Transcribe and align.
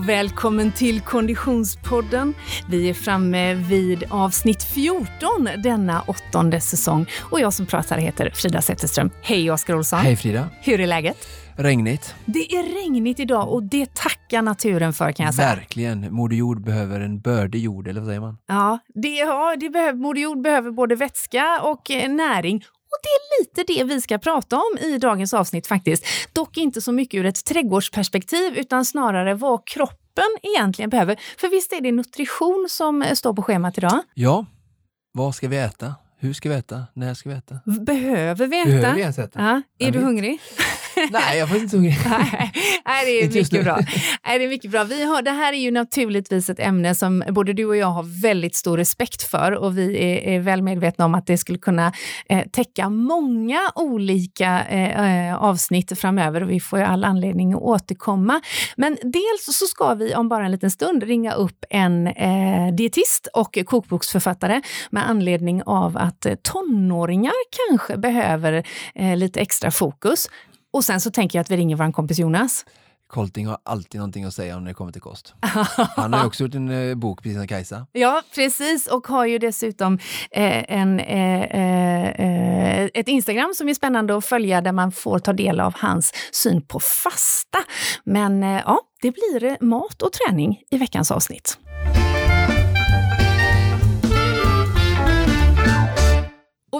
och 0.00 0.08
välkommen 0.08 0.72
till 0.72 1.00
Konditionspodden. 1.00 2.34
Vi 2.68 2.90
är 2.90 2.94
framme 2.94 3.54
vid 3.54 4.04
avsnitt 4.10 4.62
14 4.62 5.48
denna 5.62 6.02
åttonde 6.02 6.60
säsong 6.60 7.06
och 7.20 7.40
jag 7.40 7.52
som 7.52 7.66
pratar 7.66 7.98
heter 7.98 8.30
Frida 8.34 8.62
Zetterström. 8.62 9.10
Hej 9.22 9.50
Oskar 9.50 9.74
Olsson! 9.74 9.98
Hej 9.98 10.16
Frida! 10.16 10.48
Hur 10.62 10.80
är 10.80 10.86
läget? 10.86 11.16
Regnigt. 11.56 12.14
Det 12.24 12.52
är 12.54 12.82
regnigt 12.82 13.20
idag 13.20 13.52
och 13.52 13.62
det 13.62 13.94
tackar 13.94 14.42
naturen 14.42 14.92
för 14.92 15.12
kan 15.12 15.26
jag 15.26 15.34
säga. 15.34 15.48
Verkligen. 15.48 16.14
Moder 16.14 16.36
Jord 16.36 16.64
behöver 16.64 17.00
en 17.00 17.20
bördig 17.20 17.60
jord, 17.60 17.88
eller 17.88 18.00
vad 18.00 18.08
säger 18.08 18.20
man? 18.20 18.38
Ja, 18.46 18.78
det, 18.94 19.08
ja 19.08 19.56
det 19.60 19.70
behöver, 19.70 19.98
Moder 19.98 20.20
Jord 20.20 20.42
behöver 20.42 20.70
både 20.70 20.94
vätska 20.94 21.60
och 21.62 21.90
eh, 21.90 22.10
näring 22.10 22.64
och 22.90 22.98
det 23.02 23.08
är 23.08 23.40
lite 23.40 23.72
det 23.72 23.94
vi 23.94 24.00
ska 24.00 24.18
prata 24.18 24.56
om 24.56 24.78
i 24.80 24.98
dagens 24.98 25.34
avsnitt 25.34 25.66
faktiskt. 25.66 26.04
Dock 26.32 26.56
inte 26.56 26.80
så 26.80 26.92
mycket 26.92 27.18
ur 27.18 27.26
ett 27.26 27.44
trädgårdsperspektiv 27.44 28.56
utan 28.58 28.84
snarare 28.84 29.34
vad 29.34 29.66
kroppen 29.66 30.36
egentligen 30.42 30.90
behöver. 30.90 31.20
För 31.38 31.48
visst 31.48 31.72
är 31.72 31.80
det 31.80 31.92
nutrition 31.92 32.66
som 32.70 33.02
eh, 33.02 33.14
står 33.14 33.34
på 33.34 33.42
schemat 33.42 33.78
idag? 33.78 34.02
Ja. 34.14 34.46
Vad 35.12 35.34
ska 35.34 35.48
vi 35.48 35.56
äta? 35.56 35.94
Hur 36.18 36.32
ska 36.32 36.48
vi 36.48 36.54
äta? 36.54 36.82
När 36.94 37.14
ska 37.14 37.28
vi 37.28 37.34
äta? 37.34 37.60
Behöver 37.64 38.46
vi 38.46 38.60
äta? 38.60 38.68
Behöver 38.70 38.94
vi 38.94 39.02
äta? 39.02 39.28
Ja. 39.34 39.42
Är 39.42 39.62
Jag 39.78 39.92
du 39.92 39.98
vet. 39.98 40.06
hungrig? 40.06 40.40
Nej, 41.10 41.38
jag 41.38 41.48
faktiskt 41.48 41.74
inte 41.74 41.76
hungrig. 41.76 41.98
Nej, 42.84 43.04
det 43.04 43.22
är 43.22 43.34
mycket 43.34 43.64
bra. 43.64 43.78
Nej, 44.26 44.38
det 44.38 44.44
är 44.44 44.48
mycket 44.48 44.70
bra. 44.70 44.84
Vi 44.84 45.04
har, 45.04 45.22
det 45.22 45.30
här 45.30 45.52
är 45.52 45.58
ju 45.58 45.70
naturligtvis 45.70 46.50
ett 46.50 46.60
ämne 46.60 46.94
som 46.94 47.24
både 47.28 47.52
du 47.52 47.64
och 47.64 47.76
jag 47.76 47.86
har 47.86 48.22
väldigt 48.22 48.54
stor 48.54 48.76
respekt 48.76 49.22
för 49.22 49.52
och 49.52 49.78
vi 49.78 49.96
är, 49.96 50.34
är 50.34 50.40
väl 50.40 50.62
medvetna 50.62 51.04
om 51.04 51.14
att 51.14 51.26
det 51.26 51.38
skulle 51.38 51.58
kunna 51.58 51.92
eh, 52.28 52.46
täcka 52.52 52.88
många 52.88 53.60
olika 53.74 54.64
eh, 54.68 55.28
eh, 55.28 55.42
avsnitt 55.42 55.98
framöver 55.98 56.42
och 56.42 56.50
vi 56.50 56.60
får 56.60 56.78
ju 56.78 56.84
all 56.84 57.04
anledning 57.04 57.52
att 57.52 57.60
återkomma. 57.60 58.40
Men 58.76 58.96
dels 59.02 59.44
så 59.44 59.66
ska 59.66 59.94
vi 59.94 60.14
om 60.14 60.28
bara 60.28 60.44
en 60.44 60.50
liten 60.50 60.70
stund 60.70 61.02
ringa 61.02 61.32
upp 61.32 61.64
en 61.70 62.06
eh, 62.06 62.74
dietist 62.74 63.28
och 63.34 63.58
kokboksförfattare 63.66 64.62
med 64.90 65.08
anledning 65.08 65.62
av 65.66 65.96
att 65.96 66.26
eh, 66.26 66.34
tonåringar 66.34 67.32
kanske 67.68 67.96
behöver 67.96 68.66
eh, 68.94 69.16
lite 69.16 69.40
extra 69.40 69.70
fokus. 69.70 70.28
Och 70.72 70.84
sen 70.84 71.00
så 71.00 71.10
tänker 71.10 71.38
jag 71.38 71.44
att 71.44 71.50
vi 71.50 71.56
ringer 71.56 71.76
vår 71.76 71.92
kompis 71.92 72.18
Jonas. 72.18 72.64
Colting 73.08 73.46
har 73.46 73.58
alltid 73.62 73.98
någonting 73.98 74.24
att 74.24 74.34
säga 74.34 74.56
om 74.56 74.64
när 74.64 74.70
det 74.70 74.74
kommer 74.74 74.92
till 74.92 75.00
kost. 75.00 75.34
Han 75.96 76.12
har 76.12 76.20
ju 76.20 76.26
också 76.26 76.44
gjort 76.44 76.54
en 76.54 76.68
eh, 76.90 76.94
bok, 76.94 77.22
precis 77.22 77.38
som 77.38 77.46
Kajsa. 77.46 77.86
Ja, 77.92 78.22
precis. 78.34 78.86
Och 78.86 79.06
har 79.06 79.26
ju 79.26 79.38
dessutom 79.38 79.94
eh, 80.30 80.72
en, 80.72 81.00
eh, 81.00 81.42
eh, 81.42 82.08
eh, 82.08 82.88
ett 82.94 83.08
Instagram 83.08 83.52
som 83.54 83.68
är 83.68 83.74
spännande 83.74 84.16
att 84.16 84.24
följa 84.24 84.60
där 84.60 84.72
man 84.72 84.92
får 84.92 85.18
ta 85.18 85.32
del 85.32 85.60
av 85.60 85.74
hans 85.76 86.12
syn 86.32 86.62
på 86.62 86.80
fasta. 86.80 87.58
Men 88.04 88.42
eh, 88.42 88.62
ja, 88.66 88.80
det 89.02 89.10
blir 89.10 89.64
mat 89.64 90.02
och 90.02 90.12
träning 90.12 90.62
i 90.70 90.78
veckans 90.78 91.10
avsnitt. 91.10 91.58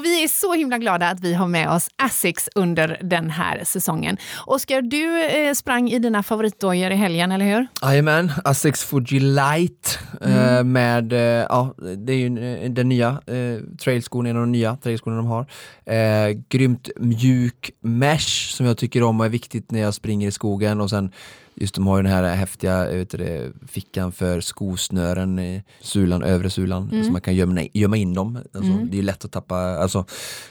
Och 0.00 0.06
vi 0.06 0.24
är 0.24 0.28
så 0.28 0.54
himla 0.54 0.78
glada 0.78 1.08
att 1.08 1.20
vi 1.20 1.34
har 1.34 1.46
med 1.46 1.70
oss 1.70 1.88
Asics 1.96 2.48
under 2.54 2.98
den 3.02 3.30
här 3.30 3.64
säsongen. 3.64 4.16
Oskar, 4.46 4.82
du 4.82 5.24
eh, 5.24 5.54
sprang 5.54 5.90
i 5.90 5.98
dina 5.98 6.22
favoritdojor 6.22 6.90
i 6.90 6.94
helgen, 6.94 7.32
eller 7.32 7.44
hur? 7.44 7.66
Jajamän, 7.82 8.32
Asics 8.44 8.84
Fuji 8.84 9.20
Light 9.20 9.98
eh, 10.20 10.64
med, 10.64 11.12
eh, 11.12 11.18
ja, 11.48 11.74
det 11.96 12.12
är 12.12 12.16
ju 12.16 12.54
eh, 12.62 12.70
den 12.70 12.88
nya 12.88 13.08
eh, 13.08 13.76
trailskon, 13.84 14.26
en 14.26 14.36
av 14.36 14.42
de 14.42 14.52
nya 14.52 14.76
trailskorna 14.76 15.16
de 15.16 15.26
har. 15.26 15.46
Eh, 15.84 16.36
grymt 16.48 16.88
mjuk 16.96 17.70
mesh 17.80 18.54
som 18.56 18.66
jag 18.66 18.78
tycker 18.78 19.02
om 19.02 19.20
och 19.20 19.26
är 19.26 19.30
viktigt 19.30 19.70
när 19.70 19.80
jag 19.80 19.94
springer 19.94 20.28
i 20.28 20.32
skogen 20.32 20.80
och 20.80 20.90
sen 20.90 21.12
just 21.60 21.74
de 21.74 21.86
har 21.86 21.96
ju 21.96 22.02
den 22.02 22.12
här 22.12 22.34
häftiga 22.34 22.90
eh, 22.90 22.96
vet 22.96 23.10
det, 23.10 23.52
fickan 23.68 24.12
för 24.12 24.40
skosnören 24.40 25.38
i 25.38 25.62
sulan, 25.80 26.22
övre 26.22 26.50
sulan, 26.50 27.04
så 27.04 27.12
man 27.12 27.20
kan 27.20 27.34
gömma, 27.34 27.66
gömma 27.72 27.96
in 27.96 28.14
dem. 28.14 28.38
Alltså, 28.54 28.72
Det 28.72 28.94
är 28.94 28.96
ju 28.96 29.02
lätt 29.02 29.24
att 29.24 29.32
tappa, 29.32 29.56
alltså 29.56 30.04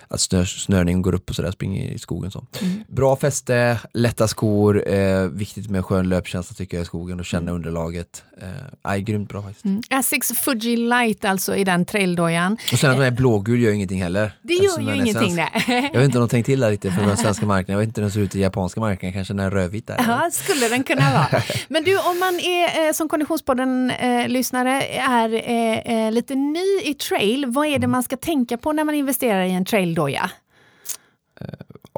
att 0.08 0.22
snör, 0.22 0.46
snörningen 0.46 1.02
går 1.02 1.16
upp 1.16 1.30
och 1.30 1.36
sådär, 1.36 1.52
springer 1.52 1.92
i 1.92 2.00
skogen 2.00 2.32
så. 2.32 2.46
Bra 2.88 3.16
fäste, 3.16 3.80
lätta 3.94 4.28
skor, 4.28 4.90
eh, 4.90 5.28
viktigt 5.28 5.70
med 5.70 5.86
skön 5.86 6.10
löpkänsla 6.10 6.54
tycker 6.54 6.78
jag 6.78 6.82
i 6.82 6.86
skogen 6.86 7.20
och 7.20 7.26
känna 7.26 7.52
underlaget. 7.52 8.24
Eh, 8.42 8.48
aj, 8.82 9.02
grymt 9.02 9.30
bra 9.30 9.42
faktiskt. 9.42 9.66
Mm. 9.66 9.82
Asics 9.90 10.32
Fuji 10.32 10.78
Light 10.78 11.26
alltså 11.26 11.56
i 11.56 11.64
den 11.64 11.86
traildojan. 11.86 12.58
Och 12.74 12.80
sen 12.80 12.92
att 12.92 12.98
den 12.98 13.06
är 13.06 13.12
blågul 13.12 13.62
gör 13.62 13.72
ingenting 13.72 14.02
heller. 14.02 14.32
Det 14.42 14.54
gör 14.54 14.80
ju 14.80 14.90
är 14.90 14.94
ingenting 14.94 15.36
svensk. 15.36 15.68
det. 15.68 15.90
Jag 15.94 16.00
vet 16.00 16.06
inte 16.06 16.18
om 16.18 16.28
de 16.28 16.30
tänkt 16.30 16.46
till 16.46 16.60
där 16.60 16.72
lite 16.72 16.92
för 16.92 17.02
den 17.02 17.18
svenska 17.24 17.46
marknaden. 17.46 17.74
Jag 17.74 17.80
vet 17.80 17.88
inte 17.88 18.02
hur 18.02 18.04
den 18.04 18.12
ser 18.12 18.20
ut 18.22 18.36
i 18.36 18.40
japanska 18.40 18.80
marknaden, 18.80 19.14
kanske 19.14 19.34
den 19.34 19.46
är 19.46 19.52
rödvit 19.52 19.88
där. 19.88 19.96
Ja, 20.08 20.30
skulle 20.32 20.68
den 20.68 20.84
kunna 20.84 20.99
vara. 21.00 21.44
Men 21.68 21.84
du, 21.84 21.98
om 21.98 22.20
man 22.20 22.40
är 22.40 22.88
eh, 22.88 22.94
som 22.94 23.10
Konditionspodden-lyssnare 23.10 24.84
är 24.98 25.34
eh, 25.34 26.06
eh, 26.06 26.12
lite 26.12 26.36
ny 26.36 26.80
i 26.84 26.94
trail, 26.94 27.46
vad 27.46 27.68
är 27.68 27.80
det 27.80 27.88
man 27.88 28.04
ska 28.04 28.18
tänka 28.18 28.58
på 28.58 28.74
när 28.74 28.84
man 28.84 28.96
investerar 28.96 29.44
i 29.44 29.52
en 29.52 29.66
traildoja? 29.66 30.32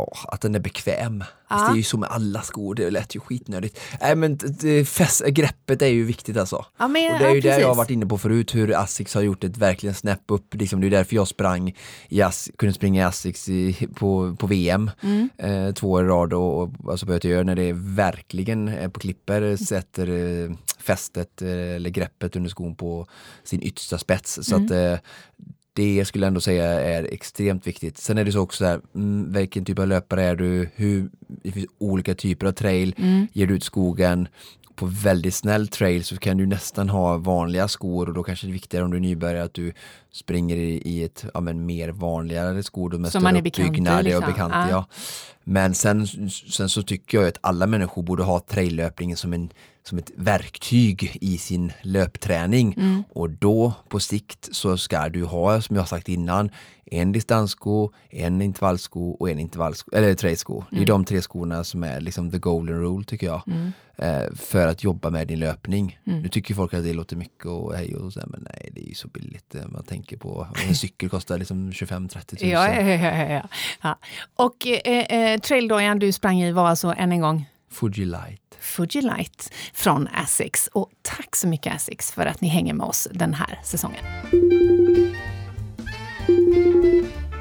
Åh, 0.02 0.26
att 0.28 0.42
den 0.42 0.56
är 0.56 0.60
bekväm. 0.60 1.24
Fast 1.50 1.66
det 1.66 1.72
är 1.74 1.78
ju 1.78 1.84
så 1.84 1.98
med 1.98 2.10
alla 2.10 2.42
skor, 2.42 2.76
det 2.76 2.90
lät 2.92 3.16
ju 3.16 3.20
skitnödigt. 3.20 3.80
Nej 4.02 4.16
men 4.16 4.38
det- 4.38 4.86
fäst, 4.86 5.26
greppet 5.26 5.82
är 5.82 5.88
ju 5.88 6.04
viktigt 6.04 6.38
alltså. 6.38 6.66
Ja, 6.80 6.88
men, 6.88 7.14
och 7.14 7.20
det 7.20 7.26
är 7.26 7.30
ja, 7.30 7.36
ju 7.36 7.42
det 7.42 7.48
jag 7.48 7.54
har 7.56 7.60
precis. 7.62 7.78
varit 7.78 7.90
inne 7.90 8.06
på 8.06 8.18
förut, 8.18 8.56
hur 8.56 8.76
Asics 8.80 9.14
har 9.14 9.22
gjort 9.22 9.44
ett 9.44 9.58
verkligen 9.58 9.96
snäpp 9.96 10.22
upp. 10.28 10.54
Liksom, 10.56 10.82
det 10.82 10.88
är 10.88 10.92
därför 10.92 11.16
jag 11.16 11.28
sprang 11.28 11.76
i 12.10 12.22
As 12.22 12.50
kunde 12.58 12.74
springa 12.74 13.02
i 13.02 13.06
Asics 13.06 13.50
i, 13.50 13.88
på, 13.96 14.36
på 14.40 14.48
VM 14.48 14.92
Mm. 15.04 15.30
eh, 15.38 15.74
två 15.74 15.92
år 15.92 16.04
i 16.06 16.08
rad 16.08 16.34
och, 16.34 16.62
och 16.64 16.72
alltså 16.92 17.06
på 17.06 17.20
göra 17.24 17.44
när 17.44 17.56
det 17.56 17.74
verkligen 17.74 18.68
eh, 18.68 18.90
på 18.90 19.00
klipper 19.00 19.56
sätter 19.56 20.08
eh, 20.08 20.52
fästet 20.80 21.42
eh, 21.42 21.50
eller 21.76 21.90
greppet 21.90 22.36
under 22.36 22.50
skon 22.50 22.76
på 22.76 23.08
sin 23.44 23.62
yttersta 23.62 23.98
spets. 23.98 24.40
Så 24.42 24.56
Mm. 24.56 24.66
att 24.66 24.72
eh, 24.72 25.00
det 25.82 26.06
skulle 26.06 26.26
jag 26.26 26.28
ändå 26.28 26.42
säga 26.42 26.66
är 26.66 27.04
extremt 27.04 27.68
viktigt. 27.68 27.98
Sen 27.98 28.18
är 28.18 28.26
det 28.26 28.32
så 28.32 28.40
också 28.40 28.64
där, 28.64 28.82
mm, 28.96 29.34
vilken 29.34 29.66
typ 29.66 29.80
av 29.80 29.88
löpare 29.88 30.24
är 30.24 30.36
du? 30.36 30.70
Hur, 30.76 31.10
det 31.28 31.52
finns 31.52 31.68
olika 31.78 32.16
typer 32.16 32.48
av 32.48 32.52
trail. 32.52 32.96
Mm. 32.98 33.28
Ger 33.34 33.48
du 33.48 33.56
ut 33.56 33.64
skogen 33.64 34.28
på 34.76 34.86
väldigt 34.86 35.36
snäll 35.36 35.68
trail 35.68 36.04
så 36.04 36.18
kan 36.18 36.38
du 36.38 36.46
nästan 36.46 36.90
ha 36.90 37.18
vanliga 37.18 37.68
skor 37.68 38.08
och 38.08 38.14
då 38.14 38.24
kanske 38.24 38.48
det 38.48 38.52
är 38.52 38.54
viktigare 38.54 38.86
om 38.86 38.92
du 38.92 38.98
är 38.98 39.02
nybörjare 39.02 39.44
att 39.44 39.54
du 39.54 39.74
springer 40.12 40.56
i, 40.56 40.82
i 40.86 41.04
ett 41.04 41.26
ja, 41.34 41.42
men 41.42 41.66
mer 41.66 41.90
vanligare 41.90 42.64
skor 42.64 42.90
då 42.90 42.98
med 42.98 43.12
Som 43.12 43.24
man 43.24 43.36
är 43.36 43.42
bekant 43.42 43.78
i, 43.78 44.04
liksom. 44.04 44.26
bekant 44.26 44.54
Ja. 44.54 44.70
ja. 44.70 44.86
Men 45.44 45.74
sen, 45.74 46.08
sen 46.30 46.70
så 46.70 46.84
tycker 46.84 47.18
jag 47.18 47.28
att 47.28 47.38
alla 47.42 47.68
människor 47.68 48.04
borde 48.04 48.24
ha 48.24 48.40
traillöpningen 48.40 49.18
som, 49.18 49.34
en, 49.34 49.50
som 49.84 49.98
ett 49.98 50.12
verktyg 50.16 51.18
i 51.22 51.38
sin 51.38 51.72
löpträning. 51.82 52.74
Mm. 52.78 53.04
Och 53.10 53.30
då 53.30 53.74
på 53.90 54.00
sikt 54.00 54.50
så 54.52 54.78
ska 54.78 55.10
du 55.10 55.24
ha, 55.26 55.62
som 55.62 55.76
jag 55.76 55.88
sagt 55.88 56.10
innan, 56.10 56.50
en 56.86 57.12
distanssko, 57.12 57.92
en 58.10 58.42
intervallsko 58.42 59.12
och 59.12 59.30
en 59.30 59.40
intervallsko, 59.40 59.92
eller 59.96 60.14
trailsko. 60.14 60.64
Det 60.72 60.82
är 60.82 60.86
de 60.86 61.06
tre 61.06 61.22
skorna 61.22 61.64
som 61.64 61.84
är 61.84 62.02
liksom 62.02 62.32
the 62.32 62.38
golden 62.38 62.76
rule 62.82 63.04
tycker 63.06 63.28
jag. 63.28 63.42
Eh, 63.98 64.34
för 64.36 64.68
att 64.68 64.84
jobba 64.84 65.10
med 65.10 65.28
din 65.28 65.40
löpning. 65.40 66.00
Nu 66.04 66.28
tycker 66.30 66.54
folk 66.56 66.74
att 66.74 66.84
det 66.84 66.94
låter 66.94 67.16
mycket 67.16 67.46
och 67.46 67.76
hej 67.76 67.96
och 67.96 68.14
så, 68.14 68.20
här, 68.20 68.28
men 68.28 68.48
nej 68.50 68.70
det 68.74 68.82
är 68.82 68.88
ju 68.88 68.94
så 68.94 69.08
billigt. 69.08 69.56
eh, 69.56 69.68
Man 69.68 69.84
tänker 69.84 70.18
på, 70.18 70.48
en 70.68 70.76
cykel 70.76 71.10
kostar 71.10 71.38
liksom 71.38 71.72
25-30 71.72 72.26
tusen. 72.26 72.50
Ja, 72.50 72.74
ja, 72.76 72.82
ja, 72.82 73.24
ja. 73.34 73.42
ja. 73.82 73.98
Och 74.36 74.68
eh, 74.68 75.32
eh, 75.34 75.40
traildojan 75.40 76.00
du 76.00 76.12
sprang 76.12 76.42
i 76.42 76.52
var 76.52 76.68
alltså 76.68 76.94
än 76.98 77.12
en 77.12 77.22
gång 77.22 77.46
Fuji 77.72 78.06
Light. 78.06 78.58
Fuji 78.60 79.02
Light 79.02 79.54
från 79.74 80.08
Asics. 80.08 80.68
Och 80.68 80.90
tack 81.02 81.36
så 81.36 81.48
mycket 81.48 81.76
Asics 81.76 82.12
för 82.12 82.26
att 82.26 82.42
ni 82.42 82.48
hänger 82.48 82.74
med 82.74 82.88
oss 82.88 83.08
den 83.12 83.34
här 83.34 83.60
säsongen. 83.64 84.06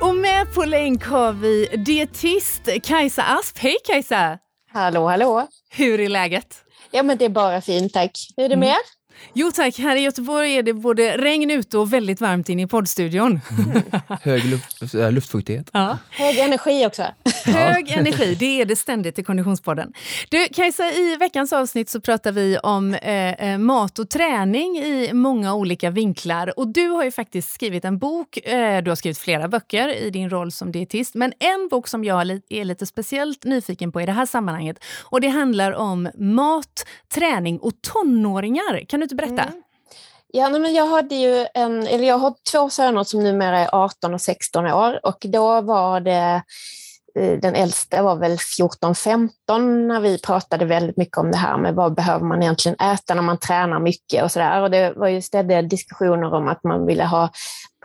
Och 0.00 0.14
med 0.14 0.54
på 0.54 0.64
länk 0.64 1.04
har 1.04 1.32
vi 1.32 1.66
dietist 1.66 2.68
Kajsa 2.82 3.22
Asp. 3.22 3.58
Hej 3.58 3.76
Kajsa! 3.84 4.38
Hallå, 4.72 5.08
hallå. 5.08 5.46
Hur 5.70 6.00
är 6.00 6.08
läget? 6.08 6.64
Ja, 6.90 7.02
men 7.02 7.18
det 7.18 7.24
är 7.24 7.28
bara 7.28 7.60
fint, 7.60 7.92
tack. 7.92 8.12
Hur 8.36 8.44
är 8.44 8.48
det 8.48 8.56
med 8.56 8.68
er? 8.68 8.99
Jo 9.32 9.50
tack, 9.52 9.78
här 9.78 9.96
i 9.96 10.00
Göteborg 10.00 10.56
är 10.56 10.62
det 10.62 10.72
både 10.72 11.16
regn 11.16 11.50
ute 11.50 11.78
och 11.78 11.92
väldigt 11.92 12.20
varmt 12.20 12.48
inne 12.48 12.62
i 12.62 12.66
poddstudion. 12.66 13.40
Hög 14.22 14.44
luft, 14.44 14.94
äh, 14.94 15.12
luftfuktighet. 15.12 15.70
Ja. 15.72 15.98
Hög 16.10 16.38
energi 16.38 16.86
också. 16.86 17.02
Hög 17.44 17.90
energi, 17.90 18.34
det 18.34 18.60
är 18.60 18.64
det 18.64 18.76
ständigt 18.76 19.18
i 19.18 19.22
Konditionspodden. 19.22 19.92
Du, 20.28 20.46
Kajsa, 20.48 20.92
i 20.92 21.16
veckans 21.16 21.52
avsnitt 21.52 21.88
så 21.88 22.00
pratar 22.00 22.32
vi 22.32 22.58
om 22.58 22.94
eh, 22.94 23.32
eh, 23.32 23.58
mat 23.58 23.98
och 23.98 24.08
träning 24.10 24.76
i 24.76 25.10
många 25.12 25.54
olika 25.54 25.90
vinklar. 25.90 26.58
Och 26.58 26.68
du 26.68 26.88
har 26.88 27.04
ju 27.04 27.10
faktiskt 27.10 27.52
skrivit 27.52 27.84
en 27.84 27.98
bok, 27.98 28.36
eh, 28.36 28.82
du 28.82 28.90
har 28.90 28.96
skrivit 28.96 29.18
flera 29.18 29.48
böcker 29.48 29.88
i 29.88 30.10
din 30.10 30.30
roll 30.30 30.52
som 30.52 30.72
dietist, 30.72 31.14
men 31.14 31.32
en 31.38 31.68
bok 31.70 31.88
som 31.88 32.04
jag 32.04 32.40
är 32.48 32.64
lite 32.64 32.86
speciellt 32.86 33.44
nyfiken 33.44 33.92
på 33.92 34.00
i 34.00 34.06
det 34.06 34.12
här 34.12 34.26
sammanhanget, 34.26 34.84
och 35.04 35.20
det 35.20 35.28
handlar 35.28 35.72
om 35.72 36.10
mat, 36.18 36.86
träning 37.14 37.58
och 37.58 37.72
tonåringar. 37.82 38.84
Kan 38.86 39.00
du 39.00 39.09
inte 39.10 39.26
berätta? 39.26 39.42
Mm. 39.42 39.62
Ja, 40.32 40.48
nej, 40.48 40.60
men 40.60 40.74
jag, 40.74 40.86
hade 40.86 41.14
ju 41.14 41.46
en, 41.54 41.86
eller 41.86 42.04
jag 42.04 42.18
har 42.18 42.34
två 42.52 42.70
söner 42.70 43.04
som 43.04 43.22
numera 43.22 43.58
är 43.58 43.74
18 43.74 44.14
och 44.14 44.20
16 44.20 44.66
år 44.66 45.06
och 45.06 45.18
då 45.28 45.60
var 45.60 46.00
det 46.00 46.42
den 47.20 47.54
äldsta 47.54 48.02
var 48.02 48.16
väl 48.16 48.36
14-15 48.36 49.30
när 49.86 50.00
vi 50.00 50.18
pratade 50.18 50.64
väldigt 50.64 50.96
mycket 50.96 51.18
om 51.18 51.30
det 51.30 51.36
här 51.36 51.58
med 51.58 51.74
vad 51.74 51.94
behöver 51.94 52.24
man 52.24 52.42
egentligen 52.42 52.80
äta 52.80 53.14
när 53.14 53.22
man 53.22 53.38
tränar 53.38 53.80
mycket 53.80 54.22
och 54.22 54.32
sådär. 54.32 54.62
Och 54.62 54.70
det 54.70 54.92
var 54.96 55.08
ju 55.08 55.22
ständigt 55.22 55.70
diskussioner 55.70 56.34
om 56.34 56.48
att 56.48 56.64
man 56.64 56.86
ville 56.86 57.04
ha 57.04 57.30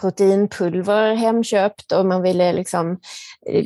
proteinpulver 0.02 1.16
hemköpt 1.16 1.92
och 1.92 2.06
man 2.06 2.22
ville 2.22 2.54
liksom, 2.54 3.00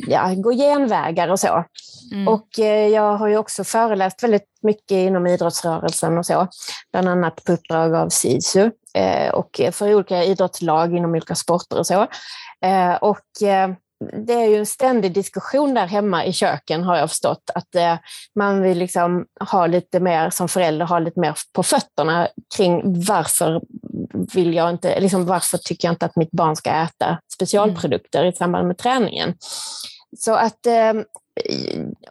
ja, 0.07 0.33
gå 0.37 0.51
genvägar 0.51 1.27
och 1.27 1.39
så. 1.39 1.63
Mm. 2.11 2.27
Och 2.27 2.59
eh, 2.59 2.87
jag 2.87 3.17
har 3.17 3.27
ju 3.27 3.37
också 3.37 3.63
föreläst 3.63 4.23
väldigt 4.23 4.47
mycket 4.61 4.91
inom 4.91 5.27
idrottsrörelsen 5.27 6.17
och 6.17 6.25
så, 6.25 6.47
bland 6.91 7.09
annat 7.09 7.43
på 7.43 7.51
uppdrag 7.51 7.95
av 7.95 8.09
SISU 8.09 8.71
eh, 8.93 9.29
och 9.29 9.61
för 9.71 9.93
olika 9.95 10.23
idrottslag 10.23 10.95
inom 10.97 11.11
olika 11.11 11.35
sporter 11.35 11.79
och 11.79 11.87
så. 11.87 12.07
Eh, 12.65 12.95
och 12.95 13.25
det 14.25 14.33
är 14.33 14.45
ju 14.45 14.55
en 14.55 14.65
ständig 14.65 15.13
diskussion 15.13 15.73
där 15.73 15.85
hemma 15.87 16.25
i 16.25 16.33
köken 16.33 16.83
har 16.83 16.97
jag 16.97 17.09
förstått, 17.09 17.49
att 17.55 17.99
man 18.35 18.61
vill 18.61 18.77
liksom 18.77 19.25
ha 19.51 19.67
lite 19.67 19.99
mer 19.99 20.29
som 20.29 20.49
förälder, 20.49 20.85
ha 20.85 20.99
lite 20.99 21.19
mer 21.19 21.33
på 21.53 21.63
fötterna 21.63 22.27
kring 22.55 23.03
varför 23.03 23.61
vill 24.33 24.53
jag 24.53 24.69
inte, 24.69 24.99
liksom 24.99 25.25
varför 25.25 25.57
tycker 25.57 25.87
jag 25.87 25.93
inte 25.93 26.05
att 26.05 26.15
mitt 26.15 26.31
barn 26.31 26.55
ska 26.55 26.69
äta 26.69 27.19
specialprodukter 27.33 28.19
mm. 28.19 28.33
i 28.33 28.35
samband 28.35 28.67
med 28.67 28.77
träningen. 28.77 29.33
Så 30.17 30.33
att 30.33 30.67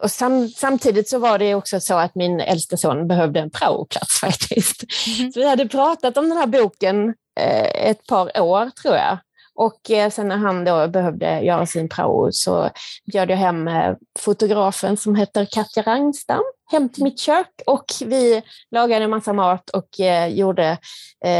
och 0.01 0.11
sam, 0.11 0.47
samtidigt 0.47 1.09
så 1.09 1.19
var 1.19 1.37
det 1.37 1.55
också 1.55 1.79
så 1.79 1.93
att 1.93 2.15
min 2.15 2.39
äldste 2.39 2.77
son 2.77 3.07
behövde 3.07 3.39
en 3.39 3.51
praoplats 3.51 4.19
faktiskt. 4.21 4.83
Mm. 5.19 5.31
Så 5.31 5.39
vi 5.39 5.49
hade 5.49 5.67
pratat 5.67 6.17
om 6.17 6.29
den 6.29 6.37
här 6.37 6.47
boken 6.47 7.13
eh, 7.39 7.89
ett 7.89 8.07
par 8.07 8.41
år 8.41 8.69
tror 8.81 8.95
jag. 8.95 9.17
Och 9.59 9.91
eh, 9.91 10.09
sen 10.09 10.27
när 10.27 10.37
han 10.37 10.65
då 10.65 10.87
behövde 10.87 11.39
göra 11.41 11.65
sin 11.65 11.89
prao 11.89 12.31
så 12.31 12.69
bjöd 13.11 13.29
jag 13.29 13.37
hem 13.37 13.67
eh, 13.67 13.95
fotografen 14.19 14.97
som 14.97 15.15
heter 15.15 15.45
Katja 15.51 15.83
Rangstam 15.83 16.43
hem 16.71 16.89
till 16.89 17.03
mitt 17.03 17.19
kök 17.19 17.61
och 17.65 17.85
vi 18.05 18.41
lagade 18.71 19.03
en 19.03 19.09
massa 19.09 19.33
mat 19.33 19.69
och 19.69 19.99
eh, 19.99 20.27
gjorde 20.27 20.77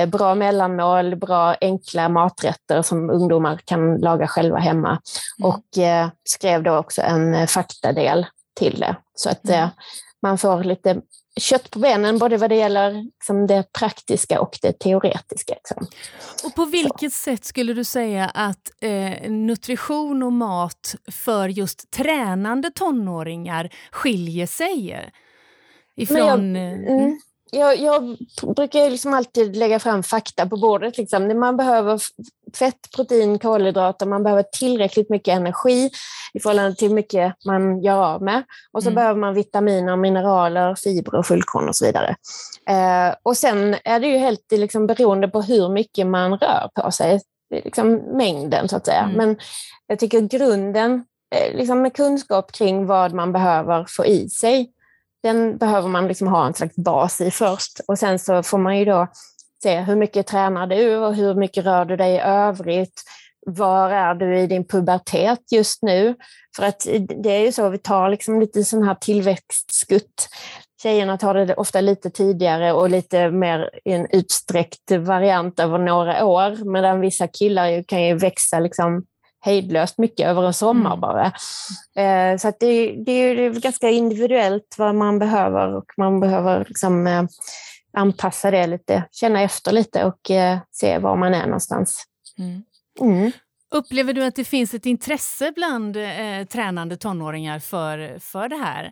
bra 0.07 0.36
mellanmål, 0.36 1.16
bra 1.16 1.56
enkla 1.62 2.10
maträtter 2.10 2.81
som 2.81 3.10
ungdomar 3.10 3.60
kan 3.66 3.98
laga 3.98 4.27
själva 4.27 4.57
hemma. 4.57 4.89
Mm. 4.89 5.51
Och 5.51 5.63
skrev 6.30 6.63
då 6.63 6.77
också 6.77 7.01
en 7.01 7.48
faktadel 7.48 8.25
till 8.56 8.80
det. 8.80 8.95
Så 9.16 9.30
att 9.30 9.50
mm. 9.50 9.69
Man 10.21 10.38
får 10.38 10.63
lite 10.63 11.01
kött 11.39 11.71
på 11.71 11.80
benen, 11.80 12.18
både 12.18 12.38
vad 12.38 12.50
det 12.50 12.56
gäller 12.56 12.92
liksom, 13.04 13.48
det 13.48 13.74
praktiska 13.74 14.42
och 14.42 14.60
det 14.62 14.80
teoretiska. 14.80 15.54
Liksom. 15.54 15.88
Och 16.44 16.56
på 16.56 16.66
vilket 16.66 17.13
Så. 17.13 17.19
sätt 17.19 17.45
skulle 17.45 17.74
du 17.74 17.83
säga 17.83 18.25
att 18.33 18.71
eh, 18.81 19.31
nutrition 19.31 20.24
och 20.24 20.33
mat 20.33 20.95
för 21.12 21.48
just 21.48 21.92
tränande 21.92 22.71
tonåringar 22.71 23.69
skiljer 23.92 24.48
sig? 24.48 25.10
Ifrån... 25.95 26.56
Jag, 26.56 26.74
eh, 26.74 26.94
mm, 26.95 27.19
jag, 27.51 27.78
jag, 27.78 28.18
brukar 28.56 28.90
liksom 28.90 29.13
alltid 29.13 29.56
lägga 29.56 29.80
fram 29.80 30.04
fakta 30.04 30.46
på 30.46 30.57
bordet. 30.57 30.98
Liksom. 30.98 31.40
Man 31.40 31.57
behöver 31.57 32.00
fett, 32.57 32.80
protein, 32.96 33.40
kolhydrater, 33.40 34.06
man 34.06 34.24
behöver 34.24 34.44
tillräckligt 34.44 35.10
mycket 35.10 35.38
energi 35.38 35.90
i 36.34 36.40
förhållande 36.40 36.75
till 36.75 36.88
hur 36.88 36.96
mycket 36.96 37.34
man 37.46 37.81
gör 37.81 38.06
av 38.06 38.22
med. 38.22 38.44
Och 38.72 38.84
så 38.84 38.90
mm. 38.90 38.96
behöver 38.96 39.19
man 39.19 39.34
vitaminer, 39.34 39.96
mineraler, 39.96 40.75
fibrer, 40.75 41.19
och 41.19 41.25
fullkorn 41.25 41.69
och 41.69 41.75
så 41.75 41.86
vidare. 41.86 42.16
Eh, 42.69 43.16
och 43.24 43.38
sen 43.38 43.75
är 43.84 44.00
det 44.00 44.07
ju 44.07 44.18
helt 44.18 44.52
liksom 44.52 44.88
beroende 44.88 45.28
på 45.28 45.42
hur 45.42 45.69
mycket 45.69 46.07
man 46.07 46.38
rör 46.38 46.69
på 46.75 46.92
sig, 46.92 47.22
liksom 47.63 47.94
mängden 47.94 48.69
så 48.69 48.75
att 48.75 48.86
säga. 48.86 49.04
Mm. 49.04 49.16
Men 49.16 49.38
jag 49.88 50.00
tycker 50.00 50.22
grunden, 50.22 51.06
eh, 51.36 51.57
liksom 51.57 51.81
med 51.81 51.94
kunskap 51.94 52.52
kring 52.52 52.86
vad 52.86 53.13
man 53.13 53.31
behöver 53.31 53.86
få 53.90 54.06
i 54.06 54.30
sig, 54.30 54.74
den 55.24 55.57
behöver 55.57 55.88
man 55.88 56.07
liksom 56.07 56.27
ha 56.27 56.48
en 56.48 56.54
slags 56.54 56.75
bas 56.75 57.21
i 57.21 57.31
först. 57.31 57.80
Och 57.88 58.00
sen 58.00 58.19
så 58.19 58.44
får 58.44 58.57
man 58.57 58.77
ju 58.77 58.86
då 58.86 59.07
se 59.63 59.80
hur 59.80 59.95
mycket 59.95 60.27
tränar 60.27 60.68
du 60.68 60.98
och 60.98 61.16
hur 61.16 61.36
mycket 61.36 61.66
rör 61.66 61.86
du 61.86 61.98
dig 61.98 62.16
i 62.16 62.19
övrigt. 62.19 63.01
Var 63.45 63.89
är 63.89 64.16
du 64.16 64.39
i 64.39 64.48
din 64.48 64.68
pubertet 64.68 65.51
just 65.51 65.83
nu? 65.83 66.16
För 66.56 66.63
att 66.63 66.88
det 67.24 67.30
är 67.30 67.39
ju 67.39 67.51
så, 67.51 67.69
vi 67.69 67.77
tar 67.77 68.10
liksom 68.10 68.39
lite 68.39 68.63
sån 68.63 68.83
här 68.83 68.95
tillväxtskutt. 68.95 70.27
Tjejerna 70.81 71.18
tar 71.18 71.33
det 71.33 71.56
ofta 71.56 71.81
lite 71.81 72.10
tidigare 72.10 72.74
och 72.74 72.89
lite 72.89 73.31
mer 73.31 73.69
i 73.86 73.92
en 73.92 74.07
utsträckt 74.12 74.92
variant 74.92 75.60
över 75.60 75.77
några 75.77 76.25
år, 76.25 76.71
medan 76.71 77.00
vissa 77.00 77.27
killar 77.27 77.83
kan 77.83 78.04
ju 78.04 78.16
växa 78.16 78.60
liksom 78.60 79.04
hejdlöst 79.42 79.98
mycket 79.98 80.28
över 80.28 80.44
en 80.44 80.54
sommar 80.54 80.94
mm. 80.94 81.02
bara. 81.02 81.26
Eh, 81.96 82.38
så 82.38 82.48
att 82.48 82.60
det, 82.60 83.04
det, 83.06 83.12
är 83.12 83.50
ganska 83.50 83.90
individuellt 83.90 84.76
vad 84.78 84.96
man 84.96 85.20
behöver 85.20 85.76
och 85.76 85.86
man 85.98 86.20
behöver 86.20 86.66
liksom, 86.68 87.08
eh, 87.08 87.24
anpassa 87.94 88.52
det 88.52 88.68
lite, 88.68 89.04
känna 89.12 89.42
efter 89.42 89.72
lite 89.72 90.06
och 90.06 90.32
eh, 90.32 90.60
se 90.72 90.98
var 90.98 91.16
man 91.16 91.34
är 91.34 91.46
någonstans. 91.46 92.04
Mm. 92.38 92.64
Mm. 93.02 93.32
Upplever 93.72 94.14
du 94.14 94.24
att 94.24 94.36
det 94.36 94.44
finns 94.44 94.74
ett 94.74 94.86
intresse 94.86 95.52
bland 95.56 95.98
eh, 95.98 96.46
tränande 96.50 96.98
tonåringar 96.98 97.60
för, 97.60 98.20
för 98.20 98.50
det 98.50 98.56
här? 98.56 98.92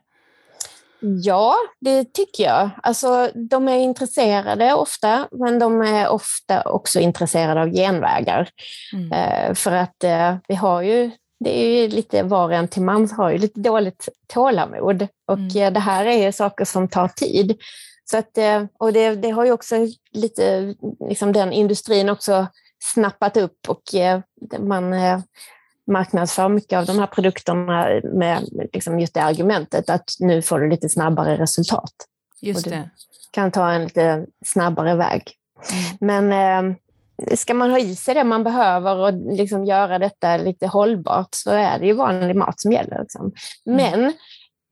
Ja, 0.99 1.55
det 1.79 2.13
tycker 2.13 2.43
jag. 2.43 2.69
Alltså, 2.83 3.31
de 3.49 3.67
är 3.67 3.77
intresserade 3.77 4.73
ofta, 4.73 5.27
men 5.31 5.59
de 5.59 5.81
är 5.81 6.07
ofta 6.07 6.61
också 6.61 6.99
intresserade 6.99 7.61
av 7.61 7.69
genvägar. 7.69 8.49
Mm. 8.93 9.11
Eh, 9.11 9.53
för 9.53 9.71
att 9.71 10.03
eh, 10.03 10.35
vi 10.47 10.55
har 10.55 10.81
ju, 10.81 11.11
det 11.39 11.59
är 11.59 11.81
ju 11.81 11.87
lite 11.87 12.23
var 12.23 12.51
en 12.51 12.67
till 12.67 12.81
mans 12.81 13.11
har 13.11 13.29
ju 13.29 13.37
lite 13.37 13.59
dåligt 13.59 14.09
tålamod 14.27 15.07
och 15.27 15.37
mm. 15.37 15.57
eh, 15.57 15.73
det 15.73 15.79
här 15.79 16.05
är 16.05 16.25
ju 16.25 16.31
saker 16.31 16.65
som 16.65 16.87
tar 16.87 17.07
tid. 17.07 17.57
Så 18.11 18.17
att, 18.17 18.37
eh, 18.37 18.65
och 18.79 18.93
det, 18.93 19.15
det, 19.15 19.29
har 19.29 19.45
ju 19.45 19.51
också 19.51 19.75
lite, 20.11 20.75
liksom 21.09 21.33
den 21.33 21.53
industrin 21.53 22.09
också 22.09 22.47
snappat 22.83 23.37
upp 23.37 23.69
och 23.69 23.95
eh, 23.95 24.19
man 24.59 24.93
eh, 24.93 25.19
marknadsför 25.87 26.49
mycket 26.49 26.79
av 26.79 26.85
de 26.85 26.99
här 26.99 27.07
produkterna 27.07 28.01
med 28.13 28.49
liksom 28.73 28.99
just 28.99 29.13
det 29.13 29.23
argumentet 29.23 29.89
att 29.89 30.09
nu 30.19 30.41
får 30.41 30.59
du 30.59 30.69
lite 30.69 30.89
snabbare 30.89 31.37
resultat. 31.37 31.93
Just 32.41 32.63
det. 32.63 32.89
kan 33.31 33.51
ta 33.51 33.71
en 33.71 33.83
lite 33.83 34.25
snabbare 34.45 34.95
väg. 34.95 35.31
Mm. 35.71 36.27
Men 36.27 36.71
eh, 36.71 37.35
ska 37.35 37.53
man 37.53 37.71
ha 37.71 37.79
i 37.79 37.95
sig 37.95 38.13
det 38.13 38.23
man 38.23 38.43
behöver 38.43 38.95
och 38.95 39.13
liksom 39.13 39.65
göra 39.65 39.99
detta 39.99 40.37
lite 40.37 40.67
hållbart 40.67 41.29
så 41.31 41.51
är 41.51 41.79
det 41.79 41.85
ju 41.85 41.93
vanlig 41.93 42.35
mat 42.35 42.59
som 42.59 42.71
gäller. 42.71 42.99
Liksom. 42.99 43.31
Mm. 43.69 44.01
Men 44.01 44.13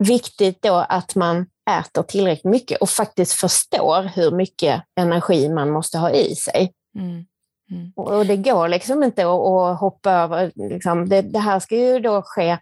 viktigt 0.08 0.62
då 0.62 0.86
att 0.90 1.16
man 1.16 1.46
äter 1.70 2.04
tillräckligt 2.04 2.52
mycket 2.52 2.82
och 2.82 2.90
faktiskt 2.90 3.34
förstår 3.34 4.12
hur 4.16 4.32
mycket 4.32 4.84
energi 5.00 5.50
man 5.50 5.70
måste 5.70 5.98
ha 5.98 6.12
i 6.12 6.36
sig. 6.36 6.72
Mm. 6.98 7.26
Mm. 7.72 7.92
Och 7.96 8.26
det 8.26 8.38
går 8.38 8.68
liksom 8.68 9.04
inte 9.04 9.22
att, 9.22 9.48
att 9.48 9.80
hoppa 9.80 10.12
över. 10.12 10.52
Liksom. 10.56 11.10
Det, 11.10 11.22
det, 11.22 11.40
här 11.40 11.60
ska 11.60 11.76
ju 11.76 12.00
då 12.00 12.22
ske 12.26 12.58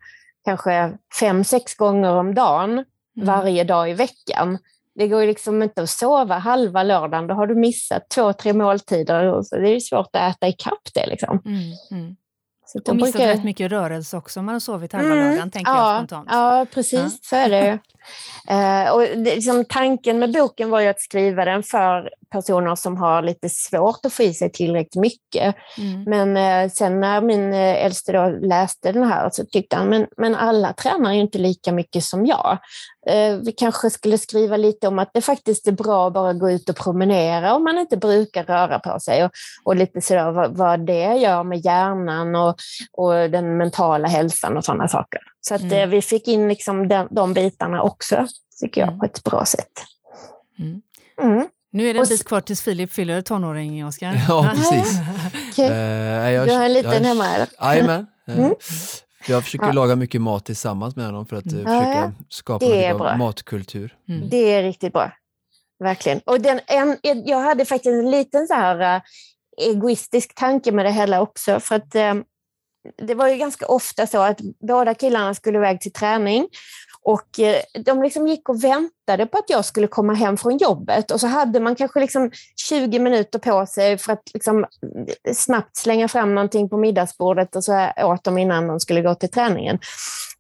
kanske 0.45 0.97
fem, 1.19 1.43
sex 1.43 1.75
gånger 1.75 2.11
om 2.11 2.35
dagen, 2.35 2.71
mm. 2.71 2.85
varje 3.13 3.63
dag 3.63 3.89
i 3.89 3.93
veckan. 3.93 4.57
Det 4.95 5.07
går 5.07 5.21
ju 5.21 5.27
liksom 5.27 5.63
inte 5.63 5.83
att 5.83 5.89
sova 5.89 6.37
halva 6.37 6.83
lördagen, 6.83 7.27
då 7.27 7.33
har 7.33 7.47
du 7.47 7.55
missat 7.55 8.09
två, 8.09 8.33
tre 8.33 8.53
måltider. 8.53 9.41
Så 9.41 9.55
det 9.55 9.69
är 9.69 9.79
svårt 9.79 10.09
att 10.13 10.35
äta 10.35 10.47
ikapp 10.47 10.93
det. 10.93 11.05
Liksom. 11.07 11.41
Mm, 11.45 11.61
mm. 11.91 12.15
och 12.87 12.95
missat 12.95 13.13
brukar... 13.13 13.27
rätt 13.27 13.43
mycket 13.43 13.71
rörelse 13.71 14.17
också 14.17 14.39
om 14.39 14.45
man 14.45 14.55
har 14.55 14.59
sovit 14.59 14.93
halva 14.93 15.13
mm, 15.13 15.19
lördagen, 15.19 15.51
tänker 15.51 15.71
ja, 15.71 15.93
jag 15.93 15.99
spontant. 15.99 16.29
Ja, 16.31 16.65
precis, 16.73 16.93
ja. 16.93 17.09
så 17.21 17.35
är 17.35 17.49
det. 17.49 17.79
Uh, 18.51 18.91
och 18.91 19.17
liksom, 19.17 19.65
tanken 19.65 20.19
med 20.19 20.31
boken 20.31 20.69
var 20.69 20.79
ju 20.79 20.87
att 20.87 21.01
skriva 21.01 21.45
den 21.45 21.63
för 21.63 22.09
personer 22.33 22.75
som 22.75 22.97
har 22.97 23.21
lite 23.21 23.49
svårt 23.49 24.05
att 24.05 24.13
få 24.13 24.23
i 24.23 24.33
sig 24.33 24.51
tillräckligt 24.51 25.01
mycket. 25.01 25.55
Mm. 25.77 26.03
Men 26.03 26.37
eh, 26.37 26.71
sen 26.71 26.99
när 26.99 27.21
min 27.21 27.53
eh, 27.53 27.85
äldste 27.85 28.11
då 28.11 28.29
läste 28.41 28.91
den 28.91 29.03
här 29.03 29.29
så 29.29 29.45
tyckte 29.45 29.75
han, 29.75 29.89
men, 29.89 30.07
men 30.17 30.35
alla 30.35 30.73
tränar 30.73 31.13
ju 31.13 31.19
inte 31.19 31.37
lika 31.37 31.71
mycket 31.71 32.03
som 32.03 32.25
jag. 32.25 32.57
Eh, 33.07 33.35
vi 33.35 33.51
kanske 33.51 33.89
skulle 33.89 34.17
skriva 34.17 34.57
lite 34.57 34.87
om 34.87 34.99
att 34.99 35.11
det 35.13 35.21
faktiskt 35.21 35.67
är 35.67 35.71
bra 35.71 36.07
att 36.07 36.13
bara 36.13 36.33
gå 36.33 36.51
ut 36.51 36.69
och 36.69 36.75
promenera 36.75 37.55
om 37.55 37.63
man 37.63 37.77
inte 37.77 37.97
brukar 37.97 38.43
röra 38.43 38.79
på 38.79 38.99
sig 38.99 39.25
och, 39.25 39.31
och 39.63 39.75
lite 39.75 40.01
sådär 40.01 40.31
vad, 40.31 40.57
vad 40.57 40.85
det 40.85 41.15
gör 41.15 41.43
med 41.43 41.65
hjärnan 41.65 42.35
och, 42.35 42.55
och 42.91 43.13
den 43.13 43.57
mentala 43.57 44.07
hälsan 44.07 44.57
och 44.57 44.65
sådana 44.65 44.87
saker. 44.87 45.21
Så 45.47 45.55
att 45.55 45.61
mm. 45.61 45.73
Eh, 45.73 45.87
vi 45.87 46.01
fick 46.01 46.27
in 46.27 46.47
liksom 46.47 46.87
de, 46.87 47.07
de 47.11 47.33
bitarna 47.33 47.81
också, 47.81 48.27
tycker 48.61 48.81
jag, 48.81 48.87
mm. 48.87 48.99
på 48.99 49.05
ett 49.05 49.23
bra 49.23 49.45
sätt. 49.45 49.71
Mm. 50.59 50.81
mm. 51.21 51.47
Nu 51.71 51.89
är 51.89 51.93
det 51.93 51.99
en 51.99 52.05
bit 52.09 52.25
kvar 52.25 52.41
tills 52.41 52.61
Filip 52.61 52.91
fyller 52.91 53.21
tonåring, 53.21 53.85
Oskar. 53.85 54.25
Ja, 54.27 54.51
precis. 54.55 54.99
okay. 55.51 55.69
uh, 55.69 56.31
jag, 56.31 56.47
du 56.47 56.53
har 56.53 56.65
en 56.65 56.73
liten 56.73 56.93
jag, 56.93 57.01
hemma, 57.01 57.35
eller? 57.35 57.47
Jajamän. 57.61 58.07
Uh, 58.29 58.39
mm. 58.39 58.55
Jag 59.27 59.43
försöker 59.43 59.65
ja. 59.65 59.71
laga 59.71 59.95
mycket 59.95 60.21
mat 60.21 60.45
tillsammans 60.45 60.95
med 60.95 61.05
honom 61.05 61.25
för 61.25 61.35
att 61.35 61.45
uh, 61.45 61.51
försöka 61.51 62.13
skapa 62.29 62.65
en 62.65 63.17
matkultur. 63.17 63.95
Mm. 64.09 64.29
Det 64.29 64.53
är 64.53 64.63
riktigt 64.63 64.93
bra. 64.93 65.11
Verkligen. 65.79 66.19
Och 66.19 66.41
den, 66.41 66.59
en, 66.67 66.97
jag 67.01 67.41
hade 67.41 67.65
faktiskt 67.65 67.93
en 67.93 68.11
liten 68.11 68.47
så 68.47 68.53
här 68.53 69.01
egoistisk 69.61 70.35
tanke 70.35 70.71
med 70.71 70.85
det 70.85 70.91
hela 70.91 71.21
också. 71.21 71.59
För 71.59 71.75
att 71.75 71.95
det 72.97 73.15
var 73.15 73.27
ju 73.27 73.35
ganska 73.35 73.65
ofta 73.65 74.07
så 74.07 74.21
att 74.21 74.39
båda 74.67 74.93
killarna 74.93 75.33
skulle 75.33 75.57
iväg 75.57 75.81
till 75.81 75.93
träning 75.93 76.47
och 77.03 77.39
eh, 77.39 77.61
de 77.85 78.03
liksom 78.03 78.27
gick 78.27 78.49
och 78.49 78.63
väntade 78.63 79.25
på 79.25 79.37
att 79.37 79.49
jag 79.49 79.65
skulle 79.65 79.87
komma 79.87 80.13
hem 80.13 80.37
från 80.37 80.57
jobbet 80.57 81.11
och 81.11 81.19
så 81.19 81.27
hade 81.27 81.59
man 81.59 81.75
kanske 81.75 81.99
liksom 81.99 82.31
20 82.69 82.99
minuter 82.99 83.39
på 83.39 83.65
sig 83.65 83.97
för 83.97 84.13
att 84.13 84.23
liksom 84.33 84.65
snabbt 85.33 85.77
slänga 85.77 86.07
fram 86.07 86.35
någonting 86.35 86.69
på 86.69 86.77
middagsbordet 86.77 87.55
och 87.55 87.63
så 87.63 87.91
åt 87.97 88.23
de 88.23 88.37
innan 88.37 88.67
de 88.67 88.79
skulle 88.79 89.01
gå 89.01 89.15
till 89.15 89.31
träningen. 89.31 89.79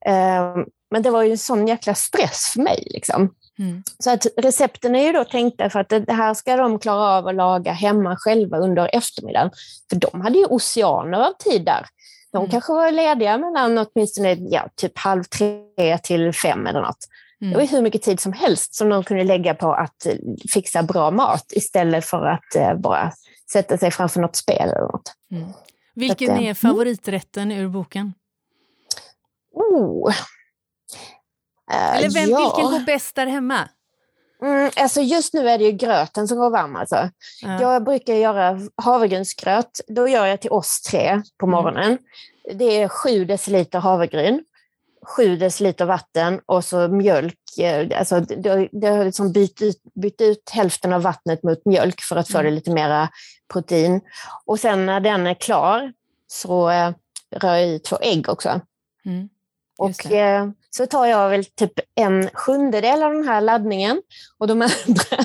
Ehm, 0.05 0.65
men 0.91 1.01
det 1.01 1.09
var 1.09 1.23
ju 1.23 1.31
en 1.31 1.37
sån 1.37 1.67
jäkla 1.67 1.95
stress 1.95 2.51
för 2.53 2.61
mig. 2.61 2.87
Liksom. 2.91 3.33
Mm. 3.59 3.83
Så 3.99 4.11
att 4.11 4.27
recepten 4.37 4.95
är 4.95 5.05
ju 5.05 5.11
då 5.11 5.23
tänkta 5.23 5.69
för 5.69 5.79
att 5.79 5.89
det 5.89 6.13
här 6.13 6.33
ska 6.33 6.55
de 6.55 6.79
klara 6.79 7.17
av 7.17 7.27
att 7.27 7.35
laga 7.35 7.71
hemma 7.71 8.15
själva 8.19 8.57
under 8.57 8.95
eftermiddagen. 8.95 9.51
För 9.89 9.95
de 9.95 10.21
hade 10.21 10.37
ju 10.37 10.45
oceaner 10.45 11.19
av 11.19 11.33
tid 11.39 11.65
där. 11.65 11.85
De 12.33 12.37
mm. 12.37 12.51
kanske 12.51 12.73
var 12.73 12.91
lediga 12.91 13.37
mellan 13.37 13.77
åtminstone 13.77 14.33
ja, 14.33 14.69
typ 14.75 14.97
halv 14.97 15.23
tre 15.23 15.97
till 16.03 16.33
fem 16.33 16.67
eller 16.67 16.81
något. 16.81 17.07
Mm. 17.41 17.53
Det 17.53 17.59
var 17.59 17.67
hur 17.67 17.81
mycket 17.81 18.01
tid 18.01 18.19
som 18.19 18.33
helst 18.33 18.75
som 18.75 18.89
de 18.89 19.03
kunde 19.03 19.23
lägga 19.23 19.53
på 19.53 19.73
att 19.73 20.05
eh, 20.05 20.15
fixa 20.49 20.83
bra 20.83 21.11
mat 21.11 21.45
istället 21.51 22.05
för 22.05 22.25
att 22.25 22.55
eh, 22.55 22.75
bara 22.75 23.11
sätta 23.51 23.77
sig 23.77 23.91
framför 23.91 24.21
något 24.21 24.35
spel 24.35 24.69
eller 24.69 24.91
något. 24.91 25.13
Mm. 25.31 25.49
Vilken 25.95 26.31
att, 26.31 26.37
är 26.37 26.41
mm. 26.41 26.55
favoriträtten 26.55 27.51
ur 27.51 27.67
boken? 27.67 28.13
Oh. 29.53 30.09
Uh, 31.71 31.97
eller 31.97 32.09
vem, 32.09 32.29
ja. 32.29 32.37
vilken 32.37 32.71
går 32.71 32.85
bäst 32.85 33.15
där 33.15 33.27
hemma? 33.27 33.69
Mm, 34.43 34.71
alltså 34.75 35.01
just 35.01 35.33
nu 35.33 35.49
är 35.49 35.57
det 35.57 35.63
ju 35.63 35.71
gröten 35.71 36.27
som 36.27 36.37
går 36.37 36.49
varm. 36.49 36.75
Alltså. 36.75 37.09
Ja. 37.41 37.61
Jag 37.61 37.83
brukar 37.83 38.13
göra 38.13 38.59
havregrynsgröt. 38.75 39.81
Då 39.87 40.07
gör 40.07 40.25
jag 40.25 40.41
till 40.41 40.51
oss 40.51 40.81
tre 40.81 41.21
på 41.37 41.45
mm. 41.45 41.55
morgonen. 41.55 41.85
Mm. 41.85 42.57
Det 42.57 42.81
är 42.81 42.87
sju 42.87 43.25
deciliter 43.25 43.79
havregryn, 43.79 44.43
sju 45.05 45.37
deciliter 45.37 45.85
vatten 45.85 46.41
och 46.45 46.65
så 46.65 46.87
mjölk. 46.87 47.39
Eh, 47.59 47.99
alltså, 47.99 48.19
det, 48.19 48.69
det 48.71 48.87
har 48.87 49.05
liksom 49.05 49.31
bytt, 49.31 49.61
ut, 49.61 49.81
bytt 49.93 50.21
ut 50.21 50.49
hälften 50.49 50.93
av 50.93 51.01
vattnet 51.01 51.43
mot 51.43 51.65
mjölk 51.65 52.01
för 52.01 52.15
att 52.15 52.31
få 52.31 52.37
mm. 52.37 52.45
det 52.45 52.55
lite 52.55 52.71
mera 52.71 53.09
protein. 53.53 54.01
Och 54.45 54.59
sen 54.59 54.85
när 54.85 54.99
den 54.99 55.27
är 55.27 55.33
klar 55.33 55.93
så 56.27 56.69
eh, 56.69 56.91
rör 57.35 57.55
jag 57.55 57.67
i 57.67 57.79
två 57.79 57.97
ägg 58.01 58.29
också. 58.29 58.61
Mm. 59.05 59.29
Och 59.83 60.11
eh, 60.11 60.49
så 60.69 60.85
tar 60.85 61.05
jag 61.05 61.29
väl 61.29 61.45
typ 61.45 61.71
en 61.95 62.29
sjundedel 62.33 63.03
av 63.03 63.13
den 63.13 63.27
här 63.27 63.41
laddningen 63.41 64.01
och 64.37 64.47
de 64.47 64.61
andra, 64.61 65.17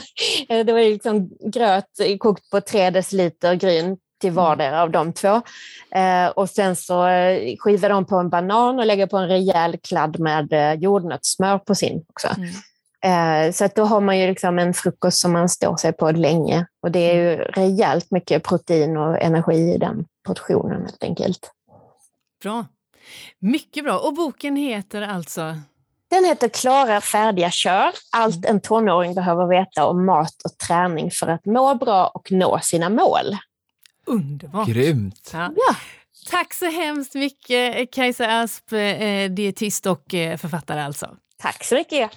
eh, 0.48 0.66
det 0.66 0.72
var 0.72 0.80
liksom 0.80 1.30
gröt 1.52 2.18
kokt 2.18 2.50
på 2.50 2.60
tre 2.60 2.90
deciliter 2.90 3.54
gryn 3.54 3.96
till 4.20 4.30
mm. 4.30 4.44
vardera 4.44 4.82
av 4.82 4.90
de 4.90 5.12
två. 5.12 5.42
Eh, 5.90 6.26
och 6.26 6.50
sen 6.50 6.76
så 6.76 7.06
skivar 7.58 7.88
de 7.88 8.06
på 8.06 8.16
en 8.16 8.30
banan 8.30 8.78
och 8.78 8.86
lägger 8.86 9.06
på 9.06 9.16
en 9.16 9.28
rejäl 9.28 9.78
kladd 9.82 10.20
med 10.20 10.78
jordnötssmör 10.82 11.58
på 11.58 11.74
sin 11.74 12.04
också. 12.08 12.28
Mm. 12.36 13.52
Så 13.52 13.64
att 13.64 13.74
då 13.74 13.84
har 13.84 14.00
man 14.00 14.18
ju 14.18 14.26
liksom 14.26 14.58
en 14.58 14.74
frukost 14.74 15.20
som 15.20 15.32
man 15.32 15.48
står 15.48 15.76
sig 15.76 15.92
på 15.92 16.10
länge 16.10 16.66
och 16.82 16.90
det 16.90 16.98
är 16.98 17.14
ju 17.14 17.34
mm. 17.34 17.46
rejält 17.52 18.10
mycket 18.10 18.42
protein 18.42 18.96
och 18.96 19.22
energi 19.22 19.74
i 19.74 19.78
den 19.78 20.04
portionen 20.26 20.80
helt 20.80 21.04
enkelt. 21.04 21.50
Bra. 22.42 22.64
Mycket 23.38 23.84
bra. 23.84 23.98
Och 23.98 24.14
boken 24.14 24.56
heter 24.56 25.02
alltså? 25.02 25.56
Den 26.10 26.24
heter 26.24 26.48
Klara, 26.48 27.00
färdiga, 27.00 27.50
kör. 27.50 27.90
Allt 28.12 28.44
en 28.44 28.60
tonåring 28.60 29.14
behöver 29.14 29.46
veta 29.46 29.86
om 29.86 30.06
mat 30.06 30.42
och 30.44 30.58
träning 30.58 31.10
för 31.10 31.26
att 31.26 31.46
må 31.46 31.74
bra 31.74 32.06
och 32.06 32.32
nå 32.32 32.60
sina 32.62 32.88
mål. 32.88 33.36
Underbart! 34.06 34.68
Grymt! 34.68 35.30
Ja. 35.32 35.50
ja. 35.56 35.76
Tack 36.30 36.54
så 36.54 36.66
hemskt 36.66 37.14
mycket 37.14 37.90
Kajsa 37.90 38.40
Asp, 38.40 38.72
eh, 38.72 39.30
dietist 39.30 39.86
och 39.86 40.14
eh, 40.14 40.36
författare 40.36 40.80
alltså. 40.80 41.16
Tack 41.42 41.64
så 41.64 41.74
mycket! 41.74 42.10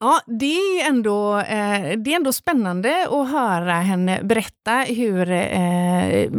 Ja, 0.00 0.20
det 0.26 0.54
är, 0.54 0.88
ändå, 0.88 1.38
eh, 1.38 1.98
det 1.98 2.12
är 2.12 2.16
ändå 2.16 2.32
spännande 2.32 3.08
att 3.10 3.30
höra 3.30 3.72
henne 3.72 4.20
berätta 4.22 4.72
hur 4.72 5.30
eh, 5.30 6.30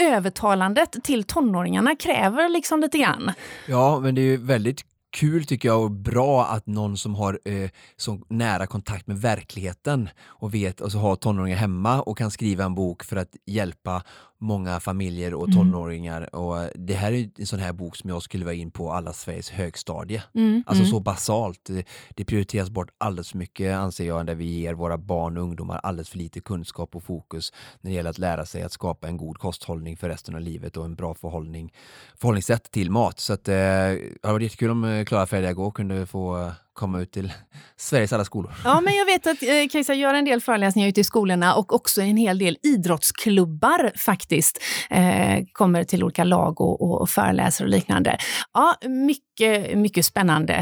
övertalandet 0.00 0.96
till 1.02 1.24
tonåringarna 1.24 1.96
kräver 1.96 2.48
liksom 2.48 2.80
lite 2.80 2.98
grann. 2.98 3.32
Ja, 3.66 4.00
men 4.00 4.14
det 4.14 4.20
är 4.20 4.24
ju 4.24 4.36
väldigt 4.36 4.84
kul 5.10 5.44
tycker 5.44 5.68
jag 5.68 5.82
och 5.82 5.90
bra 5.90 6.44
att 6.44 6.66
någon 6.66 6.96
som 6.96 7.14
har 7.14 7.40
eh, 7.44 7.70
så 7.96 8.20
nära 8.28 8.66
kontakt 8.66 9.06
med 9.06 9.20
verkligheten 9.20 10.08
och 10.24 10.54
vet, 10.54 10.82
alltså 10.82 10.98
har 10.98 11.16
tonåringar 11.16 11.56
hemma 11.56 12.02
och 12.02 12.18
kan 12.18 12.30
skriva 12.30 12.64
en 12.64 12.74
bok 12.74 13.04
för 13.04 13.16
att 13.16 13.36
hjälpa 13.46 14.02
många 14.40 14.80
familjer 14.80 15.34
och 15.34 15.48
mm. 15.48 15.56
tonåringar. 15.56 16.28
Mm. 16.32 16.44
Och 16.44 16.68
det 16.74 16.94
här 16.94 17.12
är 17.12 17.30
en 17.38 17.46
sån 17.46 17.58
här 17.58 17.72
bok 17.72 17.96
som 17.96 18.10
jag 18.10 18.22
skulle 18.22 18.44
vara 18.44 18.54
in 18.54 18.70
på 18.70 18.92
alla 18.92 19.12
Sveriges 19.12 19.50
högstadie. 19.50 20.22
Mm. 20.34 20.62
Alltså 20.66 20.82
mm. 20.82 20.90
så 20.90 21.00
basalt. 21.00 21.70
Det, 22.14 22.24
prioriteras 22.24 22.70
bort 22.70 22.90
alldeles 22.98 23.30
för 23.30 23.38
mycket 23.38 23.76
anser 23.76 24.06
jag, 24.06 24.26
där 24.26 24.34
vi 24.34 24.44
ger 24.44 24.74
våra 24.74 24.98
barn 24.98 25.36
och 25.36 25.42
ungdomar 25.42 25.80
alldeles 25.82 26.08
för 26.08 26.18
lite 26.18 26.40
kunskap 26.40 26.96
och 26.96 27.02
fokus 27.02 27.52
när 27.80 27.90
det 27.90 27.94
gäller 27.94 28.10
att 28.10 28.18
lära 28.18 28.46
sig 28.46 28.62
att 28.62 28.72
skapa 28.72 29.08
en 29.08 29.16
god 29.16 29.38
kosthållning 29.38 29.96
för 29.96 30.08
resten 30.08 30.34
av 30.34 30.40
livet 30.40 30.76
och 30.76 30.84
en 30.84 30.94
bra 30.94 31.14
förhållning, 31.14 31.72
förhållningssätt 32.16 32.70
till 32.70 32.90
mat. 32.90 33.20
Så 33.20 33.32
att, 33.32 33.48
eh, 33.48 33.54
det 33.54 34.18
var 34.22 34.40
jättekul 34.40 34.70
om 34.70 34.84
eh, 34.84 35.04
Klara 35.04 35.26
Färdiga 35.26 35.52
Gå 35.52 35.70
kunde 35.70 36.06
få 36.06 36.52
komma 36.80 37.00
ut 37.00 37.12
till 37.12 37.32
Sveriges 37.76 38.12
alla 38.12 38.24
skolor. 38.24 38.52
Ja, 38.64 38.80
men 38.80 38.94
jag 38.96 39.06
vet 39.06 39.26
att 39.26 39.42
eh, 39.42 39.68
Kajsa 39.72 39.94
gör 39.94 40.14
en 40.14 40.24
del 40.24 40.40
föreläsningar 40.40 40.88
ute 40.88 41.00
i 41.00 41.04
skolorna 41.04 41.54
och 41.54 41.74
också 41.74 42.02
en 42.02 42.16
hel 42.16 42.38
del 42.38 42.56
idrottsklubbar 42.62 43.92
faktiskt 43.96 44.62
eh, 44.90 45.44
kommer 45.52 45.84
till 45.84 46.04
olika 46.04 46.24
lag 46.24 46.60
och, 46.60 47.00
och 47.00 47.10
föreläser 47.10 47.64
och 47.64 47.70
liknande. 47.70 48.18
Ja, 48.52 48.74
mycket, 48.88 49.78
mycket 49.78 50.04
spännande. 50.04 50.54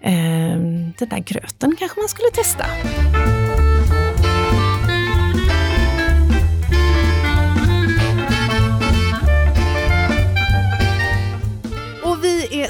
Eh, 0.00 0.12
den 0.98 1.08
där 1.10 1.18
gröten 1.18 1.76
kanske 1.76 2.00
man 2.00 2.08
skulle 2.08 2.30
testa. 2.30 2.64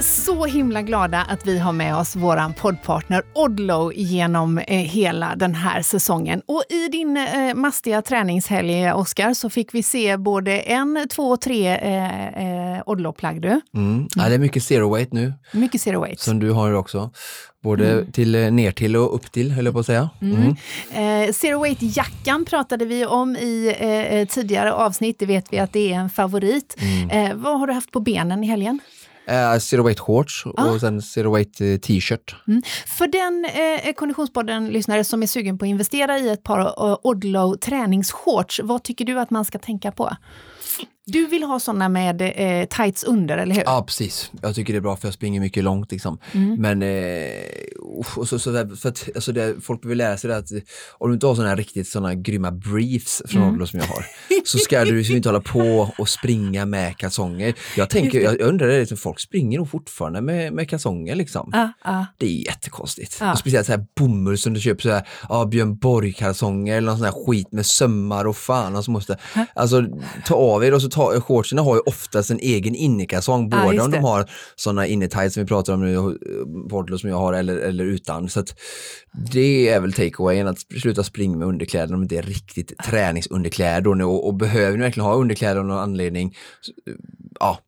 Så 0.05 0.45
himla 0.45 0.83
glada 0.83 1.23
att 1.29 1.47
vi 1.47 1.59
har 1.59 1.73
med 1.73 1.97
oss 1.97 2.17
vår 2.17 2.53
poddpartner 2.53 3.23
Odlo 3.35 3.93
genom 3.93 4.59
eh, 4.59 4.79
hela 4.79 5.37
den 5.37 5.55
här 5.55 5.83
säsongen. 5.83 6.43
Och 6.47 6.63
i 6.69 6.89
din 6.89 7.17
eh, 7.17 7.55
mastiga 7.55 8.03
träningshelg, 8.03 8.93
Oskar, 8.93 9.35
så 9.35 9.51
fick 9.51 9.75
vi 9.75 9.83
se 9.83 10.17
både 10.17 10.61
en, 10.61 11.07
två 11.11 11.37
tre 11.37 11.69
eh, 11.69 12.75
eh, 12.77 12.83
Odlo-plagg. 12.87 13.45
Mm. 13.45 13.61
Mm. 13.75 14.09
Ja, 14.17 14.29
det 14.29 14.35
är 14.35 14.39
mycket 14.39 14.65
zero 14.65 14.95
weight 14.95 15.13
nu. 15.13 15.33
Mycket 15.53 15.81
zero 15.81 16.01
weight. 16.01 16.21
Som 16.21 16.39
du 16.39 16.51
har 16.51 16.73
också. 16.73 17.11
Både 17.63 17.93
mm. 17.93 18.13
till, 18.13 18.35
eh, 18.35 18.51
ner 18.51 18.73
till 18.73 18.97
och 18.97 19.15
upp 19.15 19.33
till, 19.33 19.53
höll 19.53 19.65
jag 19.65 19.75
på 19.75 19.81
att 19.81 19.87
säga. 19.87 20.11
Mm. 20.23 20.37
Mm. 20.93 21.29
Eh, 21.29 21.33
Zero 21.33 21.61
Weight-jackan 21.63 22.45
pratade 22.45 22.85
vi 22.85 23.07
om 23.07 23.37
i 23.37 23.77
eh, 23.79 24.29
tidigare 24.35 24.73
avsnitt. 24.73 25.19
Det 25.19 25.27
vet 25.27 25.53
vi 25.53 25.59
att 25.59 25.73
det 25.73 25.93
är 25.93 25.97
en 25.97 26.11
favorit. 26.11 26.77
Mm. 26.79 27.11
Eh, 27.11 27.37
vad 27.37 27.59
har 27.61 27.67
du 27.67 27.73
haft 27.73 27.91
på 27.91 28.01
benen 28.01 28.45
i 28.45 28.47
helgen? 28.47 28.81
Uh, 29.29 29.59
zero 29.59 29.83
weight 29.83 30.01
shorts 30.01 30.45
ah. 30.57 30.71
och 30.71 30.81
sen 30.81 31.03
zero 31.03 31.35
weight 31.35 31.61
uh, 31.61 31.77
t-shirt. 31.79 32.37
Mm. 32.49 32.63
För 32.87 33.07
den 33.07 33.45
eh, 33.45 33.93
Konditionspodden-lyssnare 33.93 35.05
som 35.05 35.23
är 35.23 35.27
sugen 35.27 35.59
på 35.59 35.65
att 35.65 35.69
investera 35.69 36.19
i 36.19 36.29
ett 36.29 36.43
par 36.43 36.61
uh, 36.61 36.97
Odlow 37.03 37.57
träningsshorts, 37.57 38.61
vad 38.65 38.83
tycker 38.83 39.05
du 39.05 39.21
att 39.21 39.31
man 39.31 39.45
ska 39.45 39.59
tänka 39.59 39.93
på? 39.93 40.17
Du 41.07 41.27
vill 41.27 41.43
ha 41.43 41.61
sådana 41.61 41.89
med 41.89 42.23
eh, 42.23 42.67
tights 42.69 43.05
under, 43.05 43.39
eller 43.39 43.55
hur? 43.55 43.63
Ja, 43.63 43.85
precis. 43.87 44.31
Jag 44.43 44.55
tycker 44.55 44.73
det 44.73 44.79
är 44.79 44.81
bra 44.81 44.97
för 44.97 45.09
jag 45.09 45.15
springer 45.15 45.41
mycket 45.41 45.65
långt. 45.65 45.93
Liksom. 45.93 46.19
Mm. 46.33 46.61
Men 46.61 46.83
eh, 46.83 47.45
och 48.17 48.29
så, 48.29 48.39
så 48.39 48.51
där, 48.51 48.77
för 48.77 48.89
att, 48.89 49.09
alltså 49.15 49.33
det, 49.33 49.55
folk 49.63 49.85
vill 49.85 49.99
lära 49.99 50.17
sig 50.17 50.31
det 50.31 50.37
att 50.37 50.51
om 50.93 51.09
du 51.09 51.15
inte 51.15 51.27
har 51.27 51.35
sådana 51.35 51.49
här 51.49 51.57
riktigt 51.57 51.89
sådana 51.89 52.15
grymma 52.15 52.51
briefs 52.51 53.23
från 53.27 53.43
mm. 53.43 53.55
Odlo 53.55 53.67
som 53.67 53.79
jag 53.81 53.87
har, 53.87 54.07
så 54.45 54.59
ska 54.59 54.85
du 54.85 55.17
inte 55.17 55.29
hålla 55.29 55.41
på 55.41 55.91
och 55.99 56.09
springa 56.09 56.67
med 56.67 56.97
kalsonger. 56.97 57.55
Jag 57.77 57.91
tänker, 57.91 58.21
jag, 58.21 58.41
jag 58.41 58.49
undrar, 58.49 58.69
det, 58.69 58.81
liksom, 58.81 58.97
folk 58.97 59.21
springer 59.21 59.59
nog 59.59 59.71
fortfarande 59.71 60.21
med, 60.21 60.53
med 60.53 60.69
kalsonger 60.69 61.15
liksom. 61.15 61.51
Ah, 61.55 61.69
ah. 61.83 62.05
Det 62.19 62.27
är 62.27 62.47
jättekonstigt. 62.47 63.19
Ah. 63.21 63.33
Och 63.33 63.39
speciellt 63.39 63.67
så 63.67 63.73
här 63.73 63.87
bomull 63.97 64.39
som 64.39 64.55
du 64.55 64.61
köper, 64.61 64.83
så 64.83 64.91
här, 64.91 65.09
ah, 65.29 65.45
Björn 65.45 65.77
Borg-kalsonger 65.77 66.77
eller 66.77 66.87
någon 66.87 66.99
sån 66.99 67.05
här 67.05 67.25
skit 67.27 67.53
med 67.53 67.67
sömmar 67.67 68.25
och 68.25 68.37
fan. 68.37 68.77
Alltså, 68.77 68.91
måste, 68.91 69.19
alltså 69.55 69.83
ta 70.25 70.35
av 70.35 70.65
er 70.65 70.75
och 70.75 70.83
så 70.83 70.91
ta, 70.95 71.21
shortsen 71.21 71.59
har 71.59 71.75
ju 71.75 71.81
oftast 71.87 72.31
en 72.31 72.39
egen 72.39 72.75
innerkalsong, 72.75 73.51
både 73.51 73.81
om 73.81 73.91
de 73.91 73.99
har 73.99 74.31
sådana 74.57 74.87
innetights 74.87 75.35
som 75.35 75.43
vi 75.43 75.47
pratar 75.47 75.73
om 75.73 75.81
nu, 75.81 76.19
Portlo 76.71 76.99
som 76.99 77.11
jag 77.11 77.17
har, 77.17 77.33
eller, 77.33 77.57
eller 77.57 77.85
utan. 77.85 78.29
Så 78.29 78.45
det 79.31 79.69
är 79.69 79.81
väl 79.81 79.93
takeawayen, 79.93 80.49
att 80.49 80.59
sluta 80.81 81.05
springa 81.05 81.37
med 81.37 81.49
underkläder 81.49 81.95
om 81.95 82.01
det 82.01 82.05
inte 82.05 82.19
är 82.19 82.31
riktigt 82.31 82.79
träningsunderkläder. 82.79 84.03
Och, 84.03 84.27
och 84.27 84.35
behöver 84.35 84.77
ni 84.77 84.83
verkligen 84.83 85.07
ha 85.07 85.15
underkläder 85.15 85.61
av 85.61 85.67
någon 85.67 85.79
anledning, 85.79 86.37
ja, 87.41 87.59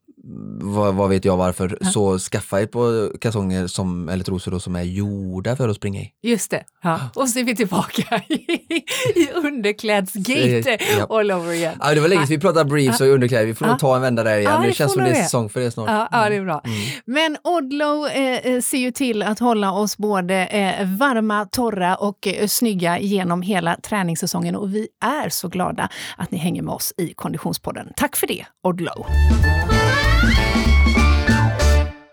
vad, 0.61 0.95
vad 0.95 1.09
vet 1.09 1.25
jag 1.25 1.37
varför, 1.37 1.77
ja. 1.81 1.89
så 1.89 2.19
skaffa 2.19 2.61
ett 2.61 2.71
par 2.71 3.17
kalsonger 3.17 3.67
som, 3.67 4.09
eller 4.09 4.23
trosor 4.23 4.51
då, 4.51 4.59
som 4.59 4.75
är 4.75 4.83
gjorda 4.83 5.55
för 5.55 5.69
att 5.69 5.75
springa 5.75 6.01
i. 6.01 6.11
Just 6.21 6.51
det, 6.51 6.63
ja. 6.83 6.99
och 7.15 7.29
så 7.29 7.39
är 7.39 7.43
vi 7.43 7.55
tillbaka 7.55 8.21
i, 8.27 9.29
underklädsgate 9.33 10.77
ja. 10.99 11.17
all 11.19 11.31
over 11.31 11.53
igen. 11.53 11.77
Ja, 11.79 11.93
det 11.93 12.01
var 12.01 12.07
länge 12.07 12.21
sedan 12.21 12.35
vi 12.35 12.39
pratade 12.39 12.69
briefs 12.69 13.01
och 13.01 13.07
underkläder, 13.07 13.45
vi 13.45 13.53
får 13.53 13.65
nog 13.65 13.79
ta 13.79 13.95
en 13.95 14.01
vända 14.01 14.23
där 14.23 14.37
igen. 14.37 14.61
det, 14.61 14.73
känns 14.73 14.93
som 14.93 15.03
det 15.03 15.09
är 15.09 15.23
säsong 15.23 15.49
för 15.49 15.59
det 15.59 15.71
snart. 15.71 15.89
Ja, 15.89 16.07
ja 16.11 16.29
det 16.29 16.35
är 16.35 16.43
bra. 16.43 16.61
Mm. 16.65 16.77
Men 17.05 17.37
Odlo 17.43 18.07
eh, 18.07 18.37
eh, 18.37 18.61
ser 18.61 18.77
ju 18.77 18.91
till 18.91 19.23
att 19.23 19.39
hålla 19.39 19.71
oss 19.71 19.97
både 19.97 20.45
eh, 20.45 20.97
varma, 20.97 21.45
torra 21.45 21.95
och 21.95 22.27
eh, 22.27 22.47
snygga 22.47 22.99
genom 22.99 23.41
hela 23.41 23.75
träningssäsongen 23.75 24.55
och 24.55 24.73
vi 24.73 24.87
är 25.05 25.29
så 25.29 25.47
glada 25.47 25.89
att 26.17 26.31
ni 26.31 26.37
hänger 26.37 26.61
med 26.61 26.73
oss 26.73 26.93
i 26.97 27.13
Konditionspodden. 27.13 27.87
Tack 27.95 28.15
för 28.15 28.27
det, 28.27 28.45
Odlo! 28.63 29.05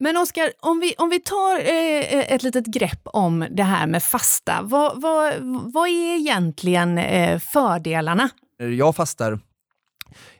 Men 0.04 0.16
Oskar, 0.16 0.52
om 0.60 0.80
vi, 0.80 0.94
om 0.98 1.08
vi 1.08 1.20
tar 1.20 1.58
eh, 1.58 2.18
eh, 2.18 2.32
ett 2.32 2.42
litet 2.42 2.66
grepp 2.66 3.00
om 3.04 3.46
det 3.50 3.62
här 3.62 3.86
med 3.86 4.02
fasta. 4.02 4.60
Vad, 4.62 5.02
vad, 5.02 5.34
vad 5.74 5.88
är 5.88 6.16
egentligen 6.16 6.98
eh, 6.98 7.38
fördelarna? 7.38 8.30
Eh, 8.60 8.66
jag 8.66 8.96
fastar 8.96 9.40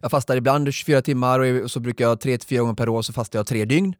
jag 0.00 0.10
fastar 0.10 0.36
ibland 0.36 0.74
24 0.74 1.02
timmar 1.02 1.40
och 1.40 1.70
så 1.70 1.80
brukar 1.80 2.04
jag 2.04 2.20
tre 2.20 2.38
till 2.38 2.48
fyra 2.48 2.60
gånger 2.60 2.74
per 2.74 2.88
år 2.88 3.02
så 3.02 3.12
fastar 3.12 3.38
jag 3.38 3.46
tre 3.46 3.64
dygn. 3.64 3.94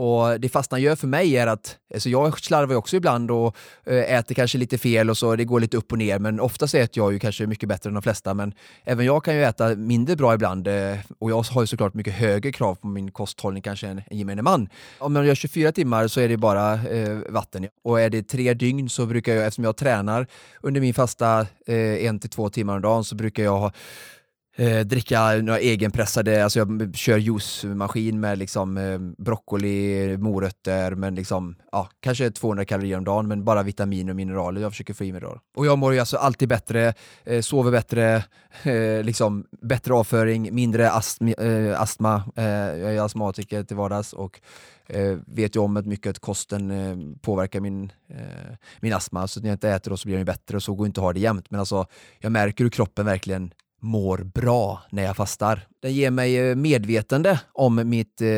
Och 0.00 0.40
det 0.40 0.48
fastan 0.48 0.82
gör 0.82 0.96
för 0.96 1.06
mig 1.06 1.36
är 1.36 1.46
att, 1.46 1.76
alltså 1.94 2.08
jag 2.08 2.40
slarvar 2.40 2.72
ju 2.72 2.76
också 2.76 2.96
ibland 2.96 3.30
och 3.30 3.56
eh, 3.86 4.14
äter 4.14 4.34
kanske 4.34 4.58
lite 4.58 4.78
fel 4.78 5.10
och 5.10 5.18
så, 5.18 5.36
det 5.36 5.44
går 5.44 5.60
lite 5.60 5.76
upp 5.76 5.92
och 5.92 5.98
ner, 5.98 6.18
men 6.18 6.40
oftast 6.40 6.74
äter 6.74 7.02
jag 7.02 7.12
ju 7.12 7.18
kanske 7.18 7.46
mycket 7.46 7.68
bättre 7.68 7.88
än 7.90 7.94
de 7.94 8.02
flesta, 8.02 8.34
men 8.34 8.54
även 8.84 9.06
jag 9.06 9.24
kan 9.24 9.34
ju 9.34 9.44
äta 9.44 9.74
mindre 9.74 10.16
bra 10.16 10.34
ibland 10.34 10.68
eh, 10.68 10.96
och 11.18 11.30
jag 11.30 11.42
har 11.42 11.62
ju 11.62 11.66
såklart 11.66 11.94
mycket 11.94 12.14
högre 12.14 12.52
krav 12.52 12.74
på 12.74 12.86
min 12.86 13.10
kosthållning 13.10 13.62
kanske 13.62 13.86
än 13.86 14.02
en 14.06 14.18
gemene 14.18 14.42
man. 14.42 14.68
Om 14.98 15.16
jag 15.16 15.26
gör 15.26 15.34
24 15.34 15.72
timmar 15.72 16.08
så 16.08 16.20
är 16.20 16.28
det 16.28 16.36
bara 16.36 16.72
eh, 16.72 17.18
vatten 17.28 17.68
och 17.84 18.00
är 18.00 18.10
det 18.10 18.22
tre 18.22 18.54
dygn 18.54 18.88
så 18.88 19.06
brukar 19.06 19.34
jag, 19.34 19.46
eftersom 19.46 19.64
jag 19.64 19.76
tränar 19.76 20.26
under 20.60 20.80
min 20.80 20.94
fasta 20.94 21.40
eh, 21.66 22.06
en 22.06 22.18
till 22.18 22.30
två 22.30 22.48
timmar 22.48 22.76
om 22.76 22.82
dagen 22.82 23.04
så 23.04 23.14
brukar 23.14 23.42
jag 23.42 23.58
ha 23.58 23.72
eh, 24.56 24.80
dricka 24.80 25.32
några 25.32 25.58
egenpressade, 25.58 26.44
alltså 26.44 26.58
jag 26.58 26.94
kör 26.94 27.18
juicemaskin 27.18 28.20
med 28.20 28.38
liksom 28.38 28.76
eh, 28.76 28.98
broccoli, 28.98 30.16
morötter, 30.16 30.94
men 30.94 31.14
liksom, 31.14 31.56
ja, 31.72 31.88
kanske 32.00 32.30
200 32.30 32.64
kalorier 32.64 32.98
om 32.98 33.04
dagen, 33.04 33.28
men 33.28 33.44
bara 33.44 33.62
vitaminer 33.62 34.10
och 34.10 34.16
mineraler 34.16 34.60
jag 34.60 34.72
försöker 34.72 34.94
få 34.94 35.04
i 35.04 35.12
mig 35.12 35.20
då. 35.20 35.40
Och 35.56 35.66
jag 35.66 35.78
mår 35.78 35.92
ju 35.92 36.00
alltså 36.00 36.16
alltid 36.16 36.48
bättre, 36.48 36.94
eh, 37.24 37.40
sover 37.40 37.70
bättre, 37.70 38.24
eh, 38.62 39.04
liksom 39.04 39.46
bättre 39.62 39.94
avföring, 39.94 40.54
mindre 40.54 40.90
astmi, 40.90 41.34
eh, 41.38 41.80
astma, 41.80 42.22
eh, 42.36 42.44
jag 42.44 42.94
är 42.94 43.00
astmatiker 43.00 43.62
till 43.62 43.76
vardags 43.76 44.12
och 44.12 44.40
eh, 44.86 45.18
vet 45.26 45.56
ju 45.56 45.60
om 45.60 45.76
att 45.76 45.86
mycket 45.86 46.10
att 46.10 46.18
kosten 46.18 46.70
eh, 46.70 46.96
påverkar 47.20 47.60
min, 47.60 47.92
eh, 48.08 48.56
min 48.80 48.92
astma, 48.92 49.28
så 49.28 49.40
när 49.40 49.48
jag 49.48 49.54
inte 49.54 49.70
äter 49.70 49.90
då 49.90 49.96
så 49.96 50.08
blir 50.08 50.16
den 50.16 50.26
bättre 50.26 50.56
och 50.56 50.62
så 50.62 50.74
går 50.74 50.86
inte 50.86 51.00
att 51.00 51.04
ha 51.04 51.12
det 51.12 51.20
jämt. 51.20 51.50
Men 51.50 51.60
alltså, 51.60 51.86
jag 52.18 52.32
märker 52.32 52.64
hur 52.64 52.70
kroppen 52.70 53.06
verkligen 53.06 53.52
mår 53.80 54.18
bra 54.18 54.82
när 54.90 55.02
jag 55.02 55.16
fastar. 55.16 55.69
Den 55.82 55.92
ger 55.92 56.10
mig 56.10 56.38
eh, 56.38 56.56
medvetande 56.56 57.40
om 57.52 57.88
mitt 57.88 58.20
eh, 58.20 58.28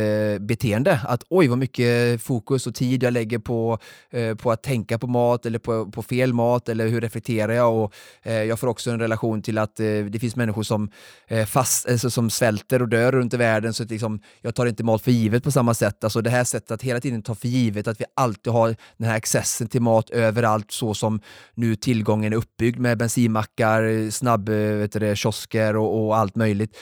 beteende. 0.40 1.00
Att 1.04 1.25
oj 1.30 1.49
vad 1.49 1.58
mycket 1.58 2.22
fokus 2.22 2.66
och 2.66 2.75
tid 2.75 3.02
jag 3.02 3.12
lägger 3.12 3.38
på, 3.38 3.78
eh, 4.11 4.34
på 4.34 4.52
att 4.52 4.62
tänka 4.62 4.99
på 4.99 5.06
mat 5.06 5.46
eller 5.46 5.58
på, 5.58 5.90
på 5.90 6.02
fel 6.02 6.32
mat 6.32 6.68
eller 6.68 6.88
hur 6.88 7.00
reflekterar 7.00 7.52
jag? 7.52 7.75
Och, 7.75 7.94
eh, 8.22 8.42
jag 8.42 8.58
får 8.58 8.66
också 8.66 8.90
en 8.90 8.99
relation 9.00 9.42
till 9.42 9.58
att 9.58 9.80
eh, 9.80 9.87
det 9.87 10.18
finns 10.18 10.37
människor 10.37 10.62
som, 10.62 10.90
eh, 11.28 11.46
fast, 11.46 11.88
alltså, 11.88 12.11
som 12.11 12.30
svälter 12.30 12.82
och 12.82 12.88
dör 12.88 13.12
runt 13.12 13.34
i 13.34 13.37
världen 13.37 13.75
så 13.75 13.82
att 13.82 13.90
liksom, 13.90 14.20
jag 14.40 14.54
tar 14.54 14.66
inte 14.66 14.84
mat 14.84 15.02
för 15.02 15.11
givet 15.11 15.44
på 15.44 15.50
samma 15.50 15.75
sätt. 15.75 16.04
Alltså 16.04 16.20
det 16.20 16.30
här 16.30 16.44
sättet 16.44 16.70
att 16.70 16.82
hela 16.82 17.00
tiden 17.00 17.22
ta 17.22 17.34
för 17.34 17.49
givet 17.49 17.88
att 17.88 18.00
vi 18.00 18.04
alltid 18.16 18.52
har 18.52 18.76
den 18.96 19.08
här 19.08 19.16
accessen 19.16 19.68
till 19.68 19.82
mat 19.82 20.11
överallt 20.11 20.70
så 20.70 20.94
som 20.94 21.20
nu 21.54 21.76
tillgången 21.76 22.32
är 22.32 22.37
uppbyggd 22.37 22.78
med 22.78 22.99
bensinmackar, 22.99 24.11
snabb, 24.11 24.49
eh, 24.49 24.54
vet 24.54 24.92
du, 24.92 25.16
kiosker 25.16 25.76
och, 25.76 26.06
och 26.06 26.16
allt 26.16 26.37
möjligt 26.37 26.76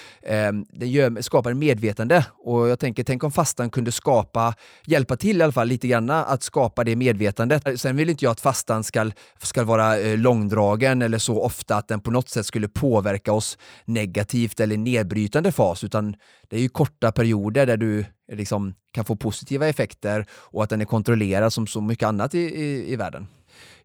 den 0.52 0.66
det 0.72 0.86
gör, 0.86 1.22
skapar 1.22 1.54
medvetande 1.54 2.26
och 2.44 2.68
jag 2.68 2.78
tänker, 2.78 3.04
tänk 3.04 3.24
om 3.24 3.32
fastan 3.32 3.70
kunde 3.70 3.92
skapa, 3.92 4.54
hjälpa 4.86 5.16
till 5.16 5.40
i 5.40 5.42
alla 5.42 5.52
fall 5.52 5.68
lite 5.68 5.88
grann 5.88 6.10
att 6.10 6.42
skapa 6.42 6.84
det 6.84 6.96
medvetandet. 6.96 7.68
Eh, 7.68 7.74
sen 7.74 7.96
vill 7.96 8.10
inte 8.10 8.24
jag 8.24 8.32
att 8.32 8.40
fastan 8.40 8.84
ska, 8.84 9.10
ska 9.42 9.64
vara 9.64 9.98
eh, 9.98 10.18
långdragen 10.18 11.02
eller 11.02 11.18
så 11.18 11.42
ofta 11.42 11.76
att 11.76 11.88
den 11.88 12.00
på 12.00 12.10
något 12.10 12.28
sätt 12.28 12.46
skulle 12.46 12.68
påverka 12.68 13.32
oss 13.32 13.58
negativt 13.84 14.60
eller 14.60 14.76
nedbrytande 14.76 15.52
fas, 15.52 15.84
utan 15.84 16.14
det 16.48 16.56
är 16.56 16.60
ju 16.60 16.68
korta 16.68 17.12
perioder 17.12 17.66
där 17.66 17.76
du 17.76 18.04
liksom 18.32 18.74
kan 18.92 19.04
få 19.04 19.16
positiva 19.16 19.68
effekter 19.68 20.26
och 20.32 20.62
att 20.64 20.70
den 20.70 20.80
är 20.80 20.84
kontrollerad 20.84 21.52
som 21.52 21.66
så 21.66 21.80
mycket 21.80 22.06
annat 22.06 22.34
i, 22.34 22.38
i, 22.38 22.92
i 22.92 22.96
världen 22.96 23.26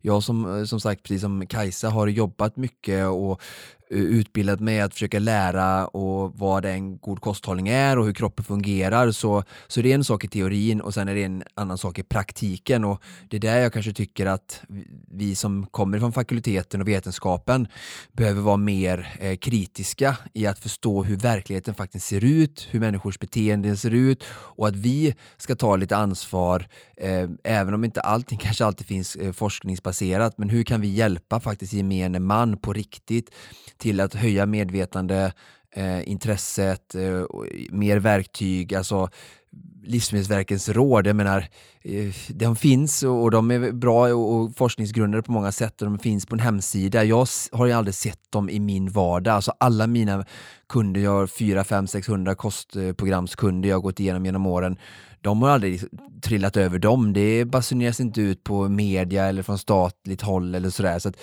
jag 0.05 0.23
som, 0.23 0.57
eh, 0.59 0.65
som 0.65 0.79
sagt, 0.79 1.03
precis 1.03 1.21
som 1.21 1.47
Kajsa, 1.47 1.89
har 1.89 2.07
jobbat 2.07 2.57
mycket 2.57 3.07
och 3.07 3.41
eh, 3.89 3.97
utbildat 3.97 4.59
mig 4.59 4.81
att 4.81 4.93
försöka 4.93 5.19
lära 5.19 5.87
och 5.87 6.33
vad 6.37 6.65
en 6.65 6.97
god 6.97 7.21
kosthållning 7.21 7.67
är 7.67 7.97
och 7.99 8.05
hur 8.05 8.13
kroppen 8.13 8.45
fungerar. 8.45 9.11
Så, 9.11 9.43
så 9.67 9.81
det 9.81 9.91
är 9.91 9.95
en 9.95 10.03
sak 10.03 10.23
i 10.23 10.27
teorin 10.27 10.81
och 10.81 10.93
sen 10.93 11.07
är 11.07 11.15
det 11.15 11.23
en 11.23 11.43
annan 11.53 11.77
sak 11.77 11.99
i 11.99 12.03
praktiken. 12.03 12.83
Och 12.83 13.01
Det 13.29 13.37
är 13.37 13.41
där 13.41 13.59
jag 13.59 13.73
kanske 13.73 13.93
tycker 13.93 14.25
att 14.25 14.61
vi 15.11 15.35
som 15.35 15.67
kommer 15.71 15.99
från 15.99 16.13
fakulteten 16.13 16.81
och 16.81 16.87
vetenskapen 16.87 17.67
behöver 18.11 18.41
vara 18.41 18.57
mer 18.57 19.17
eh, 19.19 19.37
kritiska 19.37 20.17
i 20.33 20.47
att 20.47 20.59
förstå 20.59 21.03
hur 21.03 21.17
verkligheten 21.17 21.73
faktiskt 21.73 22.07
ser 22.07 22.23
ut, 22.23 22.67
hur 22.71 22.79
människors 22.79 23.19
beteenden 23.19 23.77
ser 23.77 23.93
ut 23.93 24.23
och 24.29 24.67
att 24.67 24.75
vi 24.75 25.15
ska 25.37 25.55
ta 25.55 25.75
lite 25.75 25.97
ansvar, 25.97 26.67
eh, 26.97 27.29
även 27.43 27.73
om 27.73 27.83
inte 27.83 28.01
allting 28.01 28.37
kanske 28.41 28.65
alltid 28.65 28.87
finns 28.87 29.15
eh, 29.15 29.31
forskningsbaserat, 29.31 29.94
men 30.37 30.49
hur 30.49 30.63
kan 30.63 30.81
vi 30.81 30.87
hjälpa 30.87 31.39
faktiskt 31.39 31.73
gemene 31.73 32.19
man 32.19 32.57
på 32.57 32.73
riktigt 32.73 33.29
till 33.77 33.99
att 33.99 34.13
höja 34.13 34.45
medvetande, 34.45 35.33
eh, 35.75 36.09
intresset, 36.09 36.95
eh, 36.95 37.23
mer 37.69 37.99
verktyg, 37.99 38.75
alltså 38.75 39.09
Livsmedelsverkets 39.85 40.69
råd, 40.69 41.07
jag 41.07 41.15
menar, 41.15 41.47
eh, 41.83 42.13
de 42.29 42.55
finns 42.55 43.03
och 43.03 43.31
de 43.31 43.51
är 43.51 43.71
bra 43.71 44.07
och 44.07 44.55
forskningsgrundade 44.55 45.23
på 45.23 45.31
många 45.31 45.51
sätt 45.51 45.81
och 45.81 45.87
de 45.87 45.99
finns 45.99 46.25
på 46.25 46.35
en 46.35 46.39
hemsida. 46.39 47.03
Jag 47.03 47.27
har 47.51 47.65
ju 47.65 47.71
aldrig 47.71 47.95
sett 47.95 48.31
dem 48.31 48.49
i 48.49 48.59
min 48.59 48.91
vardag. 48.91 49.35
Alltså 49.35 49.53
alla 49.59 49.87
mina 49.87 50.25
kunder, 50.69 51.01
jag 51.01 51.11
har 51.11 51.27
4, 51.27 51.63
5, 51.63 51.87
600 51.87 52.35
kostprogramskunder 52.35 53.69
jag 53.69 53.75
har 53.75 53.81
gått 53.81 53.99
igenom 53.99 54.25
genom 54.25 54.45
åren. 54.45 54.77
De 55.21 55.41
har 55.41 55.49
aldrig 55.49 55.81
trillat 56.21 56.57
över 56.57 56.79
dem. 56.79 57.13
Det 57.13 57.45
basuneras 57.45 57.99
inte 57.99 58.21
ut 58.21 58.43
på 58.43 58.69
media 58.69 59.25
eller 59.25 59.43
från 59.43 59.57
statligt 59.57 60.21
håll 60.21 60.55
eller 60.55 60.69
sådär. 60.69 60.99
Så 60.99 61.09
att 61.09 61.15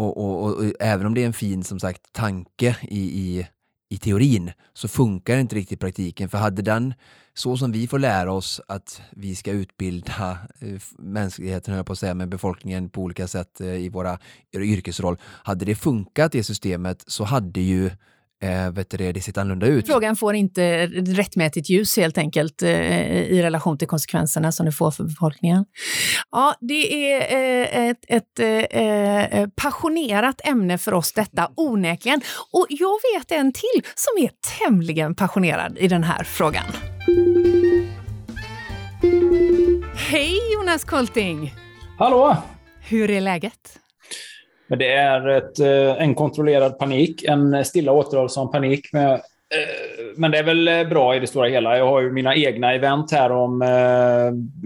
och, 0.00 0.16
och, 0.16 0.44
och, 0.44 0.56
och, 0.56 0.72
även 0.80 1.06
om 1.06 1.14
det 1.14 1.22
är 1.22 1.26
en 1.26 1.32
fin 1.32 1.64
som 1.64 1.80
sagt 1.80 2.12
tanke 2.12 2.76
i, 2.82 3.00
i, 3.00 3.46
i 3.90 3.98
teorin 3.98 4.52
så 4.74 4.88
funkar 4.88 5.34
det 5.34 5.40
inte 5.40 5.56
riktigt 5.56 5.76
i 5.76 5.80
praktiken. 5.80 6.28
För 6.28 6.38
hade 6.38 6.62
den, 6.62 6.94
så 7.34 7.56
som 7.56 7.72
vi 7.72 7.86
får 7.86 7.98
lära 7.98 8.32
oss 8.32 8.60
att 8.68 9.02
vi 9.10 9.34
ska 9.34 9.50
utbilda 9.50 10.38
eh, 10.58 10.80
mänskligheten, 10.98 11.12
mänskligheten, 11.12 11.76
jag 11.76 11.86
på 11.86 11.92
att 11.92 11.98
säga, 11.98 12.14
med 12.14 12.28
befolkningen 12.28 12.90
på 12.90 13.02
olika 13.02 13.28
sätt 13.28 13.60
eh, 13.60 13.74
i 13.74 13.88
våra 13.88 14.18
yrkesroll. 14.54 15.16
Hade 15.22 15.64
det 15.64 15.74
funkat 15.74 16.32
det 16.32 16.44
systemet 16.44 17.04
så 17.06 17.24
hade 17.24 17.60
ju 17.60 17.90
eh, 18.42 18.70
vet 18.70 18.90
du, 18.90 19.12
det 19.12 19.20
ser 19.20 19.38
annorlunda 19.38 19.66
ut. 19.66 19.86
Frågan 19.86 20.16
får 20.16 20.34
inte 20.34 20.86
rättmätigt 20.86 21.70
ljus 21.70 21.96
helt 21.96 22.18
enkelt 22.18 22.62
eh, 22.62 23.22
i 23.22 23.42
relation 23.42 23.78
till 23.78 23.88
konsekvenserna 23.88 24.52
som 24.52 24.66
det 24.66 24.72
får 24.72 24.90
för 24.90 25.04
befolkningen. 25.04 25.64
Ja, 26.30 26.54
det 26.60 27.12
är 27.12 27.20
eh, 27.20 27.88
ett, 27.88 28.04
ett 28.08 28.38
eh, 28.72 29.48
passionerat 29.56 30.40
ämne 30.44 30.78
för 30.78 30.94
oss 30.94 31.12
detta, 31.12 31.50
onekligen. 31.56 32.20
Och 32.52 32.66
jag 32.68 32.98
vet 33.14 33.30
en 33.30 33.52
till 33.52 33.82
som 33.94 34.24
är 34.24 34.30
tämligen 34.58 35.14
passionerad 35.14 35.78
i 35.78 35.88
den 35.88 36.04
här 36.04 36.24
frågan. 36.24 36.64
Hej 39.94 40.38
Jonas 40.54 40.84
Kolting! 40.84 41.54
Hallå! 41.98 42.36
Hur 42.80 43.10
är 43.10 43.20
läget? 43.20 43.79
Men 44.70 44.78
det 44.78 44.92
är 44.92 45.28
ett, 45.28 45.60
eh, 45.60 46.02
en 46.02 46.14
kontrollerad 46.14 46.78
panik, 46.78 47.24
en 47.24 47.64
stilla 47.64 47.92
återhållsam 47.92 48.50
panik. 48.50 48.92
Med, 48.92 49.12
eh, 49.12 49.18
men 50.16 50.30
det 50.30 50.38
är 50.38 50.42
väl 50.42 50.68
eh, 50.68 50.88
bra 50.88 51.16
i 51.16 51.20
det 51.20 51.26
stora 51.26 51.48
hela. 51.48 51.78
Jag 51.78 51.86
har 51.86 52.00
ju 52.00 52.12
mina 52.12 52.34
egna 52.34 52.72
event 52.72 53.12
här 53.12 53.32
om 53.32 53.64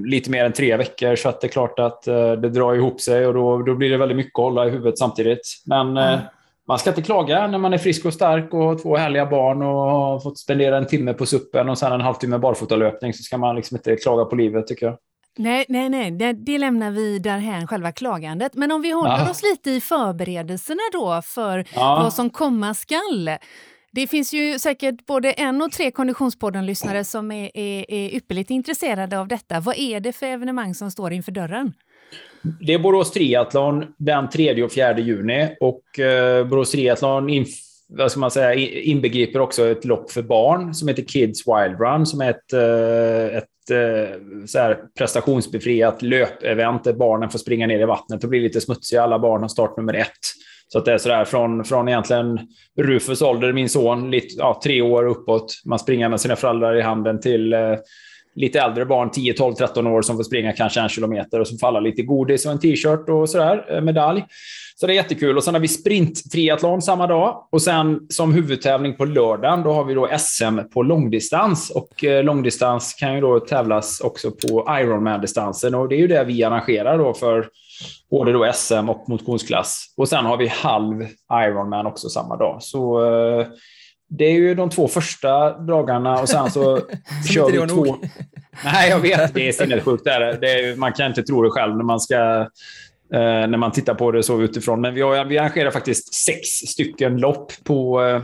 lite 0.06 0.30
mer 0.30 0.44
än 0.44 0.52
tre 0.52 0.76
veckor, 0.76 1.16
så 1.16 1.28
att 1.28 1.40
det 1.40 1.46
är 1.46 1.48
klart 1.48 1.78
att 1.78 2.02
det 2.02 2.48
drar 2.48 2.74
ihop 2.74 3.00
sig 3.00 3.26
och 3.26 3.34
då, 3.34 3.62
då 3.62 3.74
blir 3.74 3.90
det 3.90 3.96
väldigt 3.96 4.16
mycket 4.16 4.38
att 4.38 4.44
hålla 4.44 4.66
i 4.66 4.70
huvudet 4.70 4.98
samtidigt. 4.98 5.62
Men 5.66 5.96
mm. 5.96 6.20
man 6.68 6.78
ska 6.78 6.90
inte 6.90 7.02
klaga 7.02 7.46
när 7.46 7.58
man 7.58 7.72
är 7.72 7.78
frisk 7.78 8.04
och 8.04 8.14
stark 8.14 8.54
och 8.54 8.64
har 8.64 8.78
två 8.78 8.96
härliga 8.96 9.26
barn 9.26 9.62
och 9.62 9.74
har 9.74 10.20
fått 10.20 10.38
spendera 10.38 10.76
en 10.76 10.86
timme 10.86 11.12
på 11.12 11.26
suppen 11.26 11.68
och 11.68 11.78
sen 11.78 11.92
en 11.92 12.00
halvtimme 12.00 12.38
barfotalöpning, 12.38 13.12
så 13.14 13.22
ska 13.22 13.38
man 13.38 13.56
liksom 13.56 13.76
inte 13.76 13.96
klaga 13.96 14.24
på 14.24 14.36
livet, 14.36 14.66
tycker 14.66 14.86
jag. 14.86 14.96
Nej, 15.38 15.64
nej, 15.68 15.88
nej. 15.88 16.10
Det, 16.10 16.32
det 16.32 16.58
lämnar 16.58 16.90
vi 16.90 17.18
därhän, 17.18 17.66
själva 17.66 17.92
klagandet. 17.92 18.54
Men 18.54 18.72
om 18.72 18.82
vi 18.82 18.90
håller 18.90 19.18
ja. 19.18 19.30
oss 19.30 19.42
lite 19.42 19.70
i 19.70 19.80
förberedelserna 19.80 20.82
då 20.92 21.22
för 21.22 21.64
ja. 21.74 22.00
vad 22.02 22.12
som 22.12 22.30
komma 22.30 22.74
skall. 22.74 23.30
Det 23.92 24.06
finns 24.06 24.32
ju 24.32 24.58
säkert 24.58 25.06
både 25.06 25.32
en 25.32 25.62
och 25.62 25.72
tre 25.72 25.90
Konditionspodden-lyssnare 25.90 27.04
som 27.04 27.32
är, 27.32 27.50
är, 27.54 27.90
är 27.90 28.14
ypperligt 28.14 28.50
intresserade 28.50 29.18
av 29.18 29.28
detta. 29.28 29.60
Vad 29.60 29.78
är 29.78 30.00
det 30.00 30.12
för 30.12 30.26
evenemang 30.26 30.74
som 30.74 30.90
står 30.90 31.12
inför 31.12 31.32
dörren? 31.32 31.72
Det 32.60 32.74
är 32.74 32.78
Borås 32.78 33.12
Triathlon 33.12 33.84
den 33.98 34.28
3 34.28 34.62
och 34.62 34.72
4 34.72 34.98
juni 34.98 35.56
och 35.60 35.98
eh, 35.98 36.46
Borås 36.46 36.70
Triathlon 36.70 37.28
vad 37.88 38.10
ska 38.10 38.20
man 38.20 38.30
säga, 38.30 38.54
inbegriper 38.82 39.40
också 39.40 39.66
ett 39.66 39.84
lopp 39.84 40.10
för 40.10 40.22
barn 40.22 40.74
som 40.74 40.88
heter 40.88 41.02
Kids 41.02 41.42
Wild 41.46 41.80
Run 41.80 42.06
som 42.06 42.20
är 42.20 42.30
ett, 42.30 42.52
eh, 42.52 43.36
ett 43.38 43.48
Eh, 43.70 44.46
så 44.46 44.58
här, 44.58 44.78
prestationsbefriat 44.98 46.02
löpevent 46.02 46.84
där 46.84 46.92
barnen 46.92 47.30
får 47.30 47.38
springa 47.38 47.66
ner 47.66 47.80
i 47.80 47.84
vattnet 47.84 48.24
och 48.24 48.30
bli 48.30 48.40
lite 48.40 48.60
smutsiga. 48.60 49.02
Alla 49.02 49.18
barn 49.18 49.42
har 49.42 49.48
start 49.48 49.76
nummer 49.76 49.94
ett. 49.94 50.10
Så 50.68 50.78
att 50.78 50.84
det 50.84 50.92
är 50.92 50.98
sådär 50.98 51.24
från, 51.24 51.64
från 51.64 51.88
egentligen 51.88 52.38
Rufus 52.80 53.22
ålder, 53.22 53.52
min 53.52 53.68
son, 53.68 54.10
lite, 54.10 54.34
ja, 54.38 54.60
tre 54.64 54.82
år 54.82 55.06
uppåt. 55.06 55.62
Man 55.64 55.78
springer 55.78 56.08
med 56.08 56.20
sina 56.20 56.36
föräldrar 56.36 56.76
i 56.76 56.82
handen 56.82 57.20
till 57.20 57.52
eh, 57.52 57.60
lite 58.34 58.60
äldre 58.60 58.86
barn, 58.86 59.10
10, 59.10 59.32
12, 59.32 59.54
13 59.54 59.86
år, 59.86 60.02
som 60.02 60.16
får 60.16 60.24
springa 60.24 60.52
kanske 60.52 60.80
en 60.80 60.88
kilometer 60.88 61.40
och 61.40 61.48
så 61.48 61.58
får 61.58 61.66
alla 61.66 61.80
lite 61.80 62.02
godis 62.02 62.46
och 62.46 62.52
en 62.52 62.58
t-shirt 62.58 63.08
och 63.08 63.30
sådär, 63.30 63.74
eh, 63.74 63.80
medalj. 63.80 64.24
Så 64.76 64.86
det 64.86 64.92
är 64.92 64.94
jättekul. 64.94 65.36
Och 65.36 65.44
sen 65.44 65.54
har 65.54 65.60
vi 65.60 65.68
sprint-triathlon 65.68 66.80
samma 66.80 67.06
dag. 67.06 67.48
Och 67.52 67.62
sen 67.62 68.00
som 68.08 68.32
huvudtävling 68.32 68.96
på 68.96 69.04
lördagen, 69.04 69.62
då 69.62 69.72
har 69.72 69.84
vi 69.84 69.94
då 69.94 70.08
SM 70.18 70.58
på 70.74 70.82
långdistans. 70.82 71.70
Och 71.70 72.04
eh, 72.04 72.24
långdistans 72.24 72.94
kan 72.94 73.14
ju 73.14 73.20
då 73.20 73.40
tävlas 73.40 74.00
också 74.00 74.30
på 74.30 74.76
Ironman-distansen. 74.80 75.74
Och 75.74 75.88
det 75.88 75.94
är 75.94 75.98
ju 75.98 76.06
det 76.06 76.24
vi 76.24 76.44
arrangerar 76.44 76.98
då 76.98 77.14
för 77.14 77.48
både 78.10 78.32
då 78.32 78.52
SM 78.54 78.88
och 78.88 79.08
motionsklass. 79.08 79.94
Och 79.96 80.08
sen 80.08 80.24
har 80.24 80.36
vi 80.36 80.48
halv 80.48 81.06
Ironman 81.32 81.86
också 81.86 82.08
samma 82.08 82.36
dag. 82.36 82.62
Så 82.62 83.04
eh, 83.04 83.46
det 84.08 84.24
är 84.24 84.32
ju 84.32 84.54
de 84.54 84.70
två 84.70 84.88
första 84.88 85.58
dagarna 85.58 86.20
och 86.20 86.28
sen 86.28 86.50
så 86.50 86.80
kör 87.34 87.50
vi 87.50 87.68
två... 87.68 87.96
Nej, 88.64 88.90
jag 88.90 89.00
vet. 89.00 89.34
Det 89.34 89.48
är 89.48 89.52
sinnessjukt. 89.52 90.06
man 90.76 90.92
kan 90.92 91.06
inte 91.06 91.22
tro 91.22 91.42
det 91.42 91.50
själv 91.50 91.76
när 91.76 91.84
man 91.84 92.00
ska 92.00 92.48
Eh, 93.12 93.20
när 93.20 93.58
man 93.58 93.72
tittar 93.72 93.94
på 93.94 94.10
det 94.10 94.22
så 94.22 94.40
utifrån. 94.40 94.80
Men 94.80 94.94
vi, 94.94 95.00
har, 95.00 95.24
vi 95.24 95.38
arrangerar 95.38 95.70
faktiskt 95.70 96.14
sex 96.14 96.48
stycken 96.48 97.16
lopp 97.16 97.52
på 97.64 98.02
eh, 98.02 98.22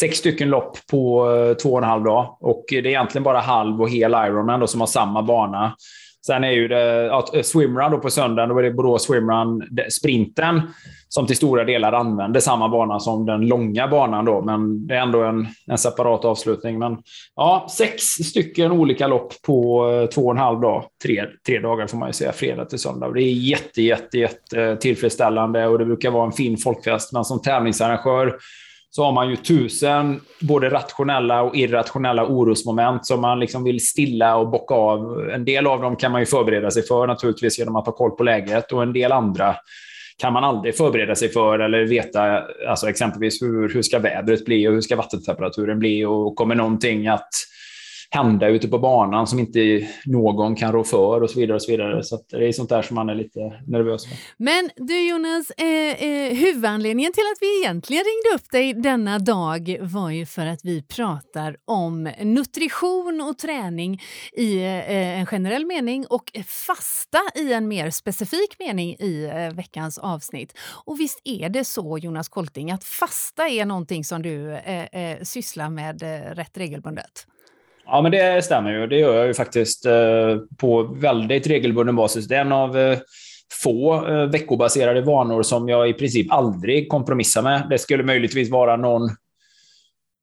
sex 0.00 0.18
stycken 0.18 0.48
lopp 0.48 0.86
på 0.90 1.32
eh, 1.32 1.54
två 1.54 1.72
och 1.72 1.78
en 1.78 1.84
halv 1.84 2.04
dag. 2.04 2.36
Och 2.40 2.64
det 2.68 2.78
är 2.78 2.86
egentligen 2.86 3.22
bara 3.22 3.40
halv 3.40 3.80
och 3.80 3.90
hel 3.90 4.12
Ironman 4.12 4.60
då, 4.60 4.66
som 4.66 4.80
har 4.80 4.86
samma 4.86 5.22
bana. 5.22 5.76
Sen 6.26 6.44
är 6.44 6.50
ju 6.50 6.68
det 6.68 7.04
ja, 7.04 7.24
eh, 7.34 7.42
swimrun 7.42 7.90
då 7.90 7.98
på 7.98 8.10
söndagen, 8.10 8.48
då 8.48 8.58
är 8.58 8.62
det 8.62 8.70
Borås 8.70 9.04
swimrun, 9.04 9.62
sprinten, 9.90 10.62
som 11.08 11.26
till 11.26 11.36
stora 11.36 11.64
delar 11.64 11.92
använder 11.92 12.40
samma 12.40 12.68
bana 12.68 13.00
som 13.00 13.26
den 13.26 13.40
långa 13.40 13.88
banan. 13.88 14.24
Då, 14.24 14.42
men 14.42 14.86
det 14.86 14.94
är 14.94 15.00
ändå 15.00 15.22
en, 15.22 15.46
en 15.66 15.78
separat 15.78 16.24
avslutning. 16.24 16.78
Men 16.78 16.98
ja, 17.36 17.66
sex 17.70 18.02
stycken 18.02 18.72
olika 18.72 19.06
lopp 19.06 19.42
på 19.46 19.88
eh, 19.90 20.06
två 20.06 20.22
och 20.22 20.30
en 20.30 20.38
halv 20.38 20.60
dag. 20.60 20.84
Tre, 21.02 21.24
tre 21.46 21.58
dagar 21.58 21.86
får 21.86 21.98
man 21.98 22.08
ju 22.08 22.12
säga, 22.12 22.32
fredag 22.32 22.64
till 22.64 22.78
söndag. 22.78 23.12
Det 23.12 23.22
är 23.22 23.32
jätte, 23.32 23.82
jätte, 23.82 24.18
jätte 24.18 24.62
eh, 24.62 24.74
tillfredsställande 24.74 25.66
och 25.66 25.78
det 25.78 25.84
brukar 25.84 26.10
vara 26.10 26.26
en 26.26 26.32
fin 26.32 26.56
folkfest. 26.56 27.12
Men 27.12 27.24
som 27.24 27.42
tävlingsarrangör 27.42 28.38
så 28.90 29.04
har 29.04 29.12
man 29.12 29.30
ju 29.30 29.36
tusen 29.36 30.20
både 30.40 30.70
rationella 30.70 31.42
och 31.42 31.56
irrationella 31.56 32.26
orosmoment 32.26 33.06
som 33.06 33.20
man 33.20 33.40
liksom 33.40 33.64
vill 33.64 33.86
stilla 33.86 34.36
och 34.36 34.50
bocka 34.50 34.74
av. 34.74 35.30
En 35.30 35.44
del 35.44 35.66
av 35.66 35.80
dem 35.80 35.96
kan 35.96 36.12
man 36.12 36.20
ju 36.20 36.26
förbereda 36.26 36.70
sig 36.70 36.82
för 36.82 37.06
naturligtvis 37.06 37.58
genom 37.58 37.76
att 37.76 37.86
ha 37.86 37.92
koll 37.92 38.10
på 38.10 38.22
läget 38.22 38.72
och 38.72 38.82
en 38.82 38.92
del 38.92 39.12
andra 39.12 39.56
kan 40.18 40.32
man 40.32 40.44
aldrig 40.44 40.76
förbereda 40.76 41.14
sig 41.14 41.28
för 41.28 41.58
eller 41.58 41.84
veta 41.84 42.42
alltså 42.68 42.88
exempelvis 42.88 43.42
hur, 43.42 43.68
hur 43.74 43.82
ska 43.82 43.98
vädret 43.98 44.44
bli 44.44 44.68
och 44.68 44.72
hur 44.72 44.80
ska 44.80 44.96
vattentemperaturen 44.96 45.78
bli 45.78 46.04
och 46.04 46.36
kommer 46.36 46.54
någonting 46.54 47.08
att 47.08 47.30
hända 48.10 48.48
ute 48.48 48.68
på 48.68 48.78
banan 48.78 49.26
som 49.26 49.38
inte 49.38 49.88
någon 50.06 50.56
kan 50.56 50.72
rå 50.72 50.84
för 50.84 51.22
och 51.22 51.30
så 51.30 51.40
vidare. 51.40 51.54
och 51.54 51.62
Så 51.62 51.70
vidare. 51.70 52.02
Så 52.02 52.20
det 52.30 52.48
är 52.48 52.52
sånt 52.52 52.68
där 52.68 52.82
som 52.82 52.94
man 52.94 53.08
är 53.08 53.14
lite 53.14 53.40
nervös 53.66 54.06
för. 54.06 54.16
Men 54.36 54.70
du 54.76 55.08
Jonas, 55.08 55.50
eh, 55.50 55.66
eh, 55.66 56.34
huvudanledningen 56.34 57.12
till 57.12 57.22
att 57.34 57.38
vi 57.40 57.60
egentligen 57.60 58.04
ringde 58.04 58.36
upp 58.36 58.50
dig 58.50 58.74
denna 58.74 59.18
dag 59.18 59.78
var 59.80 60.10
ju 60.10 60.26
för 60.26 60.46
att 60.46 60.60
vi 60.64 60.82
pratar 60.82 61.56
om 61.64 62.12
nutrition 62.22 63.20
och 63.20 63.38
träning 63.38 64.02
i 64.32 64.56
eh, 64.56 64.90
eh 64.90 65.20
en 65.20 65.26
generell 65.26 65.66
mening 65.66 66.06
och 66.06 66.32
fasta 66.46 67.18
i 67.34 67.52
en 67.52 67.68
mer 67.68 67.90
specifik 67.90 68.58
mening 68.58 68.96
i 68.98 69.24
eh, 69.24 69.56
veckans 69.56 69.98
avsnitt. 69.98 70.58
Och 70.84 71.00
visst 71.00 71.20
är 71.24 71.48
det 71.48 71.64
så 71.64 71.98
Jonas 71.98 72.28
Kolting 72.28 72.70
att 72.70 72.84
fasta 72.84 73.48
är 73.48 73.64
någonting 73.64 74.04
som 74.04 74.22
du 74.22 74.52
eh, 74.54 74.84
eh, 74.84 75.22
sysslar 75.22 75.70
med 75.70 76.02
eh, 76.02 76.34
rätt 76.34 76.58
regelbundet? 76.58 77.26
Ja, 77.90 78.02
men 78.02 78.12
det 78.12 78.44
stämmer 78.44 78.72
ju. 78.72 78.86
Det 78.86 78.98
gör 78.98 79.16
jag 79.16 79.26
ju 79.26 79.34
faktiskt 79.34 79.86
eh, 79.86 80.36
på 80.58 80.82
väldigt 80.82 81.46
regelbunden 81.46 81.96
basis. 81.96 82.28
Det 82.28 82.36
är 82.36 82.40
en 82.40 82.52
av 82.52 82.78
eh, 82.78 82.98
få 83.62 84.08
eh, 84.08 84.24
veckobaserade 84.24 85.00
vanor 85.00 85.42
som 85.42 85.68
jag 85.68 85.88
i 85.88 85.92
princip 85.92 86.32
aldrig 86.32 86.88
kompromissar 86.88 87.42
med. 87.42 87.66
Det 87.70 87.78
skulle 87.78 88.02
möjligtvis 88.02 88.50
vara 88.50 88.76
någon 88.76 89.10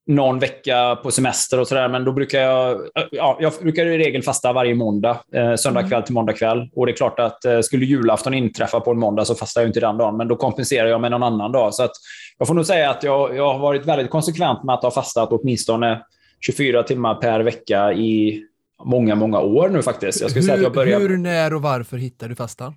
någon 0.08 0.40
vecka 0.40 0.96
på 1.04 1.12
semester 1.12 1.60
och 1.60 1.68
sådär, 1.68 1.90
men 1.90 2.06
då 2.06 2.12
brukar 2.12 2.40
jag... 2.40 2.82
Ja, 3.12 3.38
jag 3.40 3.54
brukar 3.62 3.86
i 3.86 3.98
regel 3.98 4.24
fasta 4.24 4.54
varje 4.54 4.76
måndag, 4.76 5.20
eh, 5.34 5.56
söndag 5.56 5.90
kväll 5.90 6.04
till 6.04 6.14
måndag 6.14 6.34
kväll. 6.34 6.70
Och 6.76 6.86
det 6.86 6.92
är 6.92 6.96
klart 6.96 7.20
att 7.20 7.46
eh, 7.46 7.60
skulle 7.62 7.86
julafton 7.86 8.34
inträffa 8.34 8.80
på 8.80 8.92
en 8.92 9.00
måndag 9.00 9.26
så 9.26 9.36
fastar 9.36 9.62
jag 9.62 9.70
inte 9.70 9.80
den 9.80 9.98
dagen, 9.98 10.18
men 10.18 10.28
då 10.28 10.36
kompenserar 10.36 10.88
jag 10.88 11.02
med 11.02 11.12
någon 11.12 11.24
annan 11.24 11.52
dag. 11.52 11.74
Så 11.74 11.84
att 11.84 11.92
jag 12.38 12.48
får 12.48 12.56
nog 12.56 12.66
säga 12.66 12.90
att 12.90 13.04
jag, 13.04 13.36
jag 13.36 13.54
har 13.54 13.60
varit 13.60 13.86
väldigt 13.86 14.10
konsekvent 14.10 14.64
med 14.64 14.76
att 14.76 14.84
ha 14.84 14.92
fastat 14.92 15.30
åtminstone 15.32 16.02
24 16.42 16.84
timmar 16.84 17.16
per 17.16 17.40
vecka 17.40 17.94
i 17.94 18.44
många, 18.86 19.16
många 19.16 19.40
år 19.40 19.70
nu 19.70 19.82
faktiskt. 19.82 20.22
Jag 20.22 20.30
skulle 20.30 20.42
hur, 20.42 20.48
säga 20.48 20.58
att 20.58 20.64
jag 20.64 20.74
började... 20.74 21.08
hur, 21.08 21.18
när 21.18 21.54
och 21.54 21.62
varför 21.62 21.98
hittade 21.98 22.32
du 22.32 22.36
fastan? 22.36 22.76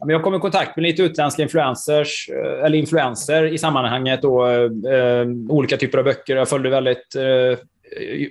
Jag 0.00 0.22
kom 0.22 0.34
i 0.34 0.38
kontakt 0.38 0.76
med 0.76 0.82
lite 0.82 1.02
utländska 1.02 1.42
influencers, 1.42 2.28
eh, 2.28 2.64
eller 2.64 2.78
influenser 2.78 3.52
i 3.52 3.58
sammanhanget. 3.58 4.22
Då, 4.22 4.46
eh, 4.48 5.26
olika 5.48 5.76
typer 5.76 5.98
av 5.98 6.04
böcker. 6.04 6.36
Jag 6.36 6.48
följde 6.48 6.70
väldigt... 6.70 7.14
Eh, 7.16 7.58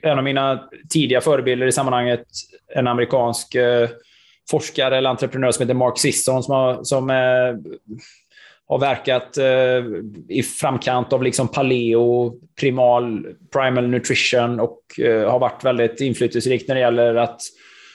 en 0.02 0.18
av 0.18 0.24
mina 0.24 0.70
tidiga 0.90 1.22
förebilder 1.22 1.68
i 1.68 1.72
sammanhanget, 1.72 2.26
en 2.76 2.88
amerikansk 2.88 3.56
eh, 3.56 3.90
forskare 4.52 4.98
eller 4.98 5.10
entreprenör 5.10 5.52
som 5.52 5.64
heter 5.64 5.74
Mark 5.74 6.00
Sisson, 6.00 6.44
som, 6.44 6.54
har, 6.56 6.84
som 6.84 7.10
eh, 7.10 7.72
har 8.72 8.80
verkat 8.80 9.38
eh, 9.38 9.46
i 10.30 10.44
framkant 10.44 11.14
av 11.14 11.24
liksom 11.24 11.48
paleo, 11.48 12.34
primal, 12.60 13.28
primal 13.54 13.88
nutrition 13.88 14.60
och 14.60 15.00
eh, 15.00 15.32
har 15.32 15.40
varit 15.40 15.64
väldigt 15.64 16.02
inflytelserikt 16.02 16.68
när 16.68 16.76
det 16.76 16.82
gäller 16.82 17.16
att 17.16 17.42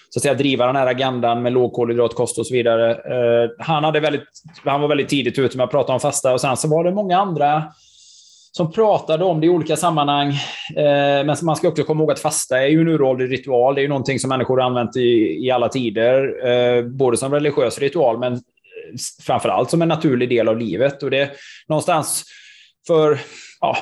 så 0.09 0.19
att 0.19 0.23
säga, 0.23 0.35
driva 0.35 0.67
den 0.67 0.77
här 0.77 0.87
agendan 0.87 1.43
med 1.43 1.53
lågkolhydratkost 1.53 2.39
och 2.39 2.47
så 2.47 2.55
vidare. 2.55 2.91
Eh, 2.91 3.51
han, 3.59 3.85
hade 3.85 4.01
väldigt, 4.01 4.29
han 4.65 4.81
var 4.81 4.89
väldigt 4.89 5.09
tidigt 5.09 5.39
ute 5.39 5.57
med 5.57 5.65
att 5.65 5.71
prata 5.71 5.93
om 5.93 6.01
fasta 6.01 6.33
och 6.33 6.41
sen 6.41 6.57
så 6.57 6.69
var 6.69 6.85
det 6.85 6.93
många 6.93 7.19
andra 7.19 7.65
som 8.53 8.73
pratade 8.73 9.25
om 9.25 9.41
det 9.41 9.47
i 9.47 9.51
olika 9.51 9.77
sammanhang. 9.77 10.29
Eh, 10.77 11.25
men 11.27 11.37
man 11.43 11.57
ska 11.57 11.69
också 11.69 11.83
komma 11.83 12.01
ihåg 12.01 12.11
att 12.11 12.21
fasta 12.21 12.63
är 12.63 12.67
ju 12.67 12.81
en 12.81 12.89
uråldrig 12.89 13.33
ritual. 13.33 13.75
Det 13.75 13.81
är 13.81 13.83
ju 13.83 13.89
någonting 13.89 14.19
som 14.19 14.29
människor 14.29 14.59
har 14.59 14.67
använt 14.67 14.97
i, 14.97 15.39
i 15.47 15.51
alla 15.51 15.69
tider. 15.69 16.47
Eh, 16.49 16.85
både 16.85 17.17
som 17.17 17.33
religiös 17.33 17.79
ritual, 17.79 18.19
men 18.19 18.41
framför 19.23 19.49
allt 19.49 19.71
som 19.71 19.83
en 19.83 19.89
naturlig 19.89 20.29
del 20.29 20.49
av 20.49 20.59
livet. 20.59 21.03
Och 21.03 21.11
det 21.11 21.31
någonstans 21.69 22.25
för 22.87 23.19
ja, 23.61 23.77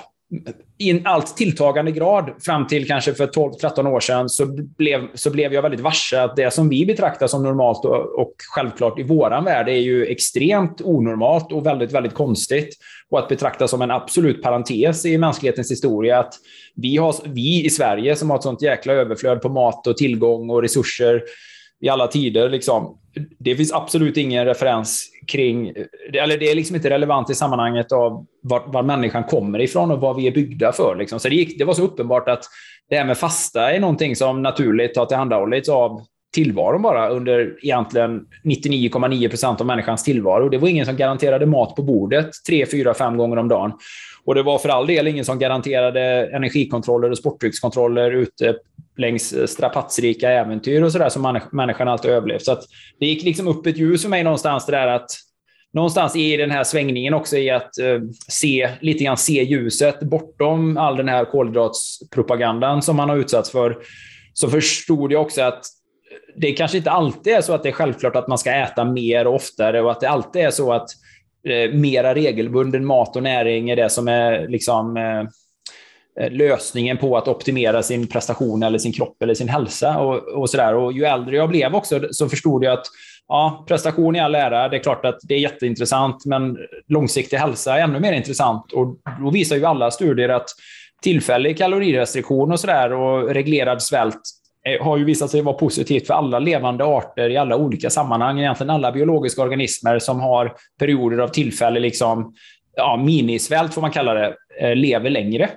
i 0.78 0.90
en 0.90 1.06
allt 1.06 1.36
tilltagande 1.36 1.92
grad 1.92 2.30
fram 2.40 2.66
till 2.66 2.86
kanske 2.86 3.14
för 3.14 3.26
12-13 3.26 3.88
år 3.88 4.00
sedan 4.00 4.28
så 4.28 4.46
blev, 4.78 5.00
så 5.14 5.30
blev 5.30 5.54
jag 5.54 5.62
väldigt 5.62 5.80
varse 5.80 6.20
att 6.20 6.36
det 6.36 6.50
som 6.50 6.68
vi 6.68 6.86
betraktar 6.86 7.26
som 7.26 7.42
normalt 7.42 7.84
och, 7.84 8.20
och 8.20 8.34
självklart 8.54 8.98
i 8.98 9.02
våran 9.02 9.44
värld 9.44 9.68
är 9.68 9.72
ju 9.72 10.06
extremt 10.06 10.80
onormalt 10.80 11.52
och 11.52 11.66
väldigt, 11.66 11.92
väldigt 11.92 12.14
konstigt. 12.14 12.76
Och 13.10 13.18
att 13.18 13.28
betrakta 13.28 13.68
som 13.68 13.82
en 13.82 13.90
absolut 13.90 14.42
parentes 14.42 15.06
i 15.06 15.18
mänsklighetens 15.18 15.70
historia. 15.70 16.18
Att 16.18 16.34
vi, 16.74 16.96
har, 16.96 17.14
vi 17.24 17.64
i 17.64 17.70
Sverige 17.70 18.16
som 18.16 18.30
har 18.30 18.36
ett 18.36 18.42
sånt 18.42 18.62
jäkla 18.62 18.92
överflöd 18.92 19.42
på 19.42 19.48
mat 19.48 19.86
och 19.86 19.96
tillgång 19.96 20.50
och 20.50 20.62
resurser 20.62 21.22
i 21.80 21.88
alla 21.88 22.06
tider. 22.06 22.48
Liksom. 22.48 22.98
Det 23.38 23.56
finns 23.56 23.72
absolut 23.72 24.16
ingen 24.16 24.44
referens 24.44 25.10
kring... 25.26 25.72
Eller 26.12 26.38
det 26.38 26.50
är 26.50 26.54
liksom 26.54 26.76
inte 26.76 26.90
relevant 26.90 27.30
i 27.30 27.34
sammanhanget 27.34 27.92
av 27.92 28.26
var, 28.42 28.62
var 28.66 28.82
människan 28.82 29.24
kommer 29.24 29.60
ifrån 29.60 29.90
och 29.90 30.00
vad 30.00 30.16
vi 30.16 30.26
är 30.26 30.32
byggda 30.32 30.72
för. 30.72 30.96
Liksom. 30.98 31.20
Så 31.20 31.28
det, 31.28 31.34
gick, 31.34 31.58
det 31.58 31.64
var 31.64 31.74
så 31.74 31.82
uppenbart 31.82 32.28
att 32.28 32.44
det 32.88 32.96
här 32.96 33.04
med 33.04 33.18
fasta 33.18 33.72
är 33.72 33.80
någonting 33.80 34.16
som 34.16 34.42
naturligt 34.42 34.96
har 34.96 35.06
tillhandahållits 35.06 35.68
av 35.68 36.02
tillvaron 36.34 36.82
bara 36.82 37.08
under 37.08 37.58
egentligen 37.62 38.26
99,9 38.44 39.28
procent 39.28 39.60
av 39.60 39.66
människans 39.66 40.04
tillvaro. 40.04 40.48
Det 40.48 40.58
var 40.58 40.68
ingen 40.68 40.86
som 40.86 40.96
garanterade 40.96 41.46
mat 41.46 41.76
på 41.76 41.82
bordet 41.82 42.30
tre, 42.46 42.66
fyra, 42.66 42.94
fem 42.94 43.16
gånger 43.16 43.36
om 43.36 43.48
dagen. 43.48 43.72
Och 44.26 44.34
det 44.34 44.42
var 44.42 44.58
för 44.58 44.68
all 44.68 44.86
del 44.86 45.06
ingen 45.06 45.24
som 45.24 45.38
garanterade 45.38 46.26
energikontroller 46.26 47.10
och 47.10 47.18
sportdryckskontroller 47.18 48.10
ute 48.10 48.56
längs 48.96 49.32
eh, 49.32 49.46
strapatsrika 49.46 50.30
äventyr 50.30 50.82
och 50.82 50.92
sådär 50.92 51.08
som 51.08 51.40
människan 51.52 51.88
alltid 51.88 52.10
överlevt. 52.10 52.44
Så 52.44 52.52
att 52.52 52.62
det 53.00 53.06
gick 53.06 53.24
liksom 53.24 53.48
upp 53.48 53.66
ett 53.66 53.78
ljus 53.78 54.02
för 54.02 54.08
mig 54.08 54.24
någonstans 54.24 54.66
det 54.66 54.72
där 54.72 54.86
att 54.86 55.10
någonstans 55.72 56.16
i 56.16 56.36
den 56.36 56.50
här 56.50 56.64
svängningen 56.64 57.14
också 57.14 57.36
i 57.36 57.50
att 57.50 57.78
eh, 57.78 58.00
se, 58.28 58.70
lite 58.80 59.04
grann 59.04 59.16
se 59.16 59.42
ljuset 59.42 60.00
bortom 60.00 60.76
all 60.76 60.96
den 60.96 61.08
här 61.08 61.24
kolhydratspropagandan 61.24 62.82
som 62.82 62.96
man 62.96 63.08
har 63.08 63.16
utsatts 63.16 63.50
för, 63.50 63.78
så 64.32 64.48
förstod 64.48 65.12
jag 65.12 65.22
också 65.22 65.42
att 65.42 65.66
det 66.36 66.52
kanske 66.52 66.76
inte 66.76 66.90
alltid 66.90 67.32
är 67.32 67.40
så 67.40 67.52
att 67.52 67.62
det 67.62 67.68
är 67.68 67.72
självklart 67.72 68.16
att 68.16 68.28
man 68.28 68.38
ska 68.38 68.52
äta 68.52 68.84
mer 68.84 69.26
och 69.26 69.34
oftare 69.34 69.82
och 69.82 69.90
att 69.90 70.00
det 70.00 70.08
alltid 70.08 70.42
är 70.42 70.50
så 70.50 70.72
att 70.72 70.88
eh, 71.48 71.72
mera 71.72 72.14
regelbunden 72.14 72.86
mat 72.86 73.16
och 73.16 73.22
näring 73.22 73.70
är 73.70 73.76
det 73.76 73.90
som 73.90 74.08
är 74.08 74.48
liksom 74.48 74.96
eh, 74.96 75.20
eh, 76.24 76.32
lösningen 76.32 76.96
på 76.96 77.16
att 77.16 77.28
optimera 77.28 77.82
sin 77.82 78.06
prestation 78.06 78.62
eller 78.62 78.78
sin 78.78 78.92
kropp 78.92 79.22
eller 79.22 79.34
sin 79.34 79.48
hälsa. 79.48 79.98
Och, 79.98 80.18
och, 80.18 80.50
så 80.50 80.56
där. 80.56 80.74
och 80.74 80.92
Ju 80.92 81.04
äldre 81.04 81.36
jag 81.36 81.48
blev 81.48 81.74
också 81.74 82.00
så 82.10 82.28
förstod 82.28 82.64
jag 82.64 82.72
att 82.72 82.86
ja, 83.28 83.64
prestation 83.68 84.16
i 84.16 84.20
all 84.20 84.34
ära, 84.34 84.68
det 84.68 84.76
är 84.76 84.82
klart 84.82 85.04
att 85.04 85.18
det 85.22 85.34
är 85.34 85.38
jätteintressant, 85.38 86.24
men 86.24 86.56
långsiktig 86.88 87.36
hälsa 87.36 87.78
är 87.78 87.82
ännu 87.82 88.00
mer 88.00 88.12
intressant. 88.12 88.72
Och 88.72 88.96
då 89.20 89.30
visar 89.30 89.56
ju 89.56 89.64
alla 89.64 89.90
studier 89.90 90.28
att 90.28 90.46
tillfällig 91.02 91.58
kalorirestriktion 91.58 92.52
och, 92.52 92.60
så 92.60 92.66
där, 92.66 92.92
och 92.92 93.34
reglerad 93.34 93.82
svält 93.82 94.20
Eh, 94.68 94.84
har 94.84 94.96
ju 94.96 95.04
visat 95.04 95.30
sig 95.30 95.42
vara 95.42 95.54
positivt 95.54 96.06
för 96.06 96.14
alla 96.14 96.38
levande 96.38 96.84
arter 96.84 97.30
i 97.30 97.36
alla 97.36 97.56
olika 97.56 97.90
sammanhang. 97.90 98.40
Egentligen 98.40 98.70
alla 98.70 98.92
biologiska 98.92 99.42
organismer 99.42 99.98
som 99.98 100.20
har 100.20 100.52
perioder 100.78 101.18
av 101.18 101.28
tillfällig 101.28 101.80
liksom, 101.80 102.34
ja, 102.76 102.96
minisvält, 102.96 103.74
får 103.74 103.80
man 103.80 103.90
kalla 103.90 104.14
det, 104.14 104.34
eh, 104.60 104.76
lever 104.76 105.10
längre. 105.10 105.50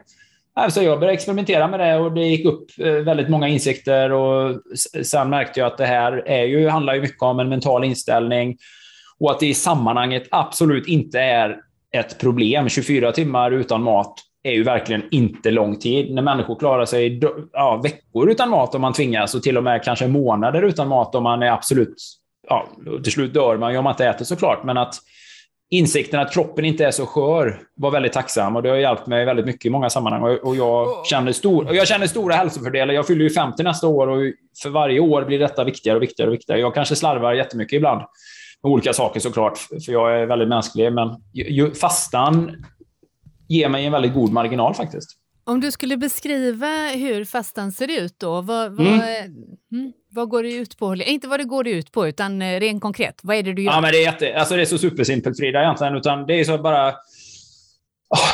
Så 0.69 0.83
jag 0.83 0.99
började 0.99 1.13
experimentera 1.13 1.67
med 1.67 1.79
det 1.79 1.95
och 1.95 2.11
det 2.11 2.23
gick 2.23 2.45
upp 2.45 2.65
eh, 2.79 2.91
väldigt 2.91 3.29
många 3.29 3.47
insikter. 3.47 4.11
Och 4.11 4.61
sen 5.03 5.29
märkte 5.29 5.59
jag 5.59 5.67
att 5.67 5.77
det 5.77 5.85
här 5.85 6.23
är 6.25 6.43
ju, 6.43 6.67
handlar 6.67 6.93
ju 6.93 7.01
mycket 7.01 7.21
om 7.21 7.39
en 7.39 7.49
mental 7.49 7.83
inställning 7.83 8.57
och 9.19 9.31
att 9.31 9.39
det 9.39 9.47
i 9.47 9.53
sammanhanget 9.53 10.27
absolut 10.31 10.87
inte 10.87 11.19
är 11.19 11.57
ett 11.91 12.19
problem. 12.19 12.69
24 12.69 13.11
timmar 13.11 13.51
utan 13.51 13.83
mat 13.83 14.13
är 14.47 14.53
ju 14.53 14.63
verkligen 14.63 15.03
inte 15.11 15.51
lång 15.51 15.79
tid. 15.79 16.13
När 16.13 16.21
människor 16.21 16.59
klarar 16.59 16.85
sig 16.85 17.21
ja, 17.53 17.81
veckor 17.83 18.29
utan 18.29 18.49
mat 18.49 18.75
om 18.75 18.81
man 18.81 18.93
tvingas 18.93 19.35
och 19.35 19.43
till 19.43 19.57
och 19.57 19.63
med 19.63 19.83
kanske 19.83 20.07
månader 20.07 20.61
utan 20.61 20.87
mat 20.87 21.15
om 21.15 21.23
man 21.23 21.43
är 21.43 21.51
absolut... 21.51 21.95
Ja, 22.49 22.67
till 23.03 23.11
slut 23.11 23.33
dör 23.33 23.57
man 23.57 23.71
ju 23.71 23.77
om 23.77 23.83
man 23.83 23.93
inte 23.93 24.05
äter 24.05 24.25
såklart, 24.25 24.63
men 24.63 24.77
att 24.77 24.95
insikten 25.69 26.19
att 26.19 26.33
kroppen 26.33 26.65
inte 26.65 26.85
är 26.85 26.91
så 26.91 27.05
skör 27.05 27.59
var 27.75 27.91
väldigt 27.91 28.13
tacksam 28.13 28.55
och 28.55 28.63
det 28.63 28.69
har 28.69 28.77
hjälpt 28.77 29.07
mig 29.07 29.25
väldigt 29.25 29.45
mycket 29.45 29.65
i 29.65 29.69
många 29.69 29.89
sammanhang. 29.89 30.37
Och, 30.43 30.55
jag, 30.55 31.05
känner 31.05 31.31
stor, 31.31 31.67
och 31.67 31.75
jag 31.75 31.87
känner 31.87 32.07
stora 32.07 32.35
hälsofördelar. 32.35 32.93
Jag 32.93 33.07
fyller 33.07 33.23
ju 33.23 33.29
50 33.29 33.63
nästa 33.63 33.87
år 33.87 34.07
och 34.07 34.33
för 34.63 34.69
varje 34.69 34.99
år 34.99 35.25
blir 35.25 35.39
detta 35.39 35.63
viktigare 35.63 35.97
och 35.97 36.03
viktigare 36.03 36.29
och 36.29 36.33
viktigare. 36.33 36.59
Jag 36.59 36.73
kanske 36.73 36.95
slarvar 36.95 37.33
jättemycket 37.33 37.77
ibland 37.77 38.01
med 38.63 38.71
olika 38.71 38.93
saker 38.93 39.19
såklart, 39.19 39.57
för 39.57 39.91
jag 39.91 40.21
är 40.21 40.25
väldigt 40.25 40.49
mänsklig. 40.49 40.93
Men 40.93 41.09
fastan 41.81 42.51
ger 43.47 43.69
mig 43.69 43.85
en 43.85 43.91
väldigt 43.91 44.13
god 44.13 44.31
marginal 44.31 44.73
faktiskt. 44.73 45.09
Om 45.43 45.59
du 45.59 45.71
skulle 45.71 45.97
beskriva 45.97 46.87
hur 46.95 47.25
fastan 47.25 47.71
ser 47.71 48.03
ut 48.03 48.19
då, 48.19 48.41
vad, 48.41 48.71
vad, 48.71 48.87
mm. 48.87 49.01
mm 49.71 49.93
vad 50.09 50.29
går 50.29 50.43
det 50.43 50.53
ut 50.53 50.77
på? 50.77 50.95
Inte 50.95 51.27
vad 51.27 51.39
det 51.39 51.43
går 51.43 51.67
ut 51.67 51.91
på, 51.91 52.07
utan 52.07 52.41
eh, 52.41 52.59
rent 52.59 52.81
konkret. 52.81 53.19
Vad 53.23 53.35
är 53.35 53.43
det 53.43 53.53
du 53.53 53.61
gör? 53.61 53.71
Ja, 53.71 53.81
men 53.81 53.91
det, 53.91 53.97
är 53.97 54.03
jätte, 54.03 54.35
alltså 54.39 54.55
det 54.55 54.61
är 54.61 54.65
så 54.65 54.77
supersimpelt, 54.77 55.37
Frida, 55.37 55.61
egentligen. 55.61 55.95
Utan 55.95 56.25
det 56.25 56.39
är 56.39 56.43
så 56.43 56.57
bara... 56.57 56.93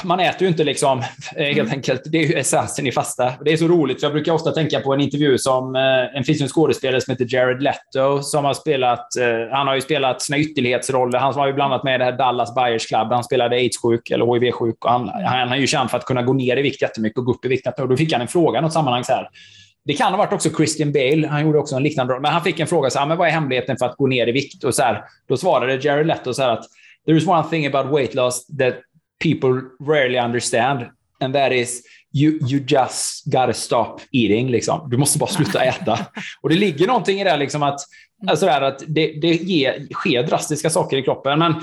Man 0.03 0.19
äter 0.19 0.41
ju 0.41 0.47
inte 0.47 0.63
liksom, 0.63 0.99
eh, 1.35 1.45
helt 1.45 1.59
mm. 1.59 1.71
enkelt. 1.71 2.01
Det 2.05 2.17
är 2.17 2.27
ju 2.27 2.33
essensen 2.33 2.87
i 2.87 2.91
fasta. 2.91 3.33
Det 3.45 3.53
är 3.53 3.57
så 3.57 3.67
roligt, 3.67 3.99
för 3.99 4.05
jag 4.05 4.13
brukar 4.13 4.31
ofta 4.31 4.51
tänka 4.51 4.79
på 4.79 4.93
en 4.93 5.01
intervju 5.01 5.37
som 5.37 5.75
eh, 5.75 6.17
en 6.17 6.23
finns 6.23 6.41
en 6.41 6.47
skådespelare 6.47 7.01
som 7.01 7.11
heter 7.11 7.35
Jared 7.35 7.63
Leto, 7.63 8.21
som 8.21 8.45
har 8.45 8.53
spelat, 8.53 9.07
han 9.51 9.67
har 9.67 9.75
ju 9.75 9.81
spelat 9.81 10.21
sina 10.21 10.37
ytterlighetsroller. 10.37 11.19
Han 11.19 11.33
var 11.33 11.47
ju 11.47 11.53
bland 11.53 11.73
annat 11.73 11.83
med 11.83 11.95
i 11.95 11.97
det 11.97 12.03
här 12.03 12.17
Dallas 12.17 12.55
Buyers 12.55 12.87
Club. 12.87 13.07
Han 13.11 13.23
spelade 13.23 13.55
aids-sjuk 13.55 14.11
eller 14.11 14.33
HIV-sjuk. 14.33 14.77
Han, 14.79 15.07
han, 15.07 15.51
är 15.51 15.57
ju 15.57 15.67
känd 15.67 15.89
för 15.89 15.97
att 15.97 16.05
kunna 16.05 16.21
gå 16.21 16.33
ner 16.33 16.57
i 16.57 16.61
vikt 16.61 16.81
jättemycket 16.81 17.17
och 17.17 17.25
gå 17.25 17.31
upp 17.31 17.45
i 17.45 17.47
vikt. 17.47 17.79
Och 17.79 17.89
då 17.89 17.97
fick 17.97 18.13
han 18.13 18.21
en 18.21 18.27
fråga 18.27 18.59
i 18.59 18.61
något 18.61 18.73
sammanhang 18.73 19.03
så 19.03 19.11
här. 19.11 19.29
Det 19.85 19.93
kan 19.93 20.11
ha 20.11 20.17
varit 20.17 20.33
också 20.33 20.49
Christian 20.49 20.91
Bale. 20.91 21.27
Han 21.27 21.41
gjorde 21.41 21.59
också 21.59 21.75
en 21.75 21.83
liknande 21.83 22.13
roll. 22.13 22.21
Men 22.21 22.31
han 22.31 22.41
fick 22.41 22.59
en 22.59 22.67
fråga, 22.67 22.89
så 22.89 22.99
här, 22.99 23.05
men 23.05 23.17
vad 23.17 23.27
är 23.27 23.31
hemligheten 23.31 23.77
för 23.77 23.85
att 23.85 23.97
gå 23.97 24.07
ner 24.07 24.27
i 24.27 24.31
vikt? 24.31 24.63
Och 24.63 24.75
så 24.75 24.83
här, 24.83 25.03
då 25.27 25.37
svarade 25.37 25.75
Jared 25.75 26.07
Leto 26.07 26.33
så 26.33 26.41
här 26.41 26.49
att 26.49 26.65
there 27.05 27.17
is 27.17 27.27
one 27.27 27.43
thing 27.49 27.65
about 27.65 27.95
weight 27.95 28.13
loss 28.13 28.47
that 28.47 28.73
people 29.19 29.61
rarely 29.79 30.19
understand 30.19 30.85
and 31.19 31.33
that 31.33 31.51
is 31.51 31.81
you, 32.13 32.39
you 32.47 32.59
just 32.67 33.25
gotta 33.25 33.53
stop 33.53 33.97
eating. 34.11 34.49
Liksom. 34.49 34.89
Du 34.89 34.97
måste 34.97 35.19
bara 35.19 35.29
sluta 35.29 35.63
äta. 35.63 35.99
Och 36.41 36.49
det 36.49 36.55
ligger 36.55 36.87
någonting 36.87 37.21
i 37.21 37.23
det 37.23 37.37
liksom 37.37 37.63
att, 37.63 37.79
alltså 38.27 38.45
där, 38.45 38.61
att 38.61 38.83
det, 38.87 39.07
det 39.21 39.33
ger, 39.33 39.87
sker 39.93 40.23
drastiska 40.23 40.69
saker 40.69 40.97
i 40.97 41.01
kroppen. 41.01 41.39
Men 41.39 41.55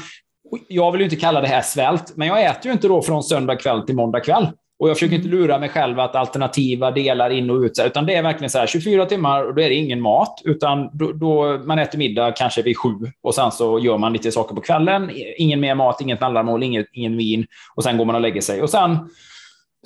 jag 0.69 0.93
vill 0.93 1.01
ju 1.01 1.05
inte 1.05 1.17
kalla 1.17 1.41
det 1.41 1.49
här 1.49 1.63
svält, 1.63 2.17
men 2.17 2.29
jag 2.29 2.45
äter 2.45 2.67
ju 2.67 2.73
inte 2.73 2.89
då 2.89 3.03
från 3.03 3.23
söndag 3.23 3.57
kväll 3.57 3.83
till 3.83 3.97
måndag 3.97 4.21
kväll. 4.21 4.47
Och 4.81 4.89
jag 4.89 4.97
försöker 4.97 5.15
inte 5.17 5.29
mm. 5.29 5.41
lura 5.41 5.59
mig 5.59 5.69
själv 5.69 6.01
att 6.01 6.17
alternativa 6.17 6.91
delar 6.91 7.31
in 7.31 7.51
och 7.51 7.61
ut, 7.61 7.81
utan 7.87 8.07
det 8.07 8.15
är 8.15 8.23
verkligen 8.23 8.51
så 8.51 8.59
här 8.59 8.67
24 8.67 9.07
timmar 9.07 9.45
och 9.45 9.55
då 9.55 9.63
är 9.63 9.69
det 9.69 9.75
ingen 9.75 10.01
mat, 10.01 10.43
utan 10.45 10.91
då, 10.93 11.13
då, 11.13 11.59
man 11.65 11.79
äter 11.79 11.99
middag 11.99 12.33
kanske 12.33 12.63
vid 12.63 12.79
sju 12.79 12.91
och 13.23 13.35
sen 13.35 13.51
så 13.51 13.79
gör 13.79 13.99
man 13.99 14.13
lite 14.13 14.33
saker 14.33 14.55
på 14.55 14.61
kvällen. 14.61 15.11
Ingen 15.37 15.61
mer 15.61 15.75
mat, 15.75 16.01
inget 16.01 16.21
mellanmål, 16.21 16.63
inget, 16.63 16.87
ingen 16.93 17.17
vin 17.17 17.47
och 17.75 17.85
sen 17.85 17.99
går 17.99 18.05
man 18.05 18.15
och 18.15 18.21
lägger 18.21 18.41
sig. 18.41 18.63
Och 18.63 18.71
sen, 18.71 18.99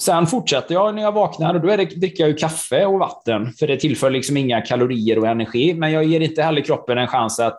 sen 0.00 0.26
fortsätter 0.26 0.74
jag 0.74 0.94
när 0.94 1.02
jag 1.02 1.12
vaknar 1.12 1.54
och 1.54 1.60
då 1.60 1.68
är 1.68 1.76
det, 1.76 1.84
dricker 1.84 2.24
jag 2.24 2.30
ju 2.30 2.36
kaffe 2.36 2.86
och 2.86 2.98
vatten, 2.98 3.52
för 3.52 3.66
det 3.66 3.76
tillför 3.76 4.10
liksom 4.10 4.36
inga 4.36 4.60
kalorier 4.60 5.18
och 5.18 5.26
energi, 5.26 5.74
men 5.74 5.92
jag 5.92 6.04
ger 6.04 6.20
inte 6.20 6.42
heller 6.42 6.60
kroppen 6.60 6.98
en 6.98 7.08
chans 7.08 7.40
att 7.40 7.58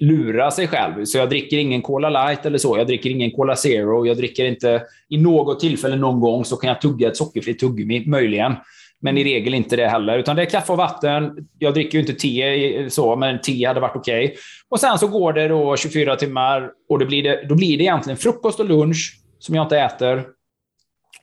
lura 0.00 0.50
sig 0.50 0.68
själv. 0.68 1.04
Så 1.04 1.18
jag 1.18 1.28
dricker 1.28 1.58
ingen 1.58 1.82
Cola 1.82 2.10
Light 2.10 2.46
eller 2.46 2.58
så. 2.58 2.78
Jag 2.78 2.86
dricker 2.86 3.10
ingen 3.10 3.30
Cola 3.30 3.56
Zero. 3.56 4.06
Jag 4.06 4.16
dricker 4.16 4.44
inte... 4.44 4.82
I 5.08 5.18
något 5.18 5.60
tillfälle 5.60 5.96
någon 5.96 6.20
gång 6.20 6.44
så 6.44 6.56
kan 6.56 6.68
jag 6.68 6.80
tugga 6.80 7.08
ett 7.08 7.16
sockerfritt 7.16 7.58
tuggummi, 7.58 8.06
möjligen. 8.06 8.54
Men 9.02 9.18
i 9.18 9.24
regel 9.24 9.54
inte 9.54 9.76
det 9.76 9.88
heller. 9.88 10.18
Utan 10.18 10.36
det 10.36 10.42
är 10.42 10.46
kaffe 10.46 10.72
och 10.72 10.78
vatten. 10.78 11.48
Jag 11.58 11.74
dricker 11.74 11.98
ju 11.98 12.00
inte 12.00 12.12
te, 12.12 12.90
så, 12.90 13.16
men 13.16 13.40
te 13.40 13.66
hade 13.66 13.80
varit 13.80 13.96
okej. 13.96 14.24
Okay. 14.24 14.36
Och 14.68 14.80
sen 14.80 14.98
så 14.98 15.06
går 15.06 15.32
det 15.32 15.48
då 15.48 15.76
24 15.76 16.16
timmar 16.16 16.70
och 16.88 16.98
då 16.98 17.06
blir, 17.06 17.22
det, 17.22 17.46
då 17.48 17.54
blir 17.54 17.78
det 17.78 17.84
egentligen 17.84 18.16
frukost 18.16 18.60
och 18.60 18.68
lunch 18.68 19.20
som 19.38 19.54
jag 19.54 19.64
inte 19.64 19.78
äter. 19.78 20.24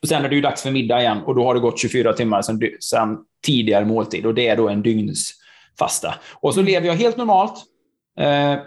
Och 0.02 0.08
Sen 0.08 0.26
är 0.26 0.30
det 0.30 0.36
ju 0.36 0.42
dags 0.42 0.63
för 0.63 0.72
middag 0.72 1.02
igen 1.02 1.18
och 1.26 1.36
då 1.36 1.44
har 1.44 1.54
det 1.54 1.60
gått 1.60 1.80
24 1.80 2.13
timmar 2.13 2.42
sen, 2.42 2.60
sen 2.80 3.18
tidigare 3.46 3.86
måltid 3.86 4.26
och 4.26 4.34
det 4.34 4.48
är 4.48 4.58
då 4.58 4.70
en 4.70 4.82
dygnsfasta. 4.82 6.16
Och 6.34 6.54
så 6.54 6.62
lever 6.62 6.88
jag 6.88 6.94
helt 6.94 7.18
normalt. 7.18 7.63
Eh, 8.20 8.60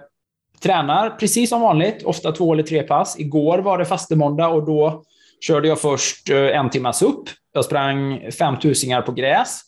tränar 0.62 1.10
precis 1.10 1.48
som 1.48 1.60
vanligt, 1.60 2.02
ofta 2.02 2.32
två 2.32 2.52
eller 2.52 2.62
tre 2.62 2.82
pass. 2.82 3.18
Igår 3.18 3.58
var 3.58 3.78
det 3.78 3.84
fastemåndag 3.84 4.48
och 4.48 4.66
då 4.66 5.02
körde 5.40 5.68
jag 5.68 5.80
först 5.80 6.30
eh, 6.30 6.58
en 6.58 6.70
timmas 6.70 7.02
upp. 7.02 7.28
Jag 7.52 7.64
sprang 7.64 8.30
fem 8.38 8.58
tusingar 8.58 9.02
på 9.02 9.12
gräs. 9.12 9.60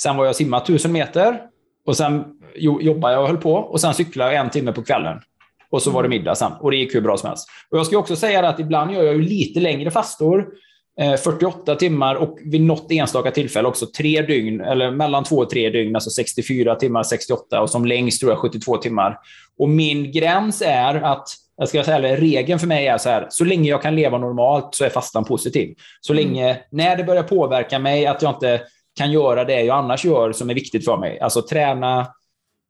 Sen 0.00 0.16
var 0.16 0.26
jag 0.26 0.36
simma 0.36 0.60
tusen 0.60 0.92
meter. 0.92 1.40
Och 1.86 1.96
sen 1.96 2.24
jobbade 2.56 3.14
jag 3.14 3.22
och 3.22 3.28
höll 3.28 3.36
på. 3.36 3.54
Och 3.54 3.80
sen 3.80 3.94
cyklade 3.94 4.32
jag 4.34 4.44
en 4.44 4.50
timme 4.50 4.72
på 4.72 4.82
kvällen. 4.82 5.20
Och 5.70 5.82
så 5.82 5.90
var 5.90 6.02
det 6.02 6.08
middag 6.08 6.34
sen. 6.34 6.52
Och 6.60 6.70
det 6.70 6.76
gick 6.76 6.94
hur 6.94 7.00
bra 7.00 7.16
som 7.16 7.28
helst. 7.28 7.48
Och 7.70 7.78
jag 7.78 7.86
ska 7.86 7.98
också 7.98 8.16
säga 8.16 8.48
att 8.48 8.60
ibland 8.60 8.92
gör 8.92 9.02
jag 9.02 9.14
ju 9.14 9.22
lite 9.22 9.60
längre 9.60 9.90
fastor. 9.90 10.46
48 10.96 11.72
eh, 11.72 11.78
timmar 11.78 12.14
och 12.14 12.38
vid 12.44 12.60
något 12.60 12.92
enstaka 12.92 13.30
tillfälle 13.30 13.68
också 13.68 13.86
tre 13.86 14.22
dygn, 14.22 14.60
eller 14.60 14.90
mellan 14.90 15.24
två 15.24 15.36
och 15.36 15.50
tre 15.50 15.70
dygn, 15.70 15.94
alltså 15.94 16.10
64 16.10 16.74
timmar, 16.74 17.02
68 17.02 17.60
och 17.60 17.70
som 17.70 17.84
längst 17.84 18.20
tror 18.20 18.32
jag 18.32 18.38
72 18.38 18.76
timmar. 18.76 19.18
Och 19.58 19.68
min 19.68 20.12
gräns 20.12 20.62
är 20.62 20.94
att, 20.94 21.28
jag 21.56 21.68
ska 21.68 21.84
säga, 21.84 21.96
eller 21.96 22.16
regeln 22.16 22.58
för 22.58 22.66
mig 22.66 22.86
är 22.86 22.98
så 22.98 23.08
här, 23.08 23.26
så 23.30 23.44
länge 23.44 23.70
jag 23.70 23.82
kan 23.82 23.96
leva 23.96 24.18
normalt 24.18 24.74
så 24.74 24.84
är 24.84 24.88
fastan 24.88 25.24
positiv. 25.24 25.74
Så 26.00 26.12
mm. 26.12 26.24
länge, 26.24 26.58
när 26.70 26.96
det 26.96 27.04
börjar 27.04 27.22
påverka 27.22 27.78
mig, 27.78 28.06
att 28.06 28.22
jag 28.22 28.34
inte 28.34 28.60
kan 28.98 29.12
göra 29.12 29.44
det 29.44 29.62
jag 29.62 29.78
annars 29.78 30.04
gör 30.04 30.32
som 30.32 30.50
är 30.50 30.54
viktigt 30.54 30.84
för 30.84 30.96
mig, 30.96 31.20
alltså 31.20 31.42
träna, 31.42 32.06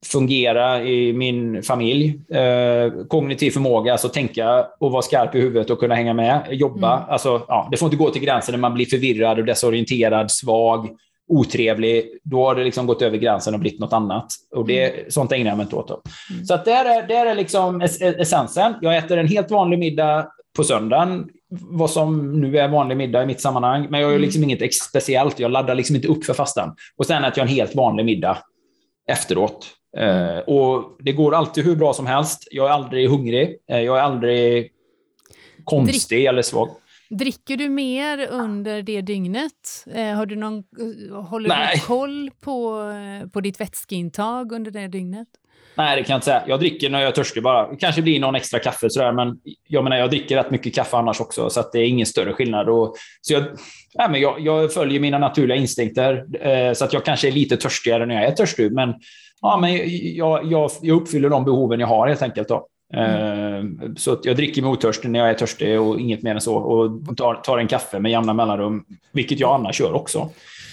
fungera 0.05 0.83
i 0.83 1.13
min 1.13 1.63
familj. 1.63 2.21
Eh, 2.31 2.91
kognitiv 3.07 3.51
förmåga, 3.51 3.91
alltså 3.91 4.09
tänka 4.09 4.65
och 4.79 4.91
vara 4.91 5.01
skarp 5.01 5.35
i 5.35 5.39
huvudet 5.39 5.69
och 5.69 5.79
kunna 5.79 5.95
hänga 5.95 6.13
med. 6.13 6.47
Jobba. 6.51 6.97
Mm. 6.97 7.09
Alltså, 7.09 7.41
ja, 7.47 7.67
det 7.71 7.77
får 7.77 7.85
inte 7.85 7.97
gå 7.97 8.09
till 8.09 8.21
gränsen 8.21 8.53
när 8.53 8.59
man 8.59 8.73
blir 8.73 8.85
förvirrad 8.85 9.39
och 9.39 9.45
desorienterad, 9.45 10.31
svag, 10.31 10.89
otrevlig. 11.27 12.05
Då 12.23 12.45
har 12.45 12.55
det 12.55 12.63
liksom 12.63 12.87
gått 12.87 13.01
över 13.01 13.17
gränsen 13.17 13.53
och 13.53 13.59
blivit 13.59 13.79
något 13.79 13.93
annat. 13.93 14.25
Och 14.55 14.67
det, 14.67 14.93
mm. 14.93 15.11
Sånt 15.11 15.31
ägnar 15.31 15.51
jag 15.51 15.57
mig 15.57 15.63
inte 15.63 15.75
åt. 15.75 15.89
Mm. 15.89 16.45
Så 16.45 16.53
att 16.53 16.65
där, 16.65 16.85
är, 16.85 17.07
där 17.07 17.25
är 17.25 17.35
liksom 17.35 17.81
essensen. 18.01 18.73
Jag 18.81 18.97
äter 18.97 19.17
en 19.17 19.27
helt 19.27 19.51
vanlig 19.51 19.79
middag 19.79 20.27
på 20.55 20.63
söndagen, 20.63 21.29
vad 21.49 21.89
som 21.89 22.41
nu 22.41 22.57
är 22.57 22.67
vanlig 22.67 22.97
middag 22.97 23.23
i 23.23 23.25
mitt 23.25 23.41
sammanhang. 23.41 23.87
Men 23.89 23.99
jag 23.99 24.07
gör 24.07 24.15
mm. 24.15 24.25
liksom 24.25 24.43
inget 24.43 24.73
speciellt. 24.73 25.39
Jag 25.39 25.51
laddar 25.51 25.75
liksom 25.75 25.95
inte 25.95 26.07
upp 26.07 26.25
för 26.25 26.33
fastan. 26.33 26.75
Och 26.97 27.05
sen 27.05 27.23
äter 27.23 27.39
jag 27.39 27.47
en 27.47 27.55
helt 27.55 27.75
vanlig 27.75 28.05
middag 28.05 28.37
efteråt. 29.07 29.76
Uh, 30.01 30.39
och 30.39 30.97
Det 30.99 31.11
går 31.11 31.35
alltid 31.35 31.65
hur 31.65 31.75
bra 31.75 31.93
som 31.93 32.05
helst. 32.05 32.47
Jag 32.51 32.67
är 32.67 32.71
aldrig 32.71 33.09
hungrig. 33.09 33.57
Uh, 33.71 33.81
jag 33.81 33.97
är 33.97 34.01
aldrig 34.01 34.71
konstig 35.63 36.17
Drick, 36.17 36.27
eller 36.27 36.41
svag. 36.41 36.69
Dricker 37.09 37.57
du 37.57 37.69
mer 37.69 38.27
under 38.27 38.81
det 38.81 39.01
dygnet? 39.01 39.85
Uh, 39.95 40.13
har 40.13 40.25
du 40.25 40.35
någon, 40.35 40.63
håller 41.29 41.49
Nej. 41.49 41.75
du 41.75 41.81
koll 41.81 42.31
på, 42.39 42.91
på 43.33 43.41
ditt 43.41 43.61
vätskeintag 43.61 44.51
under 44.51 44.71
det 44.71 44.87
dygnet? 44.87 45.27
Nej, 45.77 45.95
det 45.95 46.03
kan 46.03 46.13
jag 46.13 46.17
inte 46.17 46.25
säga. 46.25 46.43
Jag 46.47 46.59
dricker 46.59 46.89
när 46.89 46.99
jag 46.99 47.07
är 47.07 47.11
törstig 47.11 47.43
bara. 47.43 47.71
Det 47.71 47.75
kanske 47.75 48.01
blir 48.01 48.19
någon 48.19 48.35
extra 48.35 48.59
kaffe 48.59 48.89
sådär, 48.89 49.11
men 49.11 49.37
jag 49.67 49.83
menar, 49.83 49.97
jag 49.97 50.09
dricker 50.09 50.35
rätt 50.35 50.51
mycket 50.51 50.75
kaffe 50.75 50.97
annars 50.97 51.21
också, 51.21 51.49
så 51.49 51.59
att 51.59 51.71
det 51.71 51.79
är 51.79 51.85
ingen 51.85 52.05
större 52.05 52.33
skillnad. 52.33 52.69
Och, 52.69 52.95
så 53.21 53.33
jag, 53.33 53.43
nej, 53.95 54.09
men 54.09 54.21
jag, 54.21 54.39
jag 54.39 54.73
följer 54.73 54.99
mina 54.99 55.17
naturliga 55.17 55.57
instinkter, 55.57 56.25
eh, 56.41 56.73
så 56.73 56.85
att 56.85 56.93
jag 56.93 57.05
kanske 57.05 57.27
är 57.27 57.31
lite 57.31 57.57
törstigare 57.57 58.05
när 58.05 58.15
jag 58.15 58.23
är 58.23 58.31
törstig, 58.31 58.71
men, 58.71 58.93
ja, 59.41 59.57
men 59.57 59.75
jag, 60.15 60.45
jag, 60.45 60.71
jag 60.81 61.01
uppfyller 61.01 61.29
de 61.29 61.45
behoven 61.45 61.79
jag 61.79 61.87
har 61.87 62.07
helt 62.07 62.21
enkelt. 62.21 62.47
Då. 62.47 62.67
Mm. 62.93 63.95
Så 63.95 64.17
jag 64.23 64.35
dricker 64.35 64.61
mig 64.61 64.71
otörstig 64.71 65.09
när 65.09 65.19
jag 65.19 65.29
är 65.29 65.33
törstig 65.33 65.81
och 65.81 65.99
inget 65.99 66.23
mer 66.23 66.35
än 66.35 66.41
så. 66.41 66.55
Och 66.55 67.17
tar, 67.17 67.35
tar 67.35 67.57
en 67.57 67.67
kaffe 67.67 67.99
med 67.99 68.11
jämna 68.11 68.33
mellanrum, 68.33 68.85
vilket 69.11 69.39
jag 69.39 69.55
annars 69.55 69.79
gör 69.79 69.93
också. 69.93 70.29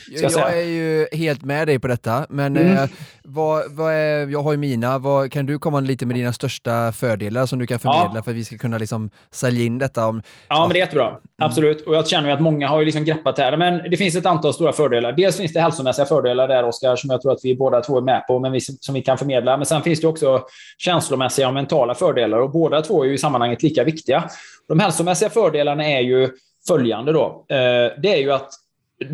Jag, 0.08 0.32
jag 0.32 0.58
är 0.58 0.66
ju 0.66 1.06
helt 1.12 1.42
med 1.42 1.68
dig 1.68 1.78
på 1.78 1.88
detta, 1.88 2.26
men 2.28 2.56
mm. 2.56 2.76
eh, 2.76 2.90
vad, 3.24 3.72
vad 3.72 3.92
är, 3.92 4.26
jag 4.26 4.42
har 4.42 4.52
ju 4.52 4.58
mina. 4.58 4.98
Vad, 4.98 5.32
kan 5.32 5.46
du 5.46 5.58
komma 5.58 5.80
lite 5.80 6.06
med 6.06 6.16
dina 6.16 6.32
största 6.32 6.92
fördelar 6.92 7.46
som 7.46 7.58
du 7.58 7.66
kan 7.66 7.78
förmedla 7.78 8.12
ja. 8.14 8.22
för 8.22 8.30
att 8.30 8.36
vi 8.36 8.44
ska 8.44 8.58
kunna 8.58 8.78
liksom 8.78 9.10
sälja 9.30 9.64
in 9.64 9.78
detta? 9.78 10.06
Om, 10.06 10.22
ja, 10.48 10.60
men 10.60 10.72
det 10.72 10.78
är 10.78 10.80
jättebra. 10.80 11.08
Mm. 11.08 11.20
Absolut. 11.38 11.86
Och 11.86 11.94
jag 11.94 12.08
känner 12.08 12.30
att 12.30 12.40
många 12.40 12.68
har 12.68 12.78
ju 12.78 12.84
liksom 12.84 13.04
greppat 13.04 13.36
det 13.36 13.42
här. 13.42 13.56
Men 13.56 13.90
det 13.90 13.96
finns 13.96 14.16
ett 14.16 14.26
antal 14.26 14.54
stora 14.54 14.72
fördelar. 14.72 15.12
Dels 15.12 15.36
finns 15.36 15.52
det 15.52 15.60
hälsomässiga 15.60 16.06
fördelar 16.06 16.48
där, 16.48 16.64
Oskar, 16.64 16.96
som 16.96 17.10
jag 17.10 17.22
tror 17.22 17.32
att 17.32 17.40
vi 17.42 17.56
båda 17.56 17.80
två 17.80 17.98
är 17.98 18.02
med 18.02 18.26
på, 18.26 18.38
men 18.38 18.52
vi, 18.52 18.60
som 18.60 18.94
vi 18.94 19.02
kan 19.02 19.18
förmedla. 19.18 19.56
Men 19.56 19.66
sen 19.66 19.82
finns 19.82 20.00
det 20.00 20.06
också 20.06 20.42
känslomässiga 20.78 21.48
och 21.48 21.54
mentala 21.54 21.94
fördelar 21.94 22.38
och 22.38 22.50
båda 22.50 22.82
två 22.82 23.02
är 23.04 23.08
ju 23.08 23.14
i 23.14 23.18
sammanhanget 23.18 23.62
lika 23.62 23.84
viktiga. 23.84 24.24
De 24.68 24.80
hälsomässiga 24.80 25.30
fördelarna 25.30 25.88
är 25.88 26.00
ju 26.00 26.30
följande 26.68 27.12
då. 27.12 27.46
Eh, 27.48 28.00
det 28.02 28.14
är 28.14 28.16
ju 28.16 28.32
att 28.32 28.50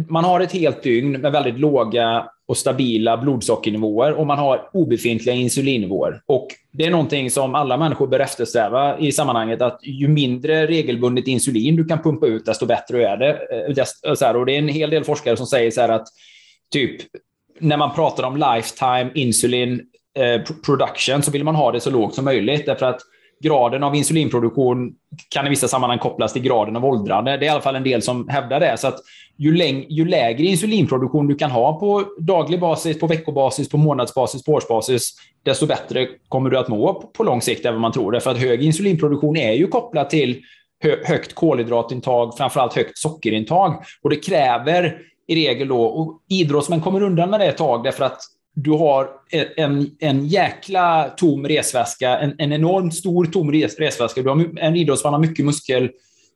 man 0.09 0.25
har 0.25 0.41
ett 0.41 0.53
helt 0.53 0.83
dygn 0.83 1.13
med 1.13 1.33
väldigt 1.33 1.59
låga 1.59 2.27
och 2.49 2.57
stabila 2.57 3.17
blodsockernivåer 3.17 4.13
och 4.13 4.27
man 4.27 4.39
har 4.39 4.71
obefintliga 4.73 5.35
insulinnivåer. 5.35 6.23
Och 6.27 6.49
det 6.73 6.87
är 6.87 6.91
någonting 6.91 7.31
som 7.31 7.55
alla 7.55 7.77
människor 7.77 8.07
bör 8.07 8.21
eftersträva 8.21 8.99
i 8.99 9.13
sammanhanget, 9.13 9.63
att 9.63 9.81
ju 9.83 10.09
mindre 10.09 10.67
regelbundet 10.67 11.27
insulin 11.27 11.77
du 11.77 11.85
kan 11.85 12.03
pumpa 12.03 12.27
ut, 12.27 12.47
desto 12.47 12.67
bättre 12.67 13.09
är 13.09 13.17
det. 13.17 13.31
Eh, 13.31 14.37
och 14.37 14.47
det 14.47 14.53
är 14.53 14.59
en 14.59 14.69
hel 14.69 14.91
del 14.91 15.05
forskare 15.05 15.37
som 15.37 15.47
säger 15.47 15.71
så 15.71 15.81
att 15.81 16.07
typ 16.73 17.01
när 17.59 17.77
man 17.77 17.95
pratar 17.95 18.25
om 18.25 18.37
lifetime 18.37 19.11
insulin 19.15 19.83
eh, 20.19 20.43
production 20.67 21.23
så 21.23 21.31
vill 21.31 21.45
man 21.45 21.55
ha 21.55 21.73
det 21.73 21.81
så 21.81 21.91
lågt 21.91 22.15
som 22.15 22.25
möjligt, 22.25 22.67
därför 22.67 22.87
att 22.87 23.01
graden 23.45 23.83
av 23.83 23.95
insulinproduktion 23.95 24.93
kan 25.29 25.47
i 25.47 25.51
vissa 25.51 25.69
sammanhang 25.69 25.99
kopplas 25.99 26.33
till 26.33 26.43
graden 26.43 26.77
av 26.77 26.85
åldrande. 26.85 27.37
Det 27.37 27.45
är 27.45 27.47
i 27.47 27.49
alla 27.49 27.61
fall 27.61 27.77
en 27.77 27.83
del 27.83 28.03
som 28.03 28.29
hävdar 28.29 28.61
det. 28.61 28.77
Så 28.77 28.89
att 28.89 28.99
ju, 29.37 29.57
läng 29.57 29.87
ju 29.89 30.05
lägre 30.05 30.47
insulinproduktion 30.47 31.29
du 31.29 31.35
kan 31.35 31.51
ha 31.51 31.81
på 31.81 32.05
daglig 32.19 32.61
basis, 32.61 33.01
på 33.01 33.07
veckobasis, 33.07 33.69
på 33.69 33.77
månadsbasis, 33.77 34.45
på 34.45 34.53
årsbasis, 34.53 35.13
desto 35.45 35.67
bättre 35.67 36.09
kommer 36.29 36.51
du 36.51 36.59
att 36.59 36.69
må 36.69 36.95
på 36.95 37.25
lång 37.25 37.43
sikt 37.43 37.65
även 37.65 37.77
om 37.77 37.83
man 37.83 37.93
tror. 37.93 38.13
Därför 38.13 38.31
att 38.31 38.39
hög 38.39 38.63
insulinproduktion 38.63 39.37
är 39.37 39.53
ju 39.53 39.67
kopplat 39.67 40.11
till 40.11 40.43
hö 40.83 40.97
högt 41.05 41.35
kolhydratintag, 41.35 42.37
framförallt 42.37 42.75
högt 42.75 42.99
sockerintag. 42.99 43.85
Och 44.03 44.11
det 44.11 44.17
kräver 44.17 44.99
i 45.29 45.35
regel 45.35 45.69
då, 45.69 45.83
och 45.83 46.21
idrottsmän 46.29 46.81
kommer 46.81 47.03
undan 47.03 47.31
med 47.31 47.41
det 47.41 47.47
ett 47.47 47.57
tag, 47.57 47.85
därför 47.85 48.05
att 48.05 48.21
du 48.55 48.71
har 48.71 49.09
en, 49.57 49.91
en 49.99 50.27
jäkla 50.27 51.11
tom 51.17 51.47
resväska, 51.49 52.19
en, 52.19 52.35
en 52.39 52.53
enormt 52.53 52.95
stor 52.95 53.25
tom 53.25 53.53
res, 53.53 53.79
resväska. 53.79 54.23
Du 54.23 54.29
har 54.29 54.59
en 54.59 54.77
idrottsman 54.77 55.13
har 55.13 55.21
mycket 55.21 55.45
muskel, 55.45 55.91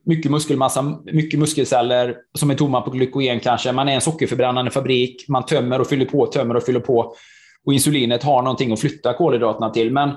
mycket 0.07 0.31
muskelmassa, 0.31 0.99
mycket 1.13 1.41
muskelceller 1.41 2.17
som 2.39 2.51
är 2.51 2.55
tomma 2.55 2.81
på 2.81 2.91
glykogen 2.91 3.41
kanske. 3.41 3.73
Man 3.73 3.89
är 3.89 3.95
en 3.95 4.01
sockerförbrännande 4.01 4.71
fabrik. 4.71 5.29
Man 5.29 5.47
tömmer 5.47 5.81
och 5.81 5.87
fyller 5.87 6.07
på, 6.07 6.27
tömmer 6.27 6.57
och 6.57 6.63
fyller 6.63 6.81
på. 6.81 7.15
Och 7.65 7.73
insulinet 7.73 8.23
har 8.23 8.43
någonting 8.43 8.73
att 8.73 8.81
flytta 8.81 9.13
kolhydraterna 9.13 9.71
till. 9.71 9.93
Men 9.93 10.11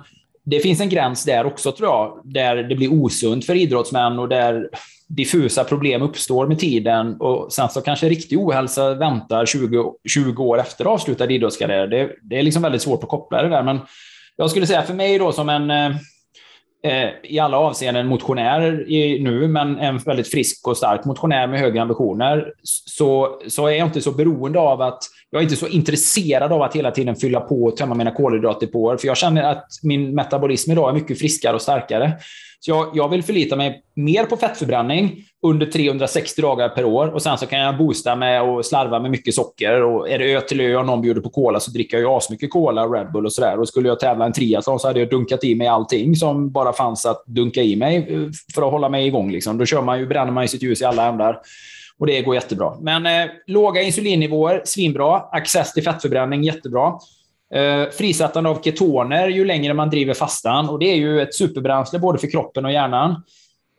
det 0.49 0.60
finns 0.60 0.81
en 0.81 0.89
gräns 0.89 1.23
där 1.23 1.45
också 1.45 1.71
tror 1.71 1.89
jag, 1.89 2.21
där 2.23 2.55
det 2.55 2.75
blir 2.75 3.03
osunt 3.03 3.45
för 3.45 3.55
idrottsmän 3.55 4.19
och 4.19 4.29
där 4.29 4.69
diffusa 5.07 5.63
problem 5.63 6.01
uppstår 6.01 6.47
med 6.47 6.60
tiden 6.60 7.21
och 7.21 7.53
sen 7.53 7.69
så 7.69 7.81
kanske 7.81 8.10
riktig 8.10 8.39
ohälsa 8.39 8.93
väntar 8.93 9.45
20, 9.45 9.93
20 10.10 10.43
år 10.43 10.60
efter 10.60 10.86
avslutad 10.86 11.31
idrottskarriär. 11.31 11.88
Det, 11.88 12.12
det 12.21 12.39
är 12.39 12.43
liksom 12.43 12.62
väldigt 12.62 12.81
svårt 12.81 13.03
att 13.03 13.10
koppla 13.10 13.41
det 13.41 13.49
där, 13.49 13.63
men 13.63 13.79
jag 14.36 14.49
skulle 14.49 14.67
säga 14.67 14.83
för 14.83 14.93
mig 14.93 15.17
då 15.17 15.31
som 15.31 15.49
en 15.49 15.71
eh, 15.71 15.95
Eh, 16.84 17.10
i 17.24 17.40
alla 17.40 17.58
avseenden 17.58 18.08
motionär 18.08 18.92
i, 18.92 19.24
nu, 19.24 19.48
men 19.48 19.80
en 19.80 19.98
väldigt 19.98 20.32
frisk 20.32 20.68
och 20.68 20.78
stark 20.78 21.06
motionär 21.06 21.48
med 21.48 21.60
höga 21.60 21.82
ambitioner, 21.82 22.54
så, 22.63 23.42
så 23.48 23.68
är 23.68 23.72
jag 23.72 23.88
inte 23.88 24.02
så 24.02 24.12
beroende 24.12 24.60
av 24.60 24.82
att 24.82 25.04
jag 25.30 25.40
är 25.40 25.44
inte 25.44 25.56
så 25.56 25.68
intresserad 25.68 26.52
av 26.52 26.62
att 26.62 26.76
hela 26.76 26.92
tiden 26.92 27.16
fylla 27.16 27.40
på 27.40 27.63
och 27.63 27.78
tömma 27.78 27.96
mina 27.96 28.12
kolhydratdepåer, 28.12 28.98
för 28.98 29.08
jag 29.08 29.18
känner 29.18 29.44
att 29.44 29.66
min 29.84 30.16
metabolism 30.16 30.72
idag 30.72 30.90
är 30.90 30.94
mycket 30.94 31.20
friskare 31.20 31.56
och 31.56 31.62
starkare. 31.62 32.13
Så 32.60 32.72
jag, 32.72 32.91
jag 32.93 33.10
vill 33.10 33.24
förlita 33.24 33.56
mig 33.56 33.84
mer 33.96 34.26
på 34.26 34.38
fettförbränning 34.38 35.15
under 35.46 35.65
360 35.65 36.41
dagar 36.41 36.70
per 36.70 36.86
år 36.86 37.08
och 37.08 37.22
sen 37.22 37.38
så 37.38 37.46
kan 37.46 37.60
jag 37.60 37.78
boosta 37.78 38.15
med 38.15 38.41
och 38.41 38.65
slarva 38.65 39.00
med 39.00 39.12
mycket 39.12 39.36
socker. 39.36 39.84
Och 39.84 40.10
är 40.10 40.20
det 40.20 40.34
ö 40.34 40.41
till 40.41 40.62
ö 40.62 40.76
och 40.76 40.86
någon 40.86 41.02
bjuder 41.02 41.22
på 41.22 41.30
cola 41.30 41.60
så 41.60 41.72
dricker 41.72 41.98
jag 41.98 42.02
ju 42.02 42.17
asmycket 42.17 42.52
cola 42.52 42.84
och 42.84 42.93
Red 42.93 43.12
Bull 43.12 43.26
och 43.26 43.34
sådär. 43.34 43.60
Och 43.60 43.67
skulle 43.67 43.88
jag 43.88 44.00
tävla 44.00 44.26
en 44.26 44.34
triathlon 44.34 44.80
så 44.80 44.88
hade 44.88 45.00
jag 45.00 45.10
dunkat 45.10 45.43
i 45.43 45.56
mig 45.56 45.67
allting 45.67 46.15
som 46.15 46.52
bara 46.52 46.74
fanns 46.74 47.06
att 47.06 47.26
dunka 47.26 47.62
i 47.62 47.76
mig 47.76 47.98
eh, 47.98 48.30
för 48.56 48.62
att 48.62 48.72
hålla 48.72 48.89
mig 48.89 49.08
igång. 49.08 49.32
Liksom. 49.32 49.58
Då 49.58 49.65
kör 49.65 49.82
man 49.82 50.00
ju, 50.00 50.08
bränner 50.08 50.32
man 50.32 50.43
ju 50.43 50.48
sitt 50.48 50.63
ljus 50.63 50.82
i 50.82 50.86
alla 50.86 51.08
ändar. 51.08 51.39
Och 52.00 52.08
det 52.08 52.22
går 52.22 52.36
jättebra. 52.36 52.74
Men 52.82 53.06
eh, 53.06 53.32
låga 53.48 53.82
insulinnivåer, 53.82 54.62
svinbra. 54.65 55.17
Access 55.32 55.74
till 55.74 55.84
fettförbränning, 55.84 56.43
jättebra. 56.43 56.93
Eh, 57.53 57.89
frisättande 57.89 58.49
av 58.49 58.62
ketoner 58.62 59.27
ju 59.27 59.45
längre 59.45 59.73
man 59.73 59.89
driver 59.89 60.13
fastan. 60.13 60.69
Och 60.69 60.79
det 60.79 60.86
är 60.86 60.95
ju 60.95 61.21
ett 61.21 61.36
superbränsle 61.36 61.99
både 61.99 62.19
för 62.19 62.31
kroppen 62.31 62.65
och 62.65 62.71
hjärnan. 62.71 63.12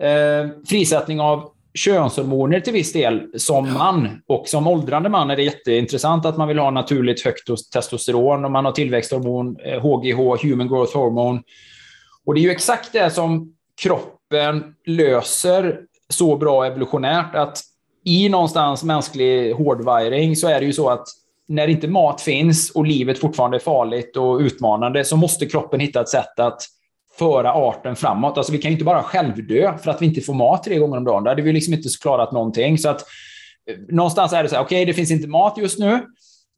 Eh, 0.03 0.51
frisättning 0.69 1.21
av 1.21 1.51
könshormoner 1.75 2.61
till 2.61 2.73
viss 2.73 2.93
del 2.93 3.41
som 3.41 3.73
man. 3.73 4.23
Och 4.27 4.49
som 4.49 4.67
åldrande 4.67 5.09
man 5.09 5.31
är 5.31 5.37
det 5.37 5.43
jätteintressant 5.43 6.27
att 6.27 6.37
man 6.37 6.49
vill 6.49 6.59
ha 6.59 6.71
naturligt 6.71 7.25
högt 7.25 7.73
testosteron 7.73 8.45
och 8.45 8.51
man 8.51 8.65
har 8.65 8.73
tillväxthormon, 8.73 9.57
HGH, 9.81 10.21
eh, 10.21 10.51
Human 10.51 10.69
Growth 10.69 10.97
Hormone. 10.97 11.43
Och 12.27 12.35
det 12.35 12.41
är 12.41 12.43
ju 12.43 12.51
exakt 12.51 12.93
det 12.93 13.11
som 13.11 13.55
kroppen 13.83 14.75
löser 14.87 15.81
så 16.09 16.37
bra 16.37 16.67
evolutionärt 16.67 17.35
att 17.35 17.61
i 18.05 18.29
någonstans 18.29 18.85
mänsklig 18.85 19.53
hårdwiring 19.53 20.37
så 20.37 20.49
är 20.49 20.61
det 20.61 20.67
ju 20.67 20.73
så 20.73 20.89
att 20.89 21.09
när 21.49 21.69
inte 21.69 21.89
mat 21.89 22.21
finns 22.21 22.71
och 22.71 22.87
livet 22.87 23.19
fortfarande 23.19 23.57
är 23.57 23.61
farligt 23.61 24.17
och 24.17 24.39
utmanande 24.39 25.05
så 25.05 25.17
måste 25.17 25.47
kroppen 25.47 25.81
hitta 25.81 26.01
ett 26.01 26.09
sätt 26.09 26.41
att 26.41 26.63
föra 27.19 27.53
arten 27.53 27.97
framåt. 27.97 28.39
Alltså 28.39 28.53
vi 28.53 28.59
kan 28.59 28.71
ju 28.71 28.73
inte 28.73 28.85
bara 28.85 29.03
självdö 29.03 29.79
för 29.79 29.91
att 29.91 30.03
vi 30.03 30.07
inte 30.07 30.21
får 30.21 30.35
mat 30.35 30.65
tre 30.65 30.79
gånger 30.79 30.97
om 30.97 31.05
dagen. 31.05 31.25
Då 31.25 31.31
hade 31.31 31.43
vi 31.43 31.53
liksom 31.53 31.75
inte 31.75 31.89
klarat 32.03 32.33
någonting. 32.33 32.79
Så 32.79 32.89
att, 32.89 33.03
eh, 33.71 33.77
någonstans 33.89 34.33
är 34.33 34.43
det 34.43 34.49
så 34.49 34.55
här, 34.55 34.63
okej, 34.63 34.77
okay, 34.77 34.85
det 34.85 34.95
finns 34.95 35.11
inte 35.11 35.29
mat 35.29 35.59
just 35.59 35.79
nu. 35.79 35.93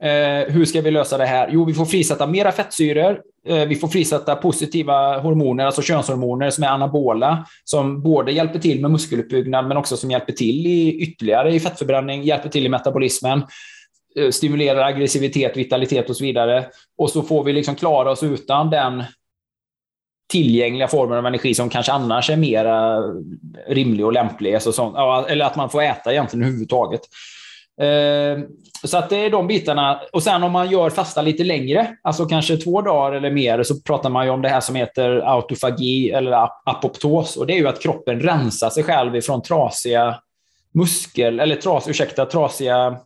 Eh, 0.03 0.53
hur 0.53 0.64
ska 0.64 0.81
vi 0.81 0.90
lösa 0.90 1.18
det 1.18 1.26
här? 1.26 1.48
Jo, 1.53 1.64
vi 1.64 1.74
får 1.74 1.85
frisätta 1.85 2.26
mera 2.26 2.53
fettsyror. 2.53 3.20
Eh, 3.46 3.64
vi 3.64 3.76
får 3.76 3.88
frisätta 3.88 4.37
positiva 4.37 5.18
hormoner, 5.18 5.66
alltså 5.66 5.83
könshormoner 5.83 6.50
som 6.50 6.64
är 6.64 6.68
anabola, 6.68 7.46
som 7.64 8.03
både 8.03 8.33
hjälper 8.33 8.59
till 8.59 8.81
med 8.81 8.90
muskeluppbyggnad, 8.90 9.68
men 9.68 9.76
också 9.76 9.96
som 9.96 10.11
hjälper 10.11 10.33
till 10.33 10.66
i 10.66 11.03
ytterligare 11.03 11.55
i 11.55 11.61
fettförbränning, 11.61 12.22
hjälper 12.22 12.48
till 12.48 12.66
i 12.66 12.68
metabolismen. 12.68 13.42
Eh, 14.16 14.30
stimulerar 14.30 14.84
aggressivitet, 14.84 15.56
vitalitet 15.56 16.10
och 16.10 16.16
så 16.16 16.24
vidare. 16.24 16.66
Och 16.98 17.10
så 17.10 17.22
får 17.22 17.44
vi 17.44 17.52
liksom 17.52 17.74
klara 17.74 18.10
oss 18.10 18.22
utan 18.22 18.70
den 18.70 19.04
tillgängliga 20.30 20.88
formen 20.88 21.18
av 21.18 21.26
energi 21.26 21.54
som 21.54 21.70
kanske 21.70 21.92
annars 21.92 22.30
är 22.30 22.36
mer 22.36 22.64
rimlig 23.74 24.06
och 24.06 24.12
lämplig. 24.12 24.54
Alltså 24.54 24.72
sånt, 24.72 24.96
eller 25.28 25.44
att 25.44 25.56
man 25.56 25.70
får 25.70 25.82
äta 25.82 26.12
egentligen 26.12 26.44
överhuvudtaget. 26.44 27.00
Eh, 27.80 28.44
så 28.84 28.98
att 28.98 29.10
det 29.10 29.16
är 29.16 29.30
de 29.30 29.46
bitarna. 29.46 30.00
Och 30.12 30.22
sen 30.22 30.42
om 30.42 30.52
man 30.52 30.70
gör 30.70 30.90
fasta 30.90 31.22
lite 31.22 31.44
längre, 31.44 31.96
alltså 32.02 32.26
kanske 32.26 32.56
två 32.56 32.82
dagar 32.82 33.12
eller 33.12 33.30
mer, 33.30 33.62
så 33.62 33.80
pratar 33.80 34.10
man 34.10 34.24
ju 34.24 34.30
om 34.30 34.42
det 34.42 34.48
här 34.48 34.60
som 34.60 34.74
heter 34.74 35.22
autofagi 35.34 36.10
eller 36.10 36.48
apoptos. 36.64 37.36
Och 37.36 37.46
det 37.46 37.52
är 37.52 37.58
ju 37.58 37.68
att 37.68 37.82
kroppen 37.82 38.20
rensar 38.20 38.70
sig 38.70 38.82
själv 38.82 39.16
ifrån 39.16 39.42
trasiga 39.42 40.20
muskel, 40.74 41.40
eller 41.40 41.56
tras, 41.56 41.88
ursäkta, 41.88 42.26
trasiga 42.26 42.98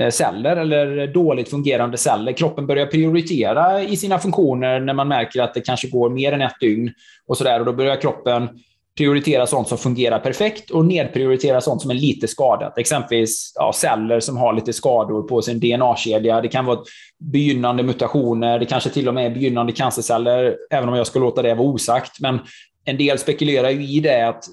Eh, 0.00 0.10
celler 0.10 0.56
eller 0.56 1.06
dåligt 1.06 1.48
fungerande 1.48 1.96
celler. 1.96 2.32
Kroppen 2.32 2.66
börjar 2.66 2.86
prioritera 2.86 3.82
i 3.82 3.96
sina 3.96 4.18
funktioner 4.18 4.80
när 4.80 4.94
man 4.94 5.08
märker 5.08 5.42
att 5.42 5.54
det 5.54 5.60
kanske 5.60 5.88
går 5.88 6.10
mer 6.10 6.32
än 6.32 6.42
ett 6.42 6.60
dygn. 6.60 6.92
och, 7.26 7.36
så 7.36 7.44
där, 7.44 7.60
och 7.60 7.66
Då 7.66 7.72
börjar 7.72 7.96
kroppen 7.96 8.48
prioritera 8.96 9.46
sånt 9.46 9.68
som 9.68 9.78
fungerar 9.78 10.18
perfekt 10.18 10.70
och 10.70 10.84
nedprioritera 10.84 11.60
sånt 11.60 11.82
som 11.82 11.90
är 11.90 11.94
lite 11.94 12.28
skadat. 12.28 12.78
Exempelvis 12.78 13.52
ja, 13.54 13.72
celler 13.74 14.20
som 14.20 14.36
har 14.36 14.52
lite 14.52 14.72
skador 14.72 15.22
på 15.22 15.42
sin 15.42 15.60
DNA-kedja. 15.60 16.40
Det 16.40 16.48
kan 16.48 16.64
vara 16.64 16.78
begynnande 17.18 17.82
mutationer, 17.82 18.58
det 18.58 18.66
kanske 18.66 18.90
till 18.90 19.08
och 19.08 19.14
med 19.14 19.26
är 19.26 19.30
begynnande 19.30 19.72
cancerceller, 19.72 20.56
även 20.70 20.88
om 20.88 20.94
jag 20.94 21.06
ska 21.06 21.18
låta 21.18 21.42
det 21.42 21.54
vara 21.54 21.68
osagt. 21.68 22.20
Men 22.20 22.40
en 22.84 22.96
del 22.96 23.18
spekulerar 23.18 23.70
ju 23.70 23.96
i 23.96 24.00
det 24.00 24.28
att 24.28 24.44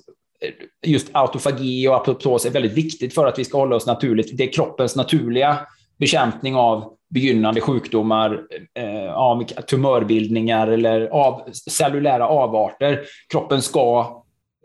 just 0.85 1.09
autofagi 1.11 1.87
och 1.87 1.95
apoptos 1.95 2.45
är 2.45 2.49
väldigt 2.49 2.73
viktigt 2.73 3.13
för 3.13 3.27
att 3.27 3.39
vi 3.39 3.45
ska 3.45 3.57
hålla 3.57 3.75
oss 3.75 3.87
naturligt. 3.87 4.37
Det 4.37 4.43
är 4.43 4.53
kroppens 4.53 4.95
naturliga 4.95 5.57
bekämpning 5.99 6.55
av 6.55 6.93
begynnande 7.09 7.61
sjukdomar, 7.61 8.41
eh, 8.79 9.63
tumörbildningar 9.67 10.67
eller 10.67 11.07
av, 11.07 11.49
cellulära 11.69 12.27
avarter. 12.27 12.99
Kroppen 13.31 13.61
ska 13.61 14.17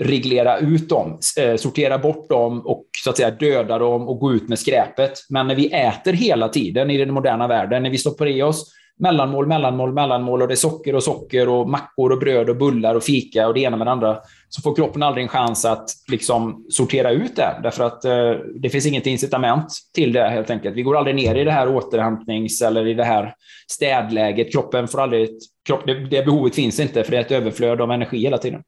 reglera 0.03 0.59
ut 0.59 0.89
dem, 0.89 1.19
eh, 1.41 1.57
sortera 1.57 1.99
bort 1.99 2.29
dem 2.29 2.67
och 2.67 2.87
så 3.05 3.11
att 3.11 3.17
säga 3.17 3.31
döda 3.31 3.79
dem 3.79 4.09
och 4.09 4.19
gå 4.19 4.33
ut 4.33 4.49
med 4.49 4.59
skräpet. 4.59 5.13
Men 5.29 5.47
när 5.47 5.55
vi 5.55 5.73
äter 5.73 6.13
hela 6.13 6.49
tiden 6.49 6.91
i 6.91 6.97
den 6.97 7.15
moderna 7.15 7.49
världen, 7.49 7.83
när 7.83 7.91
vi 7.91 7.99
stoppar 7.99 8.27
i 8.27 8.43
oss 8.43 8.73
mellanmål, 8.99 9.47
mellanmål, 9.47 9.93
mellanmål 9.93 10.43
och 10.43 10.49
det 10.49 10.55
är 10.55 10.57
socker 10.57 10.95
och 10.95 11.03
socker 11.03 11.49
och 11.49 11.69
mackor 11.69 12.13
och 12.13 12.19
bröd 12.19 12.51
och 12.51 12.57
bullar 12.57 12.95
och 12.95 13.03
fika 13.03 13.49
och 13.49 13.55
det 13.55 13.61
ena 13.61 13.77
med 13.77 13.87
det 13.87 13.91
andra, 13.91 14.19
så 14.49 14.63
får 14.63 14.75
kroppen 14.75 15.03
aldrig 15.03 15.23
en 15.23 15.29
chans 15.29 15.65
att 15.65 15.91
liksom 16.09 16.67
sortera 16.71 17.11
ut 17.11 17.37
det. 17.37 17.61
Därför 17.63 17.85
att 17.85 18.05
eh, 18.05 18.31
det 18.61 18.71
finns 18.71 18.87
inget 18.87 19.07
incitament 19.07 19.73
till 19.95 20.13
det 20.13 20.29
helt 20.29 20.51
enkelt. 20.51 20.77
Vi 20.77 20.83
går 20.83 20.97
aldrig 20.97 21.17
ner 21.17 21.35
i 21.35 21.45
det 21.45 21.53
här 21.53 21.69
återhämtnings 21.69 22.63
eller 22.63 22.87
i 22.87 22.95
det 22.95 23.05
här 23.05 23.35
städläget. 23.71 24.53
Kroppen 24.53 24.89
får 24.89 25.01
aldrig... 25.01 25.31
Kropp, 25.67 25.87
det, 25.87 25.95
det 25.95 26.25
behovet 26.25 26.55
finns 26.55 26.81
inte 26.81 27.05
för 27.05 27.11
det 27.11 27.17
är 27.17 27.21
ett 27.21 27.33
överflöd 27.33 27.81
av 27.81 27.91
energi 27.91 28.19
hela 28.19 28.39
tiden. 28.39 28.63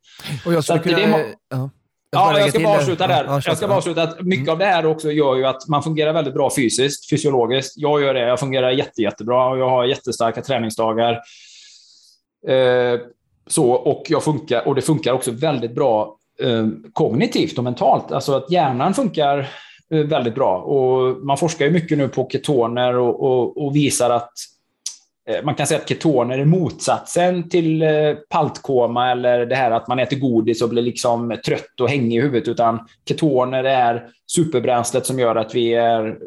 Och 0.46 0.52
jag 0.52 0.64
skulle 0.64 0.78
kunna... 0.78 1.16
Det, 1.16 1.34
ja. 1.50 1.70
Ja, 2.10 2.38
jag 2.38 2.50
ska 2.50 2.60
bara 2.60 2.78
avsluta 2.78 3.06
där. 3.06 3.24
jag 3.46 3.56
ska 3.56 3.68
bara 3.68 3.76
avsluta 3.76 4.02
att 4.02 4.22
mycket 4.22 4.42
mm. 4.42 4.52
av 4.52 4.58
det 4.58 4.64
här 4.64 4.86
också 4.86 5.10
gör 5.10 5.36
ju 5.36 5.44
att 5.44 5.68
man 5.68 5.82
fungerar 5.82 6.12
väldigt 6.12 6.34
bra 6.34 6.50
fysiskt, 6.56 7.10
fysiologiskt. 7.10 7.74
Jag 7.76 8.02
gör 8.02 8.14
det. 8.14 8.20
Jag 8.20 8.40
fungerar 8.40 8.70
jätte, 8.70 9.02
jättebra 9.02 9.48
och 9.48 9.58
jag 9.58 9.70
har 9.70 9.84
jättestarka 9.84 10.42
träningsdagar. 10.42 11.12
Eh, 12.48 13.00
så, 13.48 13.70
och, 13.70 14.02
jag 14.08 14.24
funkar, 14.24 14.68
och 14.68 14.74
det 14.74 14.82
funkar 14.82 15.12
också 15.12 15.30
väldigt 15.30 15.74
bra 15.74 16.16
eh, 16.42 16.66
kognitivt 16.92 17.58
och 17.58 17.64
mentalt. 17.64 18.12
Alltså 18.12 18.32
att 18.32 18.50
hjärnan 18.50 18.94
funkar 18.94 19.38
eh, 19.90 20.00
väldigt 20.00 20.34
bra. 20.34 20.58
Och 20.58 21.26
man 21.26 21.38
forskar 21.38 21.66
ju 21.66 21.72
mycket 21.72 21.98
nu 21.98 22.08
på 22.08 22.28
ketoner 22.32 22.96
och, 22.96 23.22
och, 23.22 23.66
och 23.66 23.76
visar 23.76 24.10
att 24.10 24.32
Eh, 25.28 25.44
man 25.44 25.54
kan 25.54 25.66
säga 25.66 25.80
att 25.80 25.88
ketoner 25.88 26.38
är 26.38 26.44
motsatsen 26.44 27.48
till 27.48 27.82
eh, 27.82 28.14
paltkoma 28.28 29.10
eller 29.10 29.46
det 29.46 29.54
här 29.54 29.70
att 29.70 29.88
man 29.88 29.98
äter 29.98 30.16
godis 30.16 30.62
och 30.62 30.68
blir 30.68 30.82
liksom 30.82 31.36
trött 31.46 31.80
och 31.80 31.88
hängig 31.88 32.18
i 32.18 32.20
huvudet, 32.20 32.48
utan 32.48 32.80
ketoner 33.08 33.64
är 33.64 34.06
superbränslet 34.26 35.06
som 35.06 35.18
gör 35.18 35.36
att 35.36 35.54
vi 35.54 35.74
är 35.74 36.18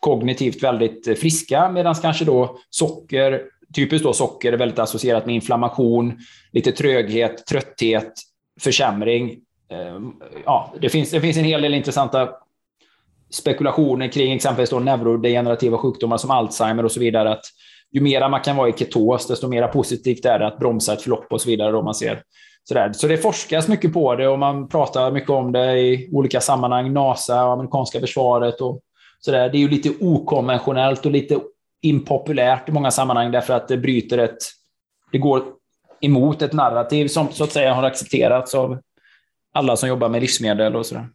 kognitivt 0.00 0.62
väldigt 0.62 1.18
friska, 1.18 1.70
medan 1.70 1.94
kanske 1.94 2.24
då 2.24 2.56
socker, 2.70 3.42
typiskt 3.74 4.04
då 4.04 4.12
socker, 4.12 4.52
är 4.52 4.56
väldigt 4.56 4.78
associerat 4.78 5.26
med 5.26 5.34
inflammation, 5.34 6.18
lite 6.52 6.72
tröghet, 6.72 7.46
trötthet, 7.46 8.12
försämring. 8.60 9.30
Eh, 9.70 10.00
ja, 10.44 10.74
det, 10.80 10.88
finns, 10.88 11.10
det 11.10 11.20
finns 11.20 11.36
en 11.36 11.44
hel 11.44 11.62
del 11.62 11.74
intressanta 11.74 12.28
spekulationer 13.30 14.08
kring 14.08 14.32
exempelvis 14.32 14.70
då 14.70 14.78
neurodegenerativa 14.78 15.78
sjukdomar 15.78 16.16
som 16.16 16.30
Alzheimer 16.30 16.84
och 16.84 16.92
så 16.92 17.00
vidare. 17.00 17.32
Att 17.32 17.44
ju 17.92 18.00
mera 18.00 18.28
man 18.28 18.40
kan 18.40 18.56
vara 18.56 18.68
i 18.68 18.72
ketos, 18.72 19.26
desto 19.26 19.48
mer 19.48 19.68
positivt 19.68 20.24
är 20.24 20.38
det 20.38 20.46
att 20.46 20.58
bromsa 20.58 20.92
ett 20.92 21.02
förlopp 21.02 21.32
och 21.32 21.40
så 21.40 21.48
vidare. 21.48 21.72
Då 21.72 21.82
man 21.82 21.94
ser. 21.94 22.22
Sådär. 22.64 22.92
Så 22.92 23.06
det 23.06 23.16
forskas 23.16 23.68
mycket 23.68 23.92
på 23.92 24.14
det 24.14 24.28
och 24.28 24.38
man 24.38 24.68
pratar 24.68 25.10
mycket 25.10 25.30
om 25.30 25.52
det 25.52 25.78
i 25.78 26.08
olika 26.12 26.40
sammanhang. 26.40 26.92
NASA 26.92 27.46
och 27.46 27.52
amerikanska 27.52 28.00
försvaret 28.00 28.60
och 28.60 28.80
sådär. 29.20 29.48
Det 29.48 29.58
är 29.58 29.60
ju 29.60 29.68
lite 29.68 29.90
okonventionellt 30.00 31.06
och 31.06 31.12
lite 31.12 31.40
impopulärt 31.82 32.68
i 32.68 32.72
många 32.72 32.90
sammanhang 32.90 33.30
därför 33.30 33.54
att 33.54 33.68
det 33.68 33.76
bryter 33.76 34.18
ett... 34.18 34.38
Det 35.12 35.18
går 35.18 35.42
emot 36.00 36.42
ett 36.42 36.52
narrativ 36.52 37.08
som 37.08 37.32
så 37.32 37.44
att 37.44 37.52
säga 37.52 37.74
har 37.74 37.82
accepterats 37.82 38.54
av 38.54 38.78
alla 39.52 39.76
som 39.76 39.88
jobbar 39.88 40.08
med 40.08 40.20
livsmedel 40.20 40.76
och 40.76 40.86
sådär. 40.86 41.08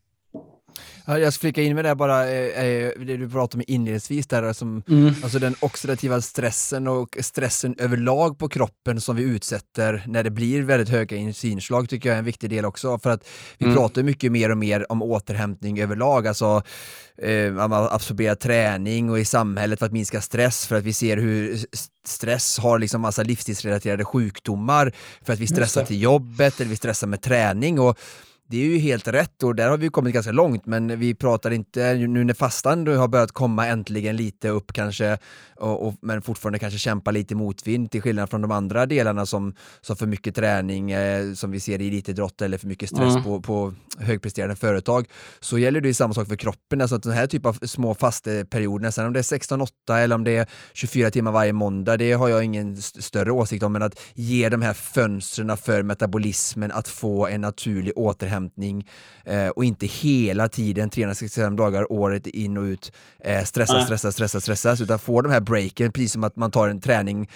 Jag 1.07 1.33
ska 1.33 1.41
flika 1.41 1.61
in 1.61 1.75
med 1.75 1.85
det 1.85 1.95
bara, 1.95 2.29
eh, 2.29 2.65
eh, 2.65 2.91
det 2.99 3.17
du 3.17 3.29
pratade 3.29 3.61
om 3.61 3.63
inledningsvis 3.67 4.27
där, 4.27 4.53
som, 4.53 4.83
mm. 4.89 5.13
alltså 5.23 5.39
den 5.39 5.55
oxidativa 5.59 6.21
stressen 6.21 6.87
och 6.87 7.17
stressen 7.19 7.75
överlag 7.77 8.37
på 8.37 8.49
kroppen 8.49 9.01
som 9.01 9.15
vi 9.15 9.23
utsätter 9.23 10.03
när 10.07 10.23
det 10.23 10.31
blir 10.31 10.61
väldigt 10.61 10.89
höga 10.89 11.17
insulinslag 11.17 11.89
tycker 11.89 12.09
jag 12.09 12.13
är 12.13 12.19
en 12.19 12.25
viktig 12.25 12.49
del 12.49 12.65
också. 12.65 12.99
För 12.99 13.09
att 13.09 13.27
vi 13.57 13.65
mm. 13.65 13.77
pratar 13.77 14.03
mycket 14.03 14.31
mer 14.31 14.51
och 14.51 14.57
mer 14.57 14.91
om 14.91 15.01
återhämtning 15.01 15.79
överlag, 15.79 16.27
alltså 16.27 16.63
eh, 17.21 17.57
absorbera 17.59 18.35
träning 18.35 19.09
och 19.09 19.19
i 19.19 19.25
samhället 19.25 19.79
för 19.79 19.85
att 19.85 19.91
minska 19.91 20.21
stress, 20.21 20.67
för 20.67 20.75
att 20.75 20.83
vi 20.83 20.93
ser 20.93 21.17
hur 21.17 21.59
stress 22.05 22.57
har 22.59 22.79
liksom 22.79 23.01
massa 23.01 23.23
livsstilsrelaterade 23.23 24.05
sjukdomar, 24.05 24.93
för 25.21 25.33
att 25.33 25.39
vi 25.39 25.47
stressar 25.47 25.85
till 25.85 26.01
jobbet 26.01 26.59
eller 26.59 26.69
vi 26.69 26.75
stressar 26.75 27.07
med 27.07 27.21
träning. 27.21 27.79
och 27.79 27.99
det 28.47 28.57
är 28.57 28.65
ju 28.65 28.77
helt 28.77 29.07
rätt 29.07 29.43
och 29.43 29.55
där 29.55 29.69
har 29.69 29.77
vi 29.77 29.89
kommit 29.89 30.13
ganska 30.13 30.31
långt 30.31 30.65
men 30.65 30.99
vi 30.99 31.15
pratar 31.15 31.51
inte, 31.51 31.93
nu 31.93 32.23
när 32.23 32.33
fastan 32.33 32.87
har 32.87 33.07
börjat 33.07 33.31
komma 33.31 33.67
äntligen 33.67 34.15
lite 34.15 34.49
upp 34.49 34.73
kanske, 34.73 35.17
och, 35.55 35.87
och, 35.87 35.93
men 36.01 36.21
fortfarande 36.21 36.59
kanske 36.59 36.79
kämpa 36.79 37.11
lite 37.11 37.35
motvind 37.35 37.91
till 37.91 38.01
skillnad 38.01 38.29
från 38.29 38.41
de 38.41 38.51
andra 38.51 38.85
delarna 38.85 39.25
som, 39.25 39.53
som 39.81 39.95
för 39.95 40.05
mycket 40.05 40.35
träning, 40.35 40.91
eh, 40.91 41.33
som 41.33 41.51
vi 41.51 41.59
ser 41.59 41.81
i 41.81 41.87
elitidrott 41.87 42.41
eller 42.41 42.57
för 42.57 42.67
mycket 42.67 42.89
stress 42.89 43.11
mm. 43.11 43.23
på, 43.23 43.41
på 43.41 43.73
högpresterande 43.99 44.55
företag, 44.55 45.07
så 45.39 45.57
gäller 45.57 45.81
det 45.81 45.87
ju 45.87 45.93
samma 45.93 46.13
sak 46.13 46.27
för 46.27 46.35
kroppen, 46.35 46.81
alltså 46.81 46.95
att 46.95 47.03
den 47.03 47.13
här 47.13 47.27
typen 47.27 47.49
av 47.49 47.53
små 47.53 47.95
fasteperioder, 47.95 48.91
sen 48.91 49.05
om 49.05 49.13
det 49.13 49.19
är 49.19 49.23
16-8 49.23 49.67
eller 49.97 50.15
om 50.15 50.23
det 50.23 50.37
är 50.37 50.47
24 50.73 51.11
timmar 51.11 51.31
varje 51.31 51.53
måndag, 51.53 51.97
det 51.97 52.13
har 52.13 52.29
jag 52.29 52.43
ingen 52.43 52.81
större 52.81 53.31
åsikt 53.31 53.63
om, 53.63 53.73
men 53.73 53.81
att 53.81 53.99
ge 54.13 54.49
de 54.49 54.61
här 54.61 54.73
fönstren 54.73 55.57
för 55.57 55.83
metabolismen 55.83 56.71
att 56.71 56.87
få 56.87 57.27
en 57.27 57.41
naturlig 57.41 57.93
återhämtning 57.95 58.34
återhämtning 58.35 58.87
eh, 59.25 59.47
och 59.47 59.65
inte 59.65 59.85
hela 59.85 60.47
tiden 60.47 60.89
365 60.89 61.55
dagar 61.55 61.91
året 61.91 62.27
in 62.27 62.57
och 62.57 62.63
ut 62.63 62.91
eh, 63.19 63.43
stressa, 63.43 63.81
stressa, 63.81 64.11
stressa, 64.11 64.41
stressa, 64.41 64.83
utan 64.83 64.99
få 64.99 65.21
de 65.21 65.31
här 65.31 65.39
breaken, 65.39 65.91
precis 65.91 66.11
som 66.11 66.23
att 66.23 66.35
man 66.35 66.51
tar 66.51 66.69
en 66.69 66.81
träning 66.81 67.29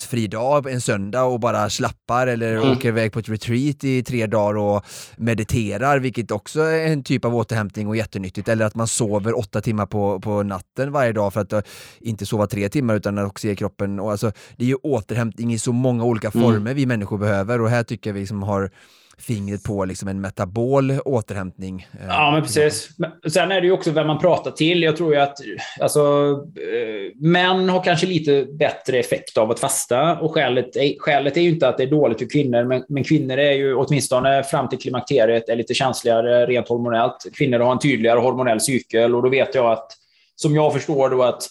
fri 0.00 0.26
dag 0.26 0.70
en 0.70 0.80
söndag 0.80 1.24
och 1.24 1.40
bara 1.40 1.70
slappar 1.70 2.26
eller 2.26 2.56
mm. 2.56 2.72
åker 2.72 2.88
iväg 2.88 3.12
på 3.12 3.18
ett 3.18 3.28
retreat 3.28 3.84
i 3.84 4.02
tre 4.02 4.26
dagar 4.26 4.56
och 4.56 4.84
mediterar, 5.16 5.98
vilket 5.98 6.30
också 6.30 6.60
är 6.60 6.86
en 6.86 7.02
typ 7.02 7.24
av 7.24 7.34
återhämtning 7.34 7.88
och 7.88 7.96
jättenyttigt, 7.96 8.48
eller 8.48 8.64
att 8.64 8.74
man 8.74 8.86
sover 8.86 9.38
åtta 9.38 9.60
timmar 9.60 9.86
på, 9.86 10.20
på 10.20 10.42
natten 10.42 10.92
varje 10.92 11.12
dag 11.12 11.32
för 11.32 11.40
att 11.40 11.52
uh, 11.52 11.60
inte 12.00 12.26
sova 12.26 12.46
tre 12.46 12.68
timmar 12.68 12.94
utan 12.94 13.18
att 13.18 13.26
också 13.26 13.48
ge 13.48 13.56
kroppen, 13.56 14.00
och 14.00 14.10
alltså, 14.10 14.32
det 14.56 14.64
är 14.64 14.68
ju 14.68 14.74
återhämtning 14.74 15.52
i 15.52 15.58
så 15.58 15.72
många 15.72 16.04
olika 16.04 16.28
mm. 16.28 16.42
former 16.42 16.56
mm. 16.56 16.74
vi 16.74 16.86
människor 16.86 17.18
behöver 17.18 17.60
och 17.60 17.70
här 17.70 17.82
tycker 17.82 18.10
jag 18.10 18.14
vi 18.14 18.26
som 18.26 18.42
har 18.42 18.70
fingret 19.18 19.62
på 19.62 19.84
liksom 19.84 20.08
en 20.08 20.20
metabol 20.20 20.90
återhämtning. 21.04 21.88
Eh, 21.92 22.06
ja, 22.08 22.30
men 22.30 22.42
precis. 22.42 22.90
Men 22.98 23.30
sen 23.30 23.52
är 23.52 23.60
det 23.60 23.66
ju 23.66 23.72
också 23.72 23.90
vem 23.90 24.06
man 24.06 24.18
pratar 24.18 24.50
till. 24.50 24.82
Jag 24.82 24.96
tror 24.96 25.14
ju 25.14 25.20
att 25.20 25.38
alltså, 25.80 26.00
eh, 26.56 27.16
män 27.16 27.68
har 27.68 27.84
kanske 27.84 28.06
lite 28.06 28.46
bättre 28.58 28.98
effekt 28.98 29.38
av 29.38 29.50
att 29.50 29.60
fasta. 29.60 30.18
Och 30.18 30.34
skälet 30.34 30.76
är, 30.76 30.98
skälet 30.98 31.36
är 31.36 31.40
ju 31.40 31.50
inte 31.50 31.68
att 31.68 31.76
det 31.76 31.82
är 31.82 31.90
dåligt 31.90 32.18
för 32.18 32.30
kvinnor, 32.30 32.64
men, 32.64 32.84
men 32.88 33.04
kvinnor 33.04 33.38
är 33.38 33.52
ju 33.52 33.74
åtminstone 33.74 34.42
fram 34.42 34.68
till 34.68 34.78
klimakteriet 34.78 35.48
är 35.48 35.56
lite 35.56 35.74
känsligare 35.74 36.46
rent 36.46 36.68
hormonellt. 36.68 37.26
Kvinnor 37.34 37.58
har 37.58 37.72
en 37.72 37.78
tydligare 37.78 38.20
hormonell 38.20 38.60
cykel 38.60 39.14
och 39.14 39.22
då 39.22 39.28
vet 39.28 39.54
jag 39.54 39.72
att, 39.72 39.86
som 40.36 40.54
jag 40.54 40.72
förstår 40.72 41.10
då 41.10 41.22
att 41.22 41.42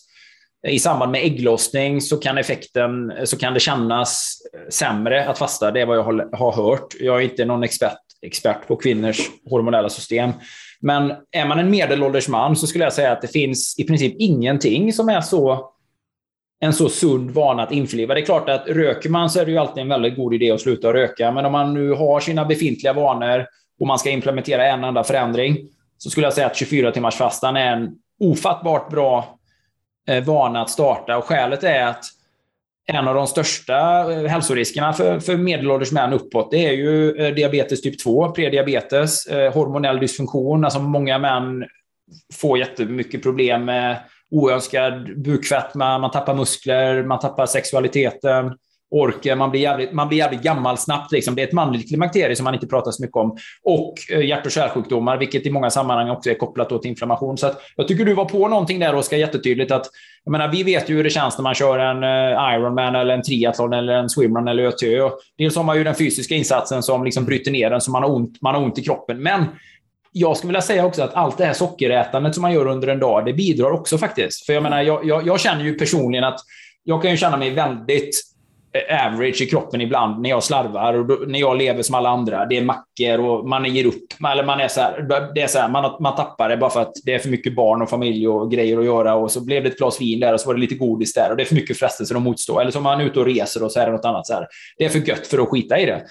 i 0.68 0.80
samband 0.80 1.12
med 1.12 1.24
ägglossning 1.24 2.02
så 2.02 2.18
kan 2.18 2.38
effekten, 2.38 3.14
så 3.24 3.38
kan 3.38 3.54
det 3.54 3.60
kännas 3.60 4.38
sämre 4.70 5.28
att 5.28 5.38
fasta. 5.38 5.72
Det 5.72 5.82
är 5.82 5.86
vad 5.86 5.98
jag 5.98 6.04
har, 6.04 6.52
hört. 6.52 6.94
Jag 7.00 7.18
är 7.18 7.22
inte 7.22 7.46
någon 7.46 7.64
expert, 7.64 7.98
expert 8.22 8.68
på 8.68 8.76
kvinnors 8.76 9.18
hormonella 9.50 9.90
system. 9.90 10.32
Men 10.82 11.14
är 11.32 11.46
man 11.46 11.60
en 11.60 11.70
medelålders 11.70 12.28
man 12.28 12.56
så 12.56 12.68
skulle 12.68 12.84
jag 12.84 12.94
säga 12.94 13.12
att 13.12 13.22
det 13.22 13.28
finns 13.28 13.80
i 13.80 13.84
princip 13.84 14.16
ingenting 14.20 14.94
som 14.94 15.10
är 15.10 15.22
så 15.22 15.70
en 16.60 16.74
så 16.74 16.90
sund 16.90 17.32
vana 17.32 17.64
att 17.64 17.72
införliva. 17.72 18.14
Det 18.14 18.20
är 18.20 18.26
klart 18.26 18.50
att 18.50 18.68
röker 18.68 19.10
man 19.10 19.30
så 19.30 19.40
är 19.40 19.46
det 19.46 19.52
ju 19.52 19.58
alltid 19.58 19.82
en 19.82 19.90
väldigt 19.90 20.16
god 20.16 20.34
idé 20.34 20.52
att 20.52 20.62
sluta 20.62 20.94
röka. 20.94 21.32
Men 21.32 21.46
om 21.46 21.52
man 21.52 21.74
nu 21.74 21.92
har 21.92 22.20
sina 22.20 22.46
befintliga 22.46 22.94
vanor 22.94 23.46
och 23.80 23.88
man 23.88 24.00
ska 24.00 24.10
implementera 24.10 24.68
en 24.68 24.84
enda 24.84 25.04
förändring 25.04 25.58
så 25.98 26.10
skulle 26.10 26.26
jag 26.26 26.34
säga 26.34 26.48
att 26.48 26.56
24 26.56 26.92
timmars 26.92 27.16
fastan 27.16 27.58
är 27.58 27.74
en 27.74 27.90
ofattbart 28.20 28.90
bra 28.90 29.40
Eh, 30.08 30.24
vana 30.24 30.62
att 30.62 30.70
starta. 30.70 31.18
Och 31.18 31.26
skälet 31.26 31.64
är 31.64 31.86
att 31.86 32.06
en 32.86 33.08
av 33.08 33.16
de 33.16 33.28
största 33.28 34.12
eh, 34.12 34.26
hälsoriskerna 34.26 34.94
för, 34.94 35.20
för 35.20 35.38
medelålders 35.38 35.92
män 35.92 36.14
uppåt, 36.14 36.52
det 36.52 36.68
är 36.68 36.72
ju 36.72 37.16
eh, 37.16 37.36
diabetes 37.36 37.82
typ 37.82 38.00
2, 38.00 38.32
prediabetes, 38.32 39.28
hormonell 39.54 40.00
dysfunktion. 40.00 40.64
Alltså 40.64 40.80
många 40.80 41.20
män 41.20 41.66
får 42.34 42.58
jättemycket 42.58 43.24
problem 43.24 43.66
med 43.66 43.98
oönskad 44.32 45.22
bukfetma, 45.24 45.98
man 45.98 46.12
tappar 46.12 46.34
muskler, 46.34 47.04
man 47.04 47.20
tappar 47.20 47.46
sexualiteten 47.46 48.58
orken, 48.94 49.38
man 49.38 49.52
blir 49.52 49.62
jävligt, 49.62 49.94
man 49.94 50.08
blir 50.08 50.18
jävligt 50.18 50.42
gammal 50.42 50.78
snabbt. 50.78 51.12
Liksom. 51.12 51.36
Det 51.36 51.42
är 51.42 51.48
ett 51.48 51.54
manligt 51.54 51.88
klimakterie 51.88 52.36
som 52.36 52.44
man 52.44 52.54
inte 52.54 52.68
pratar 52.68 52.92
så 52.92 53.02
mycket 53.02 53.16
om. 53.16 53.38
Och 53.64 53.94
eh, 54.12 54.20
hjärt 54.20 54.46
och 54.46 54.52
kärlsjukdomar, 54.52 55.18
vilket 55.18 55.46
i 55.46 55.52
många 55.52 55.70
sammanhang 55.70 56.10
också 56.10 56.30
är 56.30 56.34
kopplat 56.34 56.70
till 56.70 56.90
inflammation. 56.90 57.38
Så 57.38 57.52
jag 57.76 57.88
tycker 57.88 58.06
du 58.06 58.14
var 58.14 58.26
på 58.26 58.48
någonting 58.48 58.80
där, 58.80 58.96
Oskar, 58.96 59.18
jättetydligt. 59.18 59.72
Att, 59.72 59.86
jag 60.24 60.32
menar, 60.32 60.48
vi 60.48 60.64
vet 60.64 60.90
ju 60.90 60.96
hur 60.96 61.04
det 61.04 61.10
känns 61.10 61.38
när 61.38 61.44
man 61.44 61.54
kör 61.54 61.80
en 61.80 62.04
eh, 62.04 62.56
Ironman, 62.56 62.96
eller 62.96 63.14
en 63.14 63.22
triathlon, 63.22 63.74
eller 63.74 63.94
en 63.94 64.10
swimrun 64.10 64.48
eller 64.48 64.64
ÖTÖ. 64.64 65.10
Dels 65.38 65.56
har 65.56 65.64
man 65.64 65.78
ju 65.78 65.84
den 65.84 65.96
fysiska 65.96 66.36
insatsen 66.36 66.84
som 66.84 67.04
liksom 67.04 67.26
bryter 67.26 67.52
ner 67.52 67.70
den, 67.70 67.82
så 67.82 67.92
man 67.92 68.04
har 68.04 68.16
ont, 68.16 68.42
man 68.42 68.56
har 68.56 68.64
ont 68.64 68.80
i 68.80 68.84
kroppen. 68.84 69.24
Men 69.24 69.46
jag 70.12 70.38
skulle 70.38 70.50
vilja 70.50 70.62
säga 70.62 70.86
också 70.86 71.04
att 71.04 71.14
allt 71.14 71.38
det 71.38 71.46
här 71.46 71.54
sockerätandet 71.54 72.34
som 72.34 72.42
man 72.42 72.54
gör 72.54 72.68
under 72.68 72.88
en 72.88 73.00
dag, 73.00 73.26
det 73.26 73.34
bidrar 73.34 73.72
också 73.72 73.98
faktiskt. 73.98 74.46
För 74.46 74.54
jag 74.54 74.64
menar, 74.64 74.82
jag, 74.82 75.06
jag, 75.06 75.28
jag 75.28 75.40
känner 75.40 75.64
ju 75.64 75.74
personligen 75.74 76.24
att 76.24 76.40
jag 76.84 77.02
kan 77.02 77.12
ju 77.12 77.18
känna 77.18 77.38
mig 77.38 77.50
väldigt 77.50 78.33
average 78.90 79.42
i 79.42 79.46
kroppen 79.46 79.82
ibland 79.82 80.22
när 80.22 80.30
jag 80.30 80.44
slarvar 80.44 80.94
och 80.94 81.06
då, 81.06 81.16
när 81.28 81.40
jag 81.40 81.58
lever 81.58 81.82
som 81.82 81.96
alla 81.96 82.10
andra. 82.10 82.46
Det 82.46 82.58
är 82.58 82.64
mackor 82.64 83.20
och 83.20 83.50
man 83.50 83.66
ger 83.66 83.86
upp. 83.86 84.14
Eller 84.32 84.44
man 84.44 84.60
är 84.60 84.68
så 84.68 84.82
här, 84.82 85.32
det 85.36 85.42
är 85.42 85.48
så 85.48 85.60
här, 85.60 85.70
man, 85.70 85.96
man 86.00 86.16
tappar 86.16 86.50
det 86.50 86.58
bara 86.58 86.70
för 86.70 86.82
att 86.82 86.94
det 87.06 87.14
är 87.14 87.20
för 87.20 87.30
mycket 87.30 87.56
barn 87.56 87.82
och 87.82 87.90
familj 87.90 88.28
och 88.28 88.52
grejer 88.52 88.80
att 88.80 88.86
göra 88.86 89.16
och 89.16 89.32
så 89.32 89.46
blev 89.46 89.64
det 89.64 89.70
ett 89.70 89.78
glas 89.78 90.02
vin 90.02 90.20
där 90.20 90.34
och 90.34 90.40
så 90.40 90.48
var 90.48 90.54
det 90.54 90.62
lite 90.62 90.76
godis 90.76 91.14
där 91.14 91.32
och 91.32 91.38
det 91.38 91.44
är 91.44 91.46
för 91.46 91.56
mycket 91.56 91.78
frestelser 91.78 92.16
att 92.16 92.22
motstå. 92.22 92.60
Eller 92.60 92.72
så 92.72 92.80
är 92.80 92.84
man 92.84 93.02
ute 93.02 93.20
och 93.20 93.26
reser 93.26 93.64
och 93.64 93.72
så 93.72 93.80
är 93.80 93.86
det 93.86 93.92
något 93.92 94.06
annat. 94.06 94.28
Så 94.28 94.34
här. 94.34 94.48
Det 94.78 94.86
är 94.86 94.90
för 94.90 95.00
gött 95.00 95.28
för 95.28 95.40
att 95.40 95.50
skita 95.50 95.80
i 95.80 95.86
det. 95.86 96.04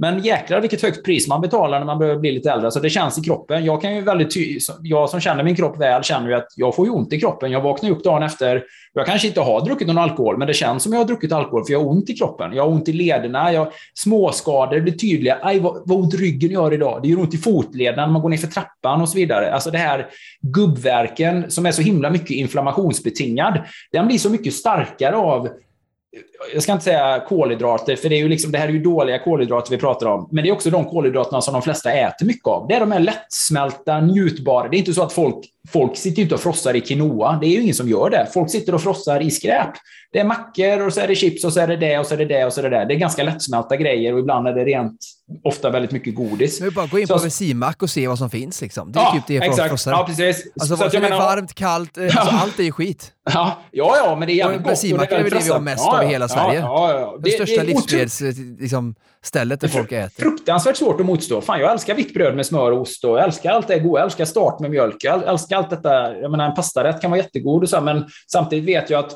Men 0.00 0.18
jäklar 0.22 0.60
vilket 0.60 0.82
högt 0.82 1.04
pris 1.04 1.28
man 1.28 1.40
betalar 1.40 1.78
när 1.78 1.86
man 1.86 1.98
börjar 1.98 2.16
bli 2.16 2.32
lite 2.32 2.50
äldre. 2.50 2.70
Så 2.70 2.80
det 2.80 2.90
känns 2.90 3.18
i 3.18 3.22
kroppen. 3.22 3.64
Jag 3.64 3.82
kan 3.82 3.96
ju 3.96 4.00
väldigt 4.00 4.34
jag 4.82 5.10
som 5.10 5.20
känner 5.20 5.44
min 5.44 5.56
kropp 5.56 5.80
väl 5.80 6.02
känner 6.02 6.28
ju 6.28 6.34
att 6.34 6.48
jag 6.56 6.76
får 6.76 6.86
ju 6.86 6.92
ont 6.92 7.12
i 7.12 7.20
kroppen. 7.20 7.50
Jag 7.50 7.60
vaknar 7.60 7.90
upp 7.90 8.04
dagen 8.04 8.22
efter. 8.22 8.64
Jag 8.92 9.06
kanske 9.06 9.28
inte 9.28 9.40
har 9.40 9.64
druckit 9.64 9.86
någon 9.86 9.98
alkohol, 9.98 10.38
men 10.38 10.46
det 10.46 10.54
känns 10.54 10.82
som 10.82 10.92
jag 10.92 11.00
har 11.00 11.04
druckit 11.04 11.32
alkohol 11.32 11.64
för 11.64 11.72
jag 11.72 11.80
har 11.80 11.88
ont 11.88 12.10
i 12.10 12.14
kroppen. 12.14 12.52
Jag 12.52 12.62
har 12.62 12.70
ont 12.70 12.88
i 12.88 12.92
lederna, 12.92 13.52
jag, 13.52 13.72
småskador 13.94 14.80
blir 14.80 14.92
tydliga. 14.92 15.38
Aj, 15.42 15.60
vad, 15.60 15.82
vad 15.84 15.98
ont 15.98 16.14
ryggen 16.14 16.50
gör 16.50 16.72
idag. 16.72 17.00
Det 17.02 17.08
gör 17.08 17.20
ont 17.20 17.34
i 17.34 17.38
fotlederna 17.38 18.06
när 18.06 18.12
man 18.12 18.22
går 18.22 18.28
ner 18.28 18.36
för 18.36 18.46
trappan 18.46 19.00
och 19.00 19.08
så 19.08 19.18
vidare. 19.18 19.52
Alltså 19.52 19.70
det 19.70 19.78
här 19.78 20.06
gubbverken 20.40 21.50
som 21.50 21.66
är 21.66 21.72
så 21.72 21.82
himla 21.82 22.10
mycket 22.10 22.30
inflammationsbetingad, 22.30 23.58
den 23.92 24.06
blir 24.06 24.18
så 24.18 24.30
mycket 24.30 24.54
starkare 24.54 25.16
av 25.16 25.48
jag 26.54 26.62
ska 26.62 26.72
inte 26.72 26.84
säga 26.84 27.24
kolhydrater, 27.28 27.96
för 27.96 28.08
det, 28.08 28.14
är 28.14 28.18
ju 28.18 28.28
liksom, 28.28 28.52
det 28.52 28.58
här 28.58 28.68
är 28.68 28.72
ju 28.72 28.82
dåliga 28.82 29.18
kolhydrater 29.18 29.70
vi 29.70 29.78
pratar 29.78 30.06
om. 30.06 30.28
Men 30.30 30.44
det 30.44 30.50
är 30.50 30.52
också 30.52 30.70
de 30.70 30.84
kolhydraterna 30.84 31.40
som 31.40 31.52
de 31.52 31.62
flesta 31.62 31.92
äter 31.92 32.26
mycket 32.26 32.46
av. 32.46 32.68
Det 32.68 32.74
är 32.74 32.80
de 32.80 32.92
här 32.92 33.00
lättsmälta, 33.00 34.00
njutbara. 34.00 34.68
Det 34.68 34.76
är 34.76 34.78
inte 34.78 34.94
så 34.94 35.02
att 35.02 35.12
folk, 35.12 35.36
folk 35.68 35.96
sitter 35.96 36.22
ute 36.22 36.34
och 36.34 36.40
frossar 36.40 36.76
i 36.76 36.80
quinoa. 36.80 37.38
Det 37.40 37.46
är 37.46 37.50
ju 37.50 37.62
ingen 37.62 37.74
som 37.74 37.88
gör 37.88 38.10
det. 38.10 38.28
Folk 38.34 38.50
sitter 38.50 38.74
och 38.74 38.82
frossar 38.82 39.20
i 39.20 39.30
skräp. 39.30 39.70
Det 40.12 40.18
är 40.18 40.24
mackor 40.24 40.86
och 40.86 40.92
så 40.92 41.00
är 41.00 41.08
det 41.08 41.14
chips 41.14 41.44
och 41.44 41.52
så 41.52 41.60
är 41.60 41.66
det 41.66 41.76
det 41.76 41.98
och 41.98 42.06
så 42.06 42.14
är 42.14 42.18
det 42.18 42.24
det 42.24 42.44
och 42.44 42.52
så 42.52 42.60
är 42.60 42.70
det 42.70 42.78
det. 42.78 42.84
Det 42.84 42.94
är 42.94 42.98
ganska 42.98 43.22
lättsmälta 43.22 43.76
grejer 43.76 44.12
och 44.12 44.18
ibland 44.18 44.48
är 44.48 44.54
det 44.54 44.64
rent, 44.64 44.98
ofta 45.44 45.70
väldigt 45.70 45.90
mycket 45.90 46.14
godis. 46.14 46.60
Men 46.60 46.74
bara 46.74 46.86
gå 46.86 46.98
in 46.98 47.08
på 47.08 47.18
bensinmack 47.18 47.82
och 47.82 47.90
se 47.90 48.08
vad 48.08 48.18
som 48.18 48.30
finns. 48.30 48.60
Liksom. 48.60 48.92
Det 48.92 48.98
är 48.98 49.02
ja, 49.02 49.12
typ 49.12 49.40
det 49.40 49.46
folk 49.46 49.68
frossar. 49.68 49.90
Ja, 49.90 50.04
precis. 50.06 50.46
Alltså, 50.60 50.76
så, 50.76 50.90
så 50.90 50.96
är 50.96 51.10
varmt, 51.10 51.54
kallt, 51.54 51.96
ja. 51.96 52.02
alltså, 52.02 52.36
allt 52.36 52.58
är 52.58 52.64
ju 52.64 52.72
skit. 52.72 53.12
Ja, 53.24 53.58
ja, 53.70 53.96
ja 54.04 54.16
men 54.16 54.28
det 54.28 54.34
är 54.34 54.36
jävligt 54.36 54.58
gott. 54.58 54.66
Bensinmackar 54.66 55.18
är 55.18 55.22
väl 55.22 55.32
det 55.32 55.44
vi 55.44 55.50
har 55.50 55.60
mest 55.60 55.88
av 55.88 56.02
i 56.02 56.06
hela 56.06 56.28
Sverige. 56.28 56.60
Ja, 56.60 57.00
ja, 57.00 57.18
det, 57.22 57.30
största 57.30 57.62
livsmedelsstället 57.62 58.36
liksom, 58.60 58.94
där 59.32 59.68
folk 59.68 59.92
äter. 59.92 60.22
Fruktansvärt 60.22 60.76
svårt 60.76 61.00
att 61.00 61.06
motstå. 61.06 61.40
Fan, 61.40 61.60
jag 61.60 61.72
älskar 61.72 61.94
vitt 61.94 62.14
bröd 62.14 62.36
med 62.36 62.46
smör 62.46 62.72
och 62.72 62.80
ost 62.80 63.04
och 63.04 63.18
jag 63.18 63.24
älskar 63.24 63.50
allt 63.50 63.68
det 63.68 63.78
goda. 63.78 63.98
Jag 63.98 64.04
älskar 64.04 64.24
start 64.24 64.60
med 64.60 64.70
mjölk. 64.70 64.96
Jag 65.00 65.28
älskar 65.28 65.56
allt 65.56 65.70
detta. 65.70 66.18
Jag 66.18 66.30
menar, 66.30 66.48
en 66.48 66.54
pastarätt 66.54 67.00
kan 67.00 67.10
vara 67.10 67.20
jättegod 67.20 67.62
och 67.62 67.68
så, 67.68 67.80
men 67.80 68.04
samtidigt 68.32 68.64
vet 68.64 68.90
jag 68.90 69.04
att 69.04 69.12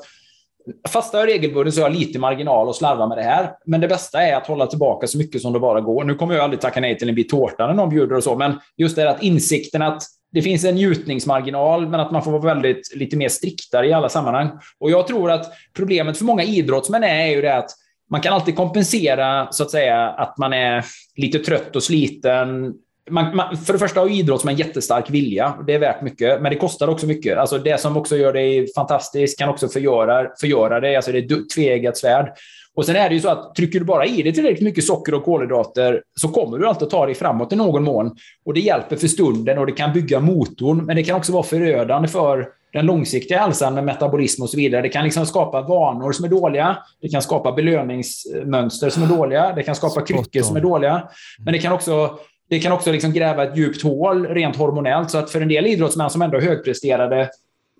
Fasta 0.88 1.18
jag 1.18 1.28
regelbundet 1.28 1.74
så 1.74 1.80
har 1.80 1.90
jag 1.90 1.98
lite 1.98 2.18
marginal 2.18 2.68
att 2.68 2.76
slarva 2.76 3.06
med 3.06 3.18
det 3.18 3.22
här. 3.22 3.50
Men 3.66 3.80
det 3.80 3.88
bästa 3.88 4.22
är 4.22 4.36
att 4.36 4.46
hålla 4.46 4.66
tillbaka 4.66 5.06
så 5.06 5.18
mycket 5.18 5.42
som 5.42 5.52
det 5.52 5.60
bara 5.60 5.80
går. 5.80 6.04
Nu 6.04 6.14
kommer 6.14 6.34
jag 6.34 6.44
aldrig 6.44 6.60
tacka 6.60 6.80
nej 6.80 6.98
till 6.98 7.08
en 7.08 7.14
bit 7.14 7.28
tårta 7.28 7.66
när 7.66 7.74
någon 7.74 7.90
bjuder 7.90 8.16
och 8.16 8.24
så, 8.24 8.36
men 8.36 8.60
just 8.76 8.96
det 8.96 9.02
här 9.02 9.08
att 9.08 9.22
insikten 9.22 9.82
att 9.82 10.02
det 10.32 10.42
finns 10.42 10.64
en 10.64 10.74
njutningsmarginal, 10.74 11.88
men 11.88 12.00
att 12.00 12.10
man 12.10 12.22
får 12.24 12.30
vara 12.30 12.54
väldigt 12.54 12.96
lite 12.96 13.16
mer 13.16 13.28
striktare 13.28 13.88
i 13.88 13.92
alla 13.92 14.08
sammanhang. 14.08 14.50
Och 14.80 14.90
jag 14.90 15.06
tror 15.06 15.30
att 15.30 15.52
problemet 15.76 16.18
för 16.18 16.24
många 16.24 16.42
idrottsmän 16.42 17.04
är 17.04 17.26
ju 17.26 17.42
det 17.42 17.56
att 17.56 17.70
man 18.14 18.20
kan 18.20 18.32
alltid 18.32 18.56
kompensera, 18.56 19.48
så 19.50 19.62
att 19.62 19.70
säga, 19.70 20.08
att 20.08 20.38
man 20.38 20.52
är 20.52 20.84
lite 21.16 21.38
trött 21.38 21.76
och 21.76 21.82
sliten. 21.82 22.74
Man, 23.10 23.36
man, 23.36 23.56
för 23.56 23.72
det 23.72 23.78
första 23.78 24.00
har 24.00 24.08
idrottsmän 24.08 24.56
jättestark 24.56 25.10
vilja. 25.10 25.54
Det 25.66 25.74
är 25.74 25.78
värt 25.78 26.02
mycket, 26.02 26.42
men 26.42 26.52
det 26.52 26.58
kostar 26.58 26.88
också 26.88 27.06
mycket. 27.06 27.38
Alltså 27.38 27.58
det 27.58 27.80
som 27.80 27.96
också 27.96 28.16
gör 28.16 28.32
dig 28.32 28.72
fantastisk 28.74 29.38
kan 29.38 29.48
också 29.48 29.68
förgöra, 29.68 30.28
förgöra 30.40 30.80
dig. 30.80 30.96
Alltså 30.96 31.12
det 31.12 31.18
är 31.18 31.54
tveeggat 31.54 31.96
svärd. 31.96 32.32
Och 32.76 32.86
sen 32.86 32.96
är 32.96 33.08
det 33.08 33.14
ju 33.14 33.20
så 33.20 33.28
att 33.28 33.54
trycker 33.54 33.78
du 33.78 33.84
bara 33.84 34.06
i 34.06 34.22
dig 34.22 34.32
tillräckligt 34.32 34.64
mycket 34.64 34.84
socker 34.84 35.14
och 35.14 35.24
kolhydrater 35.24 36.02
så 36.20 36.28
kommer 36.28 36.58
du 36.58 36.68
alltid 36.68 36.90
ta 36.90 37.06
dig 37.06 37.14
framåt 37.14 37.52
i 37.52 37.56
någon 37.56 37.84
mån. 37.84 38.16
Och 38.44 38.54
det 38.54 38.60
hjälper 38.60 38.96
för 38.96 39.08
stunden 39.08 39.58
och 39.58 39.66
det 39.66 39.72
kan 39.72 39.92
bygga 39.92 40.20
motorn, 40.20 40.84
men 40.84 40.96
det 40.96 41.02
kan 41.02 41.16
också 41.16 41.32
vara 41.32 41.42
förödande 41.42 42.08
för 42.08 42.48
den 42.72 42.86
långsiktiga 42.86 43.38
hälsan 43.38 43.74
med 43.74 43.84
metabolism 43.84 44.42
och 44.42 44.50
så 44.50 44.56
vidare. 44.56 44.82
Det 44.82 44.88
kan 44.88 45.04
liksom 45.04 45.26
skapa 45.26 45.62
vanor 45.62 46.12
som 46.12 46.24
är 46.24 46.28
dåliga. 46.28 46.78
Det 47.00 47.08
kan 47.08 47.22
skapa 47.22 47.52
belöningsmönster 47.52 48.90
som 48.90 49.02
är 49.02 49.06
dåliga. 49.06 49.52
Det 49.52 49.62
kan 49.62 49.74
skapa 49.74 50.00
kryckor 50.00 50.42
som 50.42 50.56
är 50.56 50.60
dåliga. 50.60 51.08
Men 51.44 51.52
det 51.52 51.58
kan 51.58 51.72
också 51.72 52.18
det 52.48 52.60
kan 52.60 52.72
också 52.72 52.92
liksom 52.92 53.12
gräva 53.12 53.44
ett 53.44 53.56
djupt 53.56 53.82
hål 53.82 54.26
rent 54.26 54.56
hormonellt. 54.56 55.10
Så 55.10 55.18
att 55.18 55.30
för 55.30 55.40
en 55.40 55.48
del 55.48 55.66
idrottsmän 55.66 56.10
som 56.10 56.22
ändå 56.22 56.36
är 56.36 56.42
högpresterade 56.42 57.30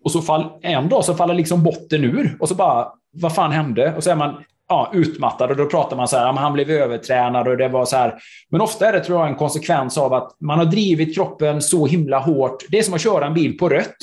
och 0.05 0.11
så 0.11 0.22
fall, 0.22 0.45
en 0.62 0.88
dag 0.88 1.05
så 1.05 1.14
faller 1.14 1.34
liksom 1.34 1.62
botten 1.62 2.05
ur 2.05 2.36
och 2.40 2.49
så 2.49 2.55
bara, 2.55 2.88
vad 3.12 3.34
fan 3.34 3.53
hände? 3.53 3.95
Och 3.97 4.05
så 4.05 4.11
är 4.11 4.16
man 4.16 4.34
ja, 4.69 4.91
utmattad 4.95 5.51
och 5.51 5.57
då 5.57 5.67
pratar 5.67 5.97
man 5.97 6.09
så 6.09 6.17
här, 6.17 6.33
han 6.33 6.53
blev 6.53 6.71
övertränad 6.71 7.49
och 7.49 7.57
det 7.57 7.69
var 7.69 7.85
så 7.85 7.97
här. 7.97 8.15
Men 8.51 8.61
ofta 8.61 8.89
är 8.89 8.93
det 8.93 9.01
tror 9.01 9.19
jag 9.19 9.29
en 9.29 9.35
konsekvens 9.35 9.99
av 9.99 10.15
att 10.15 10.37
man 10.41 10.59
har 10.59 10.67
drivit 10.67 11.15
kroppen 11.15 11.62
så 11.62 11.87
himla 11.87 12.19
hårt. 12.19 12.65
Det 12.69 12.79
är 12.79 12.83
som 12.83 12.95
att 12.95 13.01
köra 13.01 13.27
en 13.27 13.35
bil 13.35 13.59
på 13.59 13.69
rött. 13.69 13.97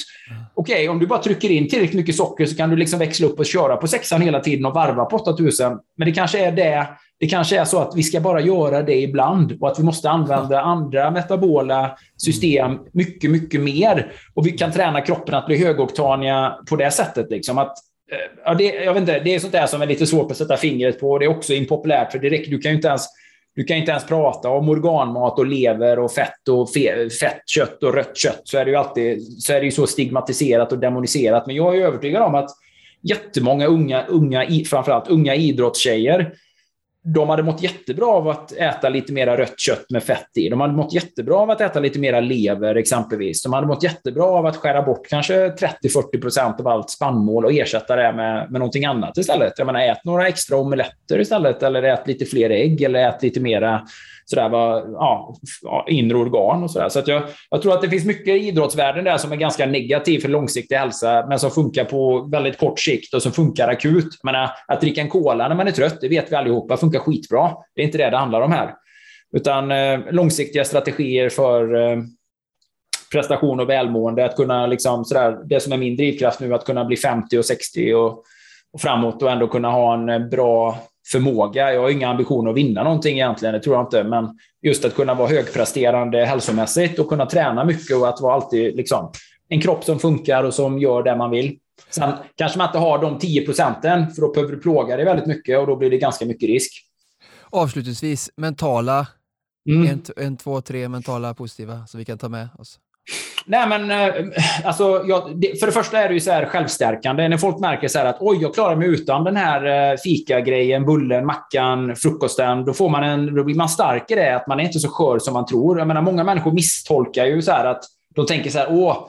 Okej, 0.53 0.76
okay, 0.76 0.88
om 0.88 0.99
du 0.99 1.07
bara 1.07 1.22
trycker 1.22 1.51
in 1.51 1.70
tillräckligt 1.70 1.97
mycket 1.97 2.16
socker 2.16 2.45
så 2.45 2.55
kan 2.55 2.70
du 2.70 2.76
liksom 2.76 2.99
växla 2.99 3.28
upp 3.28 3.39
och 3.39 3.45
köra 3.45 3.78
på 3.78 3.88
sexan 3.88 4.22
hela 4.22 4.39
tiden 4.39 4.66
och 4.66 4.74
varva 4.74 5.05
på 5.05 5.16
8000. 5.16 5.80
Men 5.97 6.07
det 6.07 6.12
kanske 6.12 6.45
är 6.45 6.51
det 6.51 6.88
det 7.22 7.28
kanske 7.28 7.59
är 7.59 7.66
så 7.66 7.80
att 7.80 7.95
vi 7.95 8.03
ska 8.03 8.20
bara 8.20 8.41
göra 8.41 8.82
det 8.82 9.01
ibland 9.01 9.57
och 9.62 9.68
att 9.68 9.80
vi 9.80 9.84
måste 9.84 10.09
använda 10.09 10.62
andra 10.62 11.12
metabola 11.12 11.97
system 12.18 12.78
mycket, 12.93 13.32
mycket 13.32 13.62
mer. 13.62 14.12
Och 14.34 14.47
vi 14.47 14.51
kan 14.51 14.72
träna 14.72 15.01
kroppen 15.01 15.36
att 15.36 15.45
bli 15.45 15.66
högoktaniga 15.66 16.55
på 16.70 16.76
det 16.76 16.91
sättet. 16.91 17.30
Liksom. 17.30 17.57
Att 17.57 17.78
Eh, 18.12 18.18
ja, 18.45 18.53
det, 18.53 18.64
jag 18.64 18.93
vet 18.93 19.01
inte, 19.01 19.20
det 19.20 19.36
är 19.36 19.39
sånt 19.39 19.53
där 19.53 19.68
som 19.68 19.82
är 19.82 19.86
lite 19.86 20.07
svårt 20.07 20.32
att 20.32 20.38
sätta 20.38 20.57
fingret 20.57 20.99
på. 20.99 21.20
Det 21.20 21.26
är 21.26 21.30
också 21.30 21.53
impopulärt, 21.53 22.12
för 22.12 22.20
direkt, 22.20 22.49
du 22.49 22.59
kan 22.59 22.72
ju 22.72 22.76
inte 22.76 22.88
ens 22.88 23.07
du 23.55 23.64
kan 23.64 23.78
inte 23.78 23.91
ens 23.91 24.05
prata 24.05 24.49
om 24.49 24.70
organmat 24.70 25.39
och 25.39 25.45
lever 25.45 25.99
och 25.99 26.12
fett 26.12 26.47
och 26.49 26.74
fe, 26.74 27.09
fett 27.09 27.41
kött 27.45 27.84
och 27.84 27.93
rött 27.93 28.18
kött. 28.18 28.41
Så 28.43 28.57
är 28.57 28.66
det 28.66 28.72
ju 28.72 28.78
alltid 28.78 29.22
så, 29.43 29.53
är 29.53 29.59
det 29.59 29.66
ju 29.66 29.72
så 29.72 29.88
stigmatiserat 29.88 30.72
och 30.72 30.80
demoniserat. 30.80 31.47
Men 31.47 31.55
jag 31.55 31.78
är 31.78 31.82
övertygad 31.82 32.22
om 32.22 32.36
att 32.36 32.49
jättemånga 33.01 33.66
unga, 33.66 34.05
unga 34.05 34.47
framförallt 34.70 35.07
unga 35.07 35.36
idrottstjejer 35.36 36.34
de 37.04 37.30
hade 37.30 37.43
mått 37.43 37.62
jättebra 37.62 38.06
av 38.08 38.28
att 38.28 38.52
äta 38.52 38.89
lite 38.89 39.14
mera 39.14 39.38
rött 39.38 39.60
kött 39.60 39.86
med 39.89 40.04
fett 40.04 40.38
i. 40.38 40.49
De 40.49 40.62
hade 40.62 40.74
mått 40.74 40.93
jättebra 40.93 41.36
av 41.36 41.49
att 41.49 41.62
äta 41.62 41.80
lite 41.80 41.99
mera 41.99 42.20
lever 42.20 42.76
exempelvis. 42.76 43.43
De 43.43 43.54
hade 43.54 43.68
mått 43.68 43.84
jättebra 43.84 44.26
av 44.26 44.45
att 44.45 44.56
skära 44.56 44.82
bort 44.82 45.08
kanske 45.10 45.49
30-40 45.49 46.22
procent 46.22 46.60
av 46.60 46.68
allt 46.68 46.89
spannmål 46.89 47.45
och 47.45 47.54
ersätta 47.54 47.95
det 47.95 48.14
med, 48.14 48.52
med 48.52 48.60
någonting 48.60 48.86
annat 48.86 49.18
istället. 49.18 49.54
Jag 49.58 49.66
menar, 49.66 49.82
ät 49.82 50.06
några 50.06 50.28
extra 50.28 50.58
omeletter 50.58 51.20
istället 51.20 51.64
eller 51.64 51.84
ät 51.84 52.08
lite 52.08 52.26
fler 52.26 52.49
ägg 52.49 52.82
eller 52.82 53.08
ät 53.10 53.24
lite 53.24 53.39
mera 53.39 53.82
sådär, 54.32 54.49
var, 54.49 54.86
ja, 55.61 55.86
inre 55.88 56.17
organ 56.17 56.63
och 56.63 56.71
sådär. 56.71 56.89
Så 56.89 56.99
att 56.99 57.07
jag, 57.07 57.23
jag 57.49 57.61
tror 57.61 57.73
att 57.73 57.82
det 57.82 57.89
finns 57.89 58.05
mycket 58.05 58.27
i 58.27 58.47
idrottsvärlden 58.47 59.03
där 59.03 59.17
som 59.17 59.32
är 59.32 59.36
ganska 59.36 59.65
negativ 59.65 60.19
för 60.19 60.29
långsiktig 60.29 60.75
hälsa, 60.75 61.25
men 61.29 61.39
som 61.39 61.51
funkar 61.51 61.86
på 61.86 62.29
väldigt 62.32 62.59
kort 62.59 62.79
sikt 62.79 63.13
och 63.13 63.21
som 63.21 63.32
funkar 63.32 63.67
akut. 63.67 64.19
Men 64.23 64.36
att 64.67 64.82
dricka 64.82 65.01
en 65.01 65.09
cola 65.09 65.47
när 65.47 65.55
man 65.55 65.67
är 65.67 65.71
trött, 65.71 66.01
det 66.01 66.07
vet 66.07 66.32
vi 66.32 66.36
allihopa, 66.36 66.77
funkar 66.77 66.99
skitbra. 66.99 67.51
Det 67.75 67.82
är 67.82 67.86
inte 67.86 67.97
det 67.97 68.09
det 68.09 68.17
handlar 68.17 68.41
om 68.41 68.51
här. 68.51 68.73
Utan 69.36 69.71
eh, 69.71 69.99
långsiktiga 70.11 70.65
strategier 70.65 71.29
för 71.29 71.75
eh, 71.75 71.97
prestation 73.11 73.59
och 73.59 73.69
välmående. 73.69 74.25
Att 74.25 74.36
kunna, 74.36 74.67
liksom, 74.67 75.05
sådär, 75.05 75.38
det 75.45 75.59
som 75.59 75.73
är 75.73 75.77
min 75.77 75.95
drivkraft 75.95 76.39
nu, 76.39 76.53
att 76.53 76.65
kunna 76.65 76.86
bli 76.86 76.97
50 76.97 77.38
och 77.38 77.45
60 77.45 77.93
och, 77.93 78.23
och 78.73 78.82
framåt 78.82 79.21
och 79.21 79.32
ändå 79.32 79.47
kunna 79.47 79.71
ha 79.71 79.93
en 79.93 80.09
eh, 80.09 80.19
bra 80.19 80.79
förmåga. 81.08 81.74
Jag 81.74 81.82
har 81.82 81.89
inga 81.89 82.10
ambitioner 82.10 82.49
att 82.52 82.58
vinna 82.58 82.84
någonting 82.84 83.14
egentligen, 83.14 83.54
det 83.54 83.60
tror 83.60 83.76
jag 83.76 83.86
inte. 83.86 84.04
Men 84.04 84.38
just 84.62 84.86
att 84.86 84.95
kunna 84.95 85.14
vara 85.14 85.30
högpresterande 85.30 86.26
hälsomässigt 86.26 86.99
och 86.99 87.10
kunna 87.10 87.26
träna 87.26 87.64
mycket 87.64 87.97
och 87.97 88.10
att 88.10 88.22
vara 88.22 88.34
alltid 88.34 88.76
liksom, 88.76 89.12
en 89.49 89.62
kropp 89.62 89.84
som 89.84 89.99
funkar 89.99 90.43
och 90.43 90.54
som 90.54 90.80
gör 90.80 91.04
det 91.04 91.16
man 91.16 91.32
vill. 91.32 91.58
Sen 91.89 92.14
kanske 92.36 92.58
man 92.58 92.68
inte 92.68 92.78
har 92.78 93.02
de 93.02 93.20
10 93.20 93.45
procenten, 93.45 94.12
för 94.12 94.22
då 94.22 94.32
behöver 94.32 94.54
du 94.54 94.60
plåga 94.60 94.95
dig 94.95 95.06
väldigt 95.06 95.28
mycket 95.28 95.60
och 95.60 95.68
då 95.68 95.76
blir 95.76 95.89
det 95.89 95.97
ganska 95.97 96.26
mycket 96.26 96.49
risk. 96.49 96.72
Avslutningsvis, 97.49 98.30
mentala, 98.36 99.08
mm. 99.70 99.88
en, 99.88 100.26
en, 100.26 100.38
två, 100.38 100.62
tre 100.62 100.89
mentala 100.89 101.34
positiva 101.34 101.88
som 101.88 101.97
vi 101.97 102.06
kan 102.06 102.18
ta 102.18 102.30
med 102.30 102.47
oss. 102.58 102.80
Nej, 103.45 103.68
men 103.68 103.91
eh, 103.91 104.26
alltså, 104.64 105.03
jag, 105.07 105.24
för 105.59 105.66
det 105.66 105.72
första 105.72 105.99
är 105.99 106.07
det 106.07 106.14
ju 106.14 106.20
så 106.20 106.32
här 106.32 106.45
självstärkande. 106.45 107.28
När 107.28 107.38
folk 107.38 107.59
märker 107.59 107.88
så 107.88 107.99
att 107.99 108.18
oj, 108.20 108.38
jag 108.41 108.53
klarar 108.53 108.76
mig 108.76 108.88
utan 108.88 109.24
den 109.24 109.36
här 109.36 109.62
fikagrejen, 109.62 109.97
fika-grejen, 109.97 110.86
bullen, 110.86 111.26
mackan, 111.26 111.95
frukosten. 111.95 112.66
Då, 112.66 112.74
får 112.74 112.89
man 112.89 113.03
en, 113.03 113.36
då 113.36 113.43
blir 113.43 113.55
man 113.55 113.70
stark 113.70 114.12
i 114.12 114.16
det, 114.16 114.36
att 114.36 114.47
man 114.47 114.59
är 114.59 114.64
inte 114.64 114.80
så 114.80 114.89
skör 114.89 115.20
som 115.20 115.34
man 115.34 115.45
tror. 115.45 115.80
Jag 115.80 115.88
menar, 115.88 116.01
många 116.01 116.24
människor 116.24 116.51
misstolkar 116.51 117.26
ju 117.26 117.41
så 117.41 117.51
här 117.51 117.66
att 117.66 117.84
de 118.16 118.26
tänker 118.26 118.49
så 118.49 118.57
här, 118.57 118.68
åh, 118.70 119.07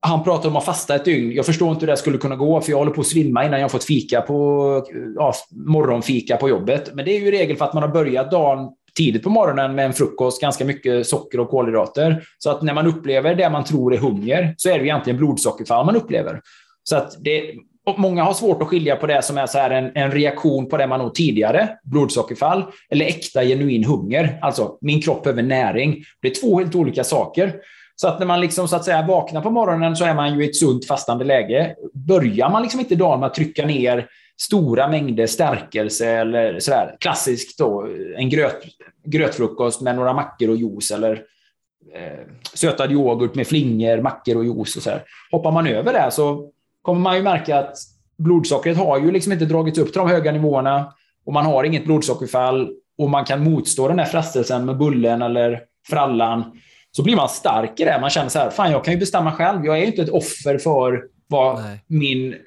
han 0.00 0.24
pratar 0.24 0.48
om 0.48 0.56
att 0.56 0.64
fasta 0.64 0.94
ett 0.94 1.04
dygn. 1.04 1.32
Jag 1.32 1.46
förstår 1.46 1.70
inte 1.70 1.80
hur 1.80 1.86
det 1.86 1.96
skulle 1.96 2.18
kunna 2.18 2.36
gå, 2.36 2.60
för 2.60 2.70
jag 2.70 2.78
håller 2.78 2.92
på 2.92 3.00
att 3.00 3.06
svimma 3.06 3.44
innan 3.44 3.60
jag 3.60 3.70
fått 3.70 3.84
fika 3.84 4.20
på, 4.20 4.86
ja, 5.16 5.34
morgonfika 5.50 6.36
på 6.36 6.48
jobbet. 6.48 6.94
Men 6.94 7.04
det 7.04 7.16
är 7.16 7.20
ju 7.20 7.26
i 7.26 7.30
regel 7.30 7.56
för 7.56 7.64
att 7.64 7.74
man 7.74 7.82
har 7.82 7.90
börjat 7.90 8.30
dagen 8.30 8.68
tidigt 8.96 9.22
på 9.22 9.30
morgonen 9.30 9.74
med 9.74 9.86
en 9.86 9.92
frukost, 9.92 10.40
ganska 10.40 10.64
mycket 10.64 11.06
socker 11.06 11.40
och 11.40 11.50
kolhydrater. 11.50 12.24
Så 12.38 12.50
att 12.50 12.62
när 12.62 12.74
man 12.74 12.86
upplever 12.86 13.34
det 13.34 13.50
man 13.50 13.64
tror 13.64 13.94
är 13.94 13.98
hunger, 13.98 14.54
så 14.56 14.70
är 14.70 14.78
det 14.78 14.84
egentligen 14.84 15.16
blodsockerfall 15.16 15.86
man 15.86 15.96
upplever. 15.96 16.40
Så 16.82 16.96
att 16.96 17.16
det, 17.20 17.54
många 17.96 18.24
har 18.24 18.34
svårt 18.34 18.62
att 18.62 18.68
skilja 18.68 18.96
på 18.96 19.06
det 19.06 19.22
som 19.22 19.38
är 19.38 19.46
så 19.46 19.58
här 19.58 19.70
en, 19.70 19.90
en 19.94 20.10
reaktion 20.10 20.68
på 20.68 20.76
det 20.76 20.86
man 20.86 21.00
åt 21.00 21.14
tidigare, 21.14 21.68
blodsockerfall, 21.84 22.64
eller 22.90 23.06
äkta 23.06 23.44
genuin 23.44 23.84
hunger. 23.84 24.38
Alltså, 24.42 24.78
min 24.80 25.02
kropp 25.02 25.22
behöver 25.22 25.42
näring. 25.42 26.04
Det 26.22 26.28
är 26.28 26.40
två 26.40 26.58
helt 26.58 26.74
olika 26.74 27.04
saker. 27.04 27.54
Så 27.96 28.08
att 28.08 28.18
när 28.18 28.26
man 28.26 28.40
liksom, 28.40 28.68
så 28.68 28.76
att 28.76 28.84
säga, 28.84 29.06
vaknar 29.06 29.40
på 29.40 29.50
morgonen 29.50 29.96
så 29.96 30.04
är 30.04 30.14
man 30.14 30.34
ju 30.34 30.44
i 30.44 30.48
ett 30.48 30.56
sunt 30.56 30.86
fastande 30.86 31.24
läge. 31.24 31.74
Börjar 31.94 32.50
man 32.50 32.62
liksom 32.62 32.80
inte 32.80 32.94
dagen 32.94 33.20
med 33.20 33.26
att 33.26 33.34
trycka 33.34 33.66
ner 33.66 34.06
stora 34.40 34.88
mängder 34.88 35.26
stärkelse 35.26 36.08
eller 36.08 36.60
sådär, 36.60 36.96
klassiskt 37.00 37.58
då, 37.58 37.88
en 38.16 38.30
gröt, 38.30 38.62
grötfrukost 39.04 39.80
med 39.80 39.96
några 39.96 40.12
mackor 40.12 40.50
och 40.50 40.56
juice 40.56 40.90
eller 40.90 41.12
eh, 41.94 42.26
sötad 42.54 42.92
yoghurt 42.92 43.34
med 43.34 43.46
flingor, 43.46 44.02
mackor 44.02 44.36
och 44.36 44.44
juice 44.44 44.76
och 44.76 44.82
så 44.82 44.90
här. 44.90 45.02
Hoppar 45.30 45.52
man 45.52 45.66
över 45.66 45.92
det 45.92 46.10
så 46.10 46.50
kommer 46.82 47.00
man 47.00 47.16
ju 47.16 47.22
märka 47.22 47.58
att 47.58 47.76
blodsockret 48.18 48.76
har 48.76 49.00
ju 49.00 49.10
liksom 49.10 49.32
inte 49.32 49.44
dragits 49.44 49.78
upp 49.78 49.92
till 49.92 49.98
de 49.98 50.08
höga 50.08 50.32
nivåerna 50.32 50.92
och 51.26 51.32
man 51.32 51.46
har 51.46 51.64
inget 51.64 51.84
blodsockerfall 51.84 52.70
och 52.98 53.10
man 53.10 53.24
kan 53.24 53.44
motstå 53.44 53.88
den 53.88 53.98
här 53.98 54.06
frestelsen 54.06 54.64
med 54.64 54.78
bullen 54.78 55.22
eller 55.22 55.60
frallan 55.88 56.44
så 56.90 57.02
blir 57.02 57.16
man 57.16 57.28
stark 57.28 57.80
i 57.80 57.84
det. 57.84 57.98
Man 58.00 58.10
känner 58.10 58.28
så 58.28 58.38
här, 58.38 58.50
fan 58.50 58.70
jag 58.70 58.84
kan 58.84 58.94
ju 58.94 59.00
bestämma 59.00 59.32
själv. 59.32 59.66
Jag 59.66 59.78
är 59.78 59.82
inte 59.82 60.02
ett 60.02 60.10
offer 60.10 60.58
för 60.58 61.04
vad 61.26 61.62
Nej. 61.62 61.84
min, 61.86 62.32
eh, 62.32 62.38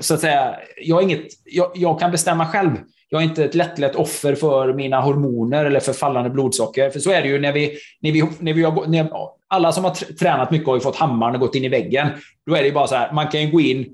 så 0.00 0.14
att 0.14 0.20
säga, 0.20 0.56
jag, 0.82 0.98
är 0.98 1.02
inget, 1.02 1.26
jag, 1.44 1.70
jag, 1.74 2.00
kan 2.00 2.10
bestämma 2.10 2.46
själv. 2.46 2.70
Jag 3.08 3.20
är 3.20 3.24
inte 3.24 3.44
ett 3.44 3.54
lättlätt 3.54 3.94
offer 3.94 4.34
för 4.34 4.72
mina 4.72 5.00
hormoner 5.00 5.64
eller 5.64 5.80
för 5.80 5.92
fallande 5.92 6.30
blodsocker. 6.30 6.90
För 6.90 7.00
så 7.00 7.10
är 7.10 7.22
det 7.22 7.28
ju 7.28 7.40
när 7.40 7.52
vi, 7.52 7.78
när 8.00 8.12
vi, 8.12 8.24
när 8.38 8.52
vi 8.52 8.62
har, 8.62 8.86
när, 8.86 9.10
alla 9.48 9.72
som 9.72 9.84
har 9.84 9.90
tränat 10.14 10.50
mycket 10.50 10.66
har 10.66 10.74
ju 10.74 10.80
fått 10.80 10.96
hammaren 10.96 11.34
och 11.34 11.40
gått 11.40 11.54
in 11.54 11.64
i 11.64 11.68
väggen. 11.68 12.08
Då 12.46 12.54
är 12.54 12.60
det 12.60 12.66
ju 12.66 12.74
bara 12.74 12.86
så 12.86 12.94
här, 12.94 13.12
man 13.12 13.28
kan 13.28 13.42
ju 13.42 13.50
gå 13.50 13.60
in 13.60 13.86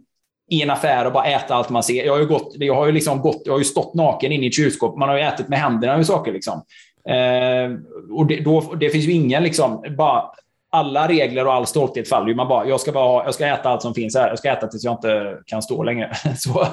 i 0.51 0.63
en 0.63 0.71
affär 0.71 1.07
och 1.07 1.13
bara 1.13 1.25
äta 1.25 1.55
allt 1.55 1.71
man 1.71 1.83
ser. 1.83 2.05
Jag 2.05 2.13
har 2.13 2.21
ju, 2.21 2.27
gått, 2.27 2.55
jag 2.59 2.75
har 2.75 2.87
ju, 2.87 2.93
liksom 2.93 3.21
gått, 3.21 3.43
jag 3.45 3.53
har 3.53 3.59
ju 3.59 3.65
stått 3.65 3.95
naken 3.95 4.33
inne 4.33 4.45
i 4.45 4.49
ett 4.49 4.55
kylskåp. 4.55 4.99
Man 4.99 5.09
har 5.09 5.17
ju 5.17 5.23
ätit 5.23 5.49
med 5.49 5.59
händerna 5.59 5.97
och 5.97 6.07
saker. 6.07 6.33
Liksom. 6.33 6.63
Eh, 7.09 7.71
och 8.11 8.27
det, 8.27 8.41
då, 8.41 8.75
det 8.81 8.91
finns 8.91 9.05
ju 9.05 9.13
ingen, 9.13 9.43
liksom, 9.43 9.85
bara, 9.99 10.25
alla 10.73 11.09
regler 11.09 11.47
och 11.47 11.53
all 11.53 11.67
stolthet 11.67 12.09
faller 12.09 12.29
ju. 12.29 12.35
Man 12.35 12.49
bara, 12.49 12.67
jag 12.67 12.81
ska, 12.81 12.93
bara, 12.93 13.25
jag 13.25 13.35
ska 13.35 13.47
äta 13.47 13.69
allt 13.69 13.83
som 13.83 13.95
finns 13.95 14.17
här. 14.17 14.29
Jag 14.29 14.39
ska 14.39 14.53
äta 14.53 14.67
tills 14.67 14.85
jag 14.85 14.93
inte 14.93 15.39
kan 15.47 15.63
stå 15.63 15.83
längre. 15.83 16.13
Så, 16.37 16.67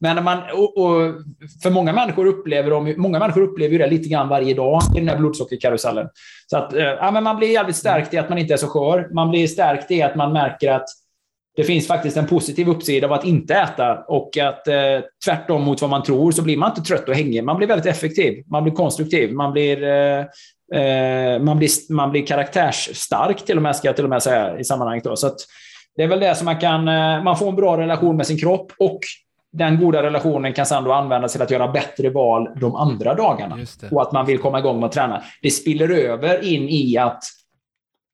men 0.00 0.24
man, 0.24 0.38
och, 0.52 0.78
och 0.78 1.14
för 1.62 1.70
många 1.70 1.92
människor 1.92 2.26
upplever 2.26 2.70
de, 2.70 2.94
många 2.96 3.18
människor 3.18 3.42
upplever 3.42 3.78
det 3.78 3.86
lite 3.86 4.08
grann 4.08 4.28
varje 4.28 4.54
dag 4.54 4.80
i 4.96 4.98
den 4.98 5.08
här 5.08 5.16
blodsockerkarusellen. 5.16 6.08
Så 6.46 6.56
att, 6.56 6.74
eh, 6.74 6.82
ja, 6.82 7.10
men 7.10 7.24
man 7.24 7.36
blir 7.36 7.52
jävligt 7.52 7.76
stärkt 7.76 8.14
i 8.14 8.18
att 8.18 8.28
man 8.28 8.38
inte 8.38 8.54
är 8.54 8.58
så 8.58 8.66
skör. 8.66 9.08
Man 9.14 9.30
blir 9.30 9.46
stärkt 9.46 9.90
i 9.90 10.02
att 10.02 10.16
man 10.16 10.32
märker 10.32 10.72
att 10.72 10.88
det 11.58 11.64
finns 11.64 11.86
faktiskt 11.86 12.16
en 12.16 12.26
positiv 12.26 12.68
uppsida 12.68 13.06
av 13.06 13.12
att 13.12 13.24
inte 13.24 13.54
äta 13.54 14.04
och 14.08 14.38
att 14.38 14.68
eh, 14.68 15.00
tvärtom 15.24 15.62
mot 15.62 15.80
vad 15.80 15.90
man 15.90 16.02
tror 16.02 16.32
så 16.32 16.42
blir 16.42 16.56
man 16.56 16.70
inte 16.70 16.82
trött 16.82 17.08
och 17.08 17.14
hängig. 17.14 17.44
Man 17.44 17.56
blir 17.56 17.68
väldigt 17.68 17.86
effektiv, 17.86 18.44
man 18.46 18.62
blir 18.62 18.74
konstruktiv, 18.74 19.32
man 19.32 19.52
blir, 19.52 19.82
eh, 19.82 20.24
man 21.40 21.58
blir, 21.58 21.92
man 21.92 22.10
blir 22.10 22.26
karaktärsstark 22.26 23.44
till 23.44 23.56
och 23.56 23.62
med, 23.62 23.76
ska 23.76 23.88
jag 23.88 23.96
till 23.96 24.04
och 24.04 24.10
med 24.10 24.22
säga 24.22 24.58
i 24.58 24.64
sammanhanget. 24.64 25.04
Då. 25.04 25.16
Så 25.16 25.26
att 25.26 25.36
det 25.98 26.04
är 26.04 26.08
väl 26.08 26.20
det 26.20 26.34
som 26.34 26.44
man 26.44 26.60
kan, 26.60 26.88
eh, 26.88 27.22
man 27.22 27.38
får 27.38 27.48
en 27.48 27.56
bra 27.56 27.76
relation 27.76 28.16
med 28.16 28.26
sin 28.26 28.38
kropp 28.38 28.72
och 28.78 29.00
den 29.52 29.80
goda 29.80 30.02
relationen 30.02 30.52
kan 30.52 30.66
sedan 30.66 30.84
då 30.84 30.92
användas 30.92 31.32
till 31.32 31.42
att 31.42 31.50
göra 31.50 31.68
bättre 31.68 32.10
val 32.10 32.48
de 32.60 32.74
andra 32.74 33.14
dagarna. 33.14 33.58
Och 33.90 34.02
att 34.02 34.12
man 34.12 34.26
vill 34.26 34.38
komma 34.38 34.58
igång 34.58 34.80
med 34.80 34.86
att 34.86 34.92
träna. 34.92 35.22
Det 35.42 35.50
spiller 35.50 35.90
över 35.90 36.44
in 36.44 36.68
i 36.68 36.98
att 36.98 37.22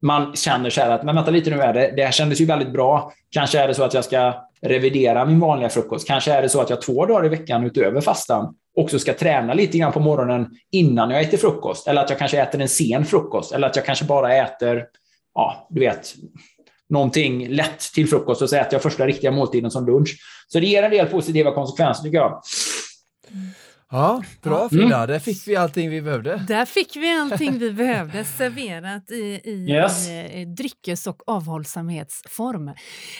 man 0.02 0.36
känner 0.36 0.70
så 0.70 0.80
här 0.80 0.90
att, 0.90 1.02
men 1.02 1.14
vänta 1.14 1.30
lite 1.30 1.50
nu 1.50 1.60
är 1.60 1.72
det, 1.72 1.92
det 1.96 2.04
här 2.04 2.12
kändes 2.12 2.40
ju 2.40 2.44
väldigt 2.44 2.72
bra. 2.72 3.12
Kanske 3.30 3.60
är 3.60 3.68
det 3.68 3.74
så 3.74 3.84
att 3.84 3.94
jag 3.94 4.04
ska 4.04 4.34
revidera 4.64 5.24
min 5.24 5.40
vanliga 5.40 5.68
frukost. 5.68 6.06
Kanske 6.06 6.32
är 6.32 6.42
det 6.42 6.48
så 6.48 6.60
att 6.60 6.70
jag 6.70 6.82
två 6.82 7.06
dagar 7.06 7.26
i 7.26 7.28
veckan 7.28 7.64
utöver 7.64 8.00
fastan 8.00 8.54
också 8.76 8.98
ska 8.98 9.14
träna 9.14 9.54
lite 9.54 9.78
grann 9.78 9.92
på 9.92 10.00
morgonen 10.00 10.50
innan 10.72 11.10
jag 11.10 11.20
äter 11.20 11.38
frukost. 11.38 11.88
Eller 11.88 12.02
att 12.02 12.10
jag 12.10 12.18
kanske 12.18 12.42
äter 12.42 12.60
en 12.60 12.68
sen 12.68 13.04
frukost. 13.04 13.52
Eller 13.52 13.66
att 13.66 13.76
jag 13.76 13.84
kanske 13.84 14.04
bara 14.04 14.34
äter, 14.34 14.84
ja, 15.34 15.66
du 15.70 15.80
vet, 15.80 16.14
någonting 16.88 17.48
lätt 17.48 17.80
till 17.94 18.08
frukost 18.08 18.42
och 18.42 18.50
så 18.50 18.56
äter 18.56 18.72
jag 18.72 18.82
första 18.82 19.06
riktiga 19.06 19.30
måltiden 19.30 19.70
som 19.70 19.86
lunch. 19.86 20.16
Så 20.48 20.60
det 20.60 20.66
ger 20.66 20.82
en 20.82 20.90
del 20.90 21.06
positiva 21.06 21.54
konsekvenser 21.54 22.02
tycker 22.02 22.18
jag. 22.18 22.42
Ja, 23.94 24.22
bra 24.42 24.68
Frida. 24.68 24.96
Mm. 24.96 25.08
Där 25.08 25.18
fick 25.18 25.48
vi 25.48 25.56
allting 25.56 25.90
vi 25.90 26.02
behövde. 26.02 26.44
Där 26.48 26.64
fick 26.64 26.96
vi 26.96 27.12
allting 27.12 27.58
vi 27.58 27.72
behövde 27.72 28.24
serverat 28.38 29.10
i, 29.10 29.40
i, 29.44 29.66
yes. 29.70 30.08
i 30.08 30.44
dryckes 30.44 31.06
och 31.06 31.22
avhållsamhetsform. 31.26 32.72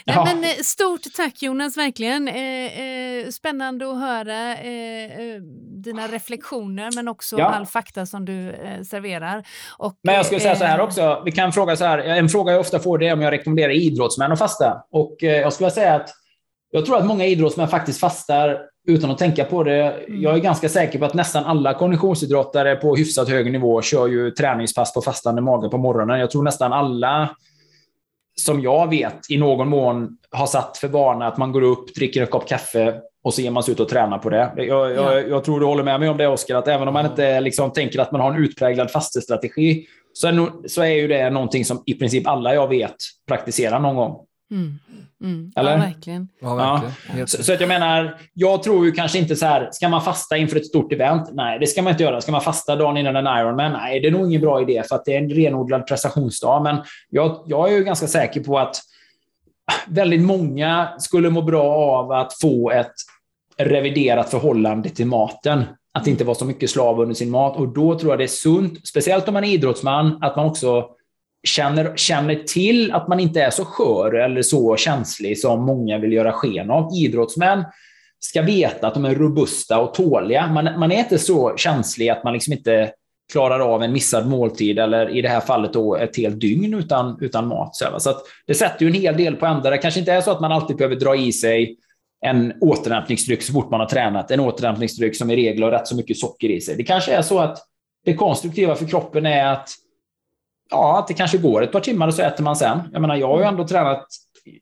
Ja. 0.05 0.25
men, 0.25 0.45
eh, 0.45 0.51
stort 0.63 1.01
tack 1.17 1.43
Jonas, 1.43 1.77
verkligen. 1.77 2.29
Eh, 2.29 2.81
eh, 2.81 3.29
spännande 3.29 3.91
att 3.91 3.99
höra 3.99 4.57
eh, 4.57 5.21
eh, 5.21 5.41
dina 5.85 6.07
reflektioner 6.07 6.91
men 6.97 7.09
också 7.09 7.39
ja. 7.39 7.47
all 7.47 7.67
fakta 7.67 8.07
som 8.07 8.25
du 8.25 8.51
eh, 8.51 8.83
serverar. 8.83 9.45
Och, 9.79 9.99
men 10.03 10.15
jag 10.15 10.27
skulle 10.27 10.41
säga 10.41 10.57
så 10.57 10.65
här 10.65 10.81
också. 10.81 11.23
Vi 11.25 11.33
kan 11.33 11.53
fråga 11.53 11.77
så 11.77 11.85
här. 11.85 11.99
En 11.99 12.29
fråga 12.29 12.53
jag 12.53 12.61
ofta 12.61 12.79
får 12.79 12.99
det 12.99 13.09
är 13.09 13.13
om 13.13 13.21
jag 13.21 13.33
rekommenderar 13.33 13.73
idrottsmän 13.73 14.33
att 14.33 14.39
fasta. 14.39 14.85
Och 14.91 15.17
jag 15.21 15.53
skulle 15.53 15.71
säga 15.71 15.95
att 15.95 16.11
jag 16.71 16.87
tror 16.87 16.97
att 16.97 17.07
många 17.07 17.25
idrottsmän 17.25 17.69
faktiskt 17.69 18.01
fastar 18.01 18.74
utan 18.87 19.11
att 19.11 19.19
tänka 19.19 19.45
på 19.45 19.63
det. 19.63 19.93
Mm. 19.93 20.23
Jag 20.23 20.35
är 20.35 20.39
ganska 20.39 20.69
säker 20.69 20.99
på 20.99 21.05
att 21.05 21.15
nästan 21.15 21.45
alla 21.45 21.75
konditionsidrottare 21.75 22.77
på 22.77 22.97
hyfsat 22.97 23.29
hög 23.29 23.53
nivå 23.53 23.83
kör 23.83 24.07
ju 24.07 24.31
träningspass 24.31 24.95
på 24.95 25.03
fastande 25.03 25.43
mage 25.43 25.69
på 25.69 25.79
morgonen. 25.79 26.21
Jag 26.21 26.31
tror 26.31 26.43
nästan 26.43 26.73
alla 26.73 27.37
som 28.37 28.61
jag 28.61 28.91
vet 28.91 29.31
i 29.31 29.37
någon 29.37 29.69
mån 29.69 30.17
har 30.31 30.47
satt 30.47 30.79
för 30.79 30.89
vana 30.89 31.27
att 31.27 31.37
man 31.37 31.53
går 31.53 31.63
upp, 31.63 31.95
dricker 31.95 32.21
en 32.21 32.27
kopp 32.27 32.49
kaffe 32.49 33.01
och 33.25 33.35
så 33.35 33.41
ger 33.41 33.51
man 33.51 33.63
sig 33.63 33.73
ut 33.73 33.81
och 33.81 33.89
tränar 33.89 34.19
på 34.19 34.31
det. 34.31 34.53
Jag, 34.57 34.67
jag, 34.67 34.93
ja. 34.93 35.21
jag 35.21 35.45
tror 35.45 35.61
du 35.61 35.67
håller 35.67 35.83
med 35.83 36.01
mig 36.01 36.09
om 36.09 36.17
det 36.17 36.29
Oskar, 36.29 36.55
att 36.55 36.69
även 36.69 36.89
om 36.89 36.95
man 36.95 37.07
inte 37.07 37.41
liksom 37.41 37.71
tänker 37.71 37.99
att 37.99 38.13
man 38.13 38.21
har 38.21 38.33
en 38.33 38.45
utpräglad 38.45 38.91
fastestrategi 38.91 39.87
så 40.13 40.29
är, 40.29 40.33
no, 40.33 40.69
så 40.69 40.83
är 40.83 40.95
ju 40.95 41.09
det 41.09 41.31
någonting 41.31 41.65
som 41.65 41.83
i 41.87 41.95
princip 41.95 42.27
alla 42.27 42.55
jag 42.55 42.69
vet 42.69 42.97
praktiserar 43.29 43.81
någon 43.81 43.97
gång. 43.97 44.17
Mm. 44.51 44.79
Mm. 45.25 45.53
Eller? 45.57 45.71
Ja, 45.71 45.79
verkligen. 45.79 46.29
Ja, 46.41 46.55
verkligen. 46.55 47.21
Ja. 47.21 47.27
Så, 47.27 47.43
så, 47.43 47.53
att 47.53 47.61
jag 47.61 47.69
menar, 47.69 48.19
jag 48.35 48.63
tror 48.63 48.87
ju 48.87 48.93
kanske 48.93 49.19
inte 49.19 49.37
så 49.37 49.47
här, 49.47 49.69
ska 49.73 49.89
man 49.89 50.03
fasta 50.03 50.37
inför 50.37 50.57
ett 50.57 50.67
stort 50.67 50.93
event? 50.93 51.29
Nej, 51.33 51.59
det 51.59 51.67
ska 51.67 51.83
man 51.83 51.91
inte 51.91 52.03
göra. 52.03 52.21
Ska 52.21 52.33
man 52.33 52.41
fasta 52.41 52.77
dagen 52.77 52.97
innan 52.97 53.17
en 53.17 53.39
Ironman? 53.39 53.73
Nej, 53.73 54.01
det 54.01 54.07
är 54.07 54.13
nog 54.13 54.27
ingen 54.27 54.41
bra 54.41 54.63
idé 54.63 54.83
för 54.89 54.97
att 54.97 55.05
det 55.05 55.15
är 55.15 55.19
en 55.19 55.31
renodlad 55.31 55.87
prestationsdag. 55.87 56.61
Men 56.61 56.77
jag, 57.11 57.45
jag 57.47 57.73
är 57.73 57.77
ju 57.79 57.85
ganska 57.85 58.07
säker 58.07 58.41
på 58.41 58.59
att 58.59 58.77
väldigt 59.89 60.23
många 60.23 60.89
skulle 60.99 61.31
må 61.31 61.43
bra 61.43 61.75
av 61.75 62.13
att 62.13 62.41
få 62.41 62.71
ett 62.71 62.93
reviderat 63.57 64.31
förhållande 64.31 64.89
till 64.89 65.07
maten. 65.07 65.65
Att 65.93 66.07
inte 66.07 66.25
vara 66.25 66.35
så 66.35 66.45
mycket 66.45 66.71
slav 66.71 67.01
under 67.01 67.15
sin 67.15 67.31
mat. 67.31 67.57
Och 67.57 67.69
då 67.69 67.99
tror 67.99 68.13
jag 68.13 68.19
det 68.19 68.25
är 68.25 68.29
sunt, 68.29 68.87
speciellt 68.87 69.29
om 69.29 69.35
man 69.35 69.45
är 69.45 69.49
idrottsman, 69.49 70.19
att 70.23 70.37
man 70.37 70.47
också 70.47 70.89
känner, 71.45 71.97
känner 71.97 72.35
till 72.35 72.93
att 72.93 73.09
man 73.09 73.21
inte 73.21 73.43
är 73.43 73.51
så 73.51 73.65
skör 73.65 74.15
eller 74.15 74.43
så 74.43 74.77
känslig 74.77 75.39
som 75.39 75.63
många 75.63 75.99
vill 75.99 76.13
göra 76.13 76.33
sken 76.33 76.71
av. 76.71 76.91
Idrottsmän 76.95 77.65
ska 78.19 78.43
veta 78.43 78.87
att 78.87 78.95
de 78.95 79.05
är 79.05 79.15
robusta 79.15 79.81
och 79.81 79.95
tåliga. 79.95 80.47
Man, 80.47 80.79
man 80.79 80.93
är 80.93 80.99
inte 80.99 81.19
så 81.19 81.57
känslig 81.57 82.09
att 82.09 82.25
man 82.25 82.33
liksom 82.33 82.53
inte 82.53 82.93
klarar 83.33 83.61
av 83.61 83.83
en 83.83 83.93
missad 83.93 84.27
måltid 84.27 84.79
eller 84.79 85.17
i 85.17 85.23
det 85.23 85.29
här 85.29 85.41
fallet 85.41 85.73
då 85.73 85.97
ett 85.97 86.17
helt 86.17 86.41
dygn 86.41 86.75
utan, 86.75 87.19
utan 87.21 87.47
mat. 87.47 87.77
Så 87.77 88.11
att 88.11 88.23
det 88.47 88.55
sätter 88.55 88.85
ju 88.85 88.89
en 88.89 89.01
hel 89.01 89.17
del 89.17 89.37
på 89.37 89.47
ända. 89.47 89.71
Det 89.71 89.79
kanske 89.79 90.01
inte 90.01 90.13
är 90.13 90.21
så 90.21 90.31
att 90.31 90.41
man 90.41 90.53
alltid 90.53 90.77
behöver 90.77 90.97
dra 90.97 91.17
i 91.17 91.33
sig 91.33 91.77
en 92.27 92.53
återhämtningsdryck 92.61 93.43
så 93.43 93.53
fort 93.53 93.71
man 93.71 93.81
har 93.81 93.87
tränat. 93.87 94.31
En 94.31 94.41
återhämtningsdryck 94.41 95.17
som 95.17 95.31
i 95.31 95.37
regel 95.37 95.63
har 95.63 95.71
rätt 95.71 95.87
så 95.87 95.97
mycket 95.97 96.19
socker 96.19 96.51
i 96.51 96.61
sig. 96.61 96.77
Det 96.77 96.85
kanske 96.85 97.13
är 97.13 97.23
så 97.23 97.39
att 97.39 97.59
det 98.05 98.15
konstruktiva 98.15 98.75
för 98.75 98.87
kroppen 98.87 99.27
är 99.27 99.53
att 99.53 99.69
ja, 100.71 100.99
att 100.99 101.09
det 101.09 101.15
kanske 101.15 101.39
går 101.39 101.63
ett 101.63 101.73
par 101.73 101.81
timmar 101.81 102.07
och 102.07 102.15
så 102.15 102.23
äter 102.23 102.45
man 102.45 102.57
sen. 102.57 102.81
Jag 102.93 103.01
menar, 103.01 103.17
jag 103.17 103.29
har 103.29 103.39
ju 103.39 103.45
ändå 103.45 103.67
tränat 103.67 104.07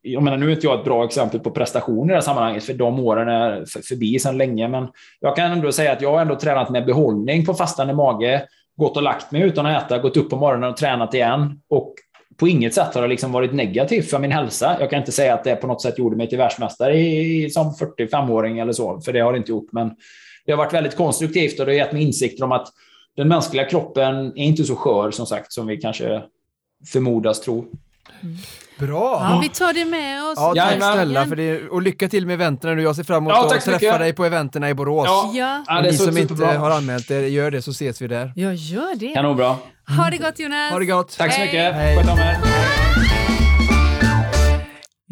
jag 0.02 0.22
menar, 0.22 0.36
nu 0.36 0.46
är 0.46 0.54
inte 0.54 0.66
jag 0.66 0.78
ett 0.78 0.84
bra 0.84 1.04
exempel 1.04 1.40
på 1.40 1.50
prestation 1.50 2.06
i 2.06 2.08
det 2.08 2.14
här 2.14 2.20
sammanhanget, 2.20 2.64
för 2.64 2.74
de 2.74 3.00
åren 3.00 3.28
är 3.28 3.64
förbi 3.88 4.18
sedan 4.18 4.38
länge, 4.38 4.68
men 4.68 4.88
jag 5.20 5.36
kan 5.36 5.52
ändå 5.52 5.72
säga 5.72 5.92
att 5.92 6.02
jag 6.02 6.12
har 6.12 6.20
ändå 6.20 6.34
tränat 6.36 6.70
med 6.70 6.86
behållning 6.86 7.46
på 7.46 7.54
fastande 7.54 7.94
mage, 7.94 8.46
gått 8.76 8.96
och 8.96 9.02
lagt 9.02 9.32
mig 9.32 9.42
utan 9.42 9.66
att 9.66 9.84
äta, 9.84 9.98
gått 9.98 10.16
upp 10.16 10.30
på 10.30 10.36
morgonen 10.36 10.70
och 10.70 10.76
tränat 10.76 11.14
igen. 11.14 11.60
Och 11.68 11.94
på 12.36 12.48
inget 12.48 12.74
sätt 12.74 12.94
har 12.94 13.02
det 13.02 13.08
liksom 13.08 13.32
varit 13.32 13.52
negativt 13.52 14.10
för 14.10 14.18
min 14.18 14.32
hälsa. 14.32 14.76
Jag 14.80 14.90
kan 14.90 14.98
inte 14.98 15.12
säga 15.12 15.34
att 15.34 15.44
det 15.44 15.56
på 15.56 15.66
något 15.66 15.82
sätt 15.82 15.98
gjorde 15.98 16.16
mig 16.16 16.28
till 16.28 16.38
världsmästare 16.38 16.98
i, 16.98 17.50
som 17.50 17.74
45-åring 17.98 18.58
eller 18.58 18.72
så, 18.72 19.00
för 19.00 19.12
det 19.12 19.20
har 19.20 19.32
det 19.32 19.38
inte 19.38 19.50
gjort. 19.50 19.72
Men 19.72 19.90
det 20.46 20.52
har 20.52 20.56
varit 20.58 20.74
väldigt 20.74 20.96
konstruktivt 20.96 21.60
och 21.60 21.66
det 21.66 21.72
har 21.72 21.76
gett 21.76 21.92
mig 21.92 22.02
insikter 22.02 22.44
om 22.44 22.52
att 22.52 22.68
den 23.16 23.28
mänskliga 23.28 23.64
kroppen 23.64 24.26
är 24.26 24.36
inte 24.44 24.64
så 24.64 24.76
skör 24.76 25.10
som 25.10 25.26
sagt 25.26 25.52
som 25.52 25.66
vi 25.66 25.76
kanske 25.76 26.22
förmodas 26.92 27.40
tro. 27.40 27.58
Mm. 28.22 28.36
Bra! 28.78 29.18
Ja, 29.30 29.38
vi 29.42 29.48
tar 29.48 29.72
det 29.72 29.84
med 29.84 30.24
oss. 30.24 30.34
Ja, 30.36 30.46
tack 30.48 30.56
Jajamän. 30.56 30.92
snälla 30.94 31.26
för 31.26 31.36
det, 31.36 31.68
och 31.68 31.82
lycka 31.82 32.08
till 32.08 32.26
med 32.26 32.34
eventen 32.34 32.76
nu. 32.76 32.82
Jag 32.82 32.96
ser 32.96 33.04
fram 33.04 33.16
emot 33.16 33.32
Ja, 33.32 33.42
att 33.44 33.50
träffa 33.50 33.70
mycket. 33.70 33.98
dig 33.98 34.12
på 34.12 34.24
eventen 34.24 34.64
i 34.64 34.74
Borås. 34.74 35.06
Ja. 35.08 35.30
Ja, 35.34 35.64
Ja, 35.66 35.76
Och 35.76 35.82
det 35.82 35.88
är 35.88 35.92
ni 35.92 35.98
så 35.98 36.04
som 36.04 36.18
inte 36.18 36.34
superbra. 36.36 36.58
har 36.58 36.70
anmält 36.70 37.10
er, 37.10 37.20
gör 37.22 37.50
det 37.50 37.62
så 37.62 37.70
ses 37.70 38.02
vi 38.02 38.06
där. 38.06 38.32
jag 38.36 38.54
gör 38.54 38.94
det. 38.96 39.14
Kanonbra. 39.14 39.56
Ha 39.96 40.10
det 40.10 40.16
gott 40.18 40.38
Jonas! 40.38 40.72
Ha 40.72 40.78
det 40.78 40.86
gott! 40.86 41.18
Tack 41.18 41.32
så 41.34 41.40
mycket. 41.40 41.74
Hej. 41.74 41.96
Sköt 41.96 42.12
om 42.12 42.18
er. 42.18 42.81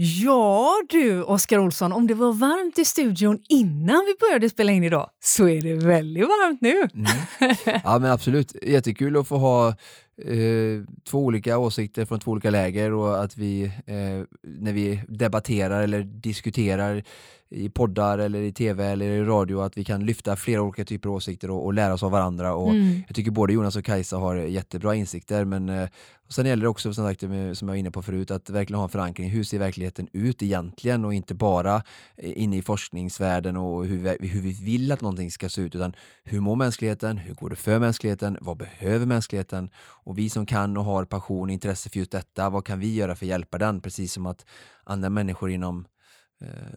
Ja 0.03 0.83
du, 0.89 1.23
Oskar 1.23 1.59
Olsson, 1.59 1.93
om 1.93 2.07
det 2.07 2.15
var 2.15 2.33
varmt 2.33 2.79
i 2.79 2.85
studion 2.85 3.39
innan 3.49 4.05
vi 4.07 4.15
började 4.21 4.51
spela 4.51 4.73
in 4.73 4.85
idag 4.85 5.11
så 5.21 5.49
är 5.49 5.63
det 5.63 5.75
väldigt 5.75 6.23
varmt 6.23 6.61
nu. 6.61 6.89
Mm. 6.95 7.81
Ja 7.85 7.99
men 7.99 8.11
absolut, 8.11 8.55
jättekul 8.63 9.17
att 9.17 9.29
få 9.29 9.37
ha 9.37 9.69
eh, 9.69 10.85
två 11.11 11.19
olika 11.19 11.59
åsikter 11.59 12.05
från 12.05 12.21
två 12.21 12.31
olika 12.31 12.51
läger 12.51 12.93
och 12.93 13.25
att 13.25 13.37
vi 13.37 13.65
eh, 13.65 14.39
när 14.43 14.73
vi 14.73 15.03
debatterar 15.09 15.83
eller 15.83 16.03
diskuterar 16.03 17.05
i 17.51 17.69
poddar 17.69 18.19
eller 18.19 18.43
i 18.43 18.53
tv 18.53 18.87
eller 18.87 19.07
i 19.07 19.25
radio 19.25 19.61
att 19.61 19.77
vi 19.79 19.85
kan 19.85 20.07
lyfta 20.07 20.37
flera 20.37 20.63
olika 20.63 20.85
typer 20.85 21.09
av 21.09 21.15
åsikter 21.15 21.51
och, 21.51 21.65
och 21.65 21.75
lära 21.75 21.95
oss 21.95 22.03
av 22.03 22.11
varandra 22.11 22.55
och 22.55 22.71
Mm. 22.71 23.03
jag 23.07 23.17
tycker 23.17 23.31
både 23.31 23.53
Jonas 23.53 23.77
och 23.77 23.85
Kajsa 23.85 24.17
har 24.17 24.37
jättebra 24.37 24.95
insikter 24.95 25.45
men 25.45 25.69
eh, 25.69 25.89
och 26.27 26.35
sen 26.35 26.47
gäller 26.47 26.63
det 26.63 26.69
också 26.69 26.95
som, 26.95 27.07
sagt, 27.07 27.21
som 27.21 27.31
jag 27.35 27.67
var 27.67 27.75
inne 27.75 27.91
på 27.91 28.03
förut 28.03 28.31
att 28.31 28.51
verkligen 28.51 28.79
ha 28.79 28.85
en 28.85 28.91
förankring. 28.91 29.31
Hur 29.31 29.45
ser 29.45 29.59
verkligheten 29.59 30.09
ut 30.13 30.43
egentligen 30.43 31.05
och 31.05 31.15
inte 31.15 31.35
bara 31.35 31.83
eh, 32.17 32.43
inne 32.43 32.57
i 32.57 32.63
forskningsvärlden 32.63 33.57
och 33.57 33.87
hur 33.87 33.99
vi, 33.99 34.29
hur 34.29 34.41
vi 34.41 34.53
vill 34.53 34.93
att 34.93 35.01
någonting 35.01 35.31
ska 35.31 35.49
se 35.49 35.61
ut 35.61 35.75
utan 35.75 35.93
hur 36.25 36.41
mår 36.41 36.57
mänskligheten? 36.57 37.19
Hur 37.19 37.35
går 37.35 37.51
det 37.51 37.57
för 37.57 37.79
mänskligheten? 37.79 38.39
Vad 38.41 38.57
behöver 38.57 39.07
mänskligheten? 39.07 39.71
Och 39.77 40.19
vi 40.19 40.31
som 40.31 40.47
kan 40.47 40.77
och 40.77 40.85
har 40.85 41.05
passion 41.05 41.49
och 41.49 41.53
intresse 41.53 41.91
för 41.91 41.99
just 41.99 42.11
detta, 42.11 42.51
vad 42.51 42.65
kan 42.65 42.81
vi 42.81 42.95
göra 42.95 43.17
för 43.17 43.27
att 43.27 43.31
hjälpa 43.31 43.59
den? 43.59 43.81
Precis 43.81 44.13
som 44.13 44.27
att 44.27 44.47
andra 44.85 45.11
människor 45.11 45.51
inom 45.51 45.85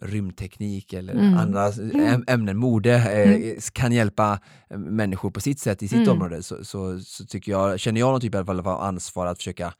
rymdteknik 0.02 0.92
eller 0.92 1.12
Mm. 1.14 1.34
andra 1.34 1.70
äm- 1.70 2.24
ämnen, 2.26 2.56
mode, 2.56 2.94
eh, 2.94 3.54
kan 3.72 3.92
hjälpa 3.92 4.38
eh, 4.70 4.78
människor 4.78 5.30
på 5.30 5.40
sitt 5.40 5.60
sätt 5.60 5.82
i 5.82 5.88
sitt 5.88 5.98
Mm. 5.98 6.10
område 6.10 6.42
så, 6.42 6.64
så, 6.64 7.00
så 7.00 7.24
tycker 7.24 7.52
jag, 7.52 7.80
känner 7.80 8.00
jag 8.00 8.12
någon 8.12 8.20
typ 8.20 8.34
av 8.34 8.68
ansvar 8.68 9.26
att 9.26 9.36
försöka 9.38 9.74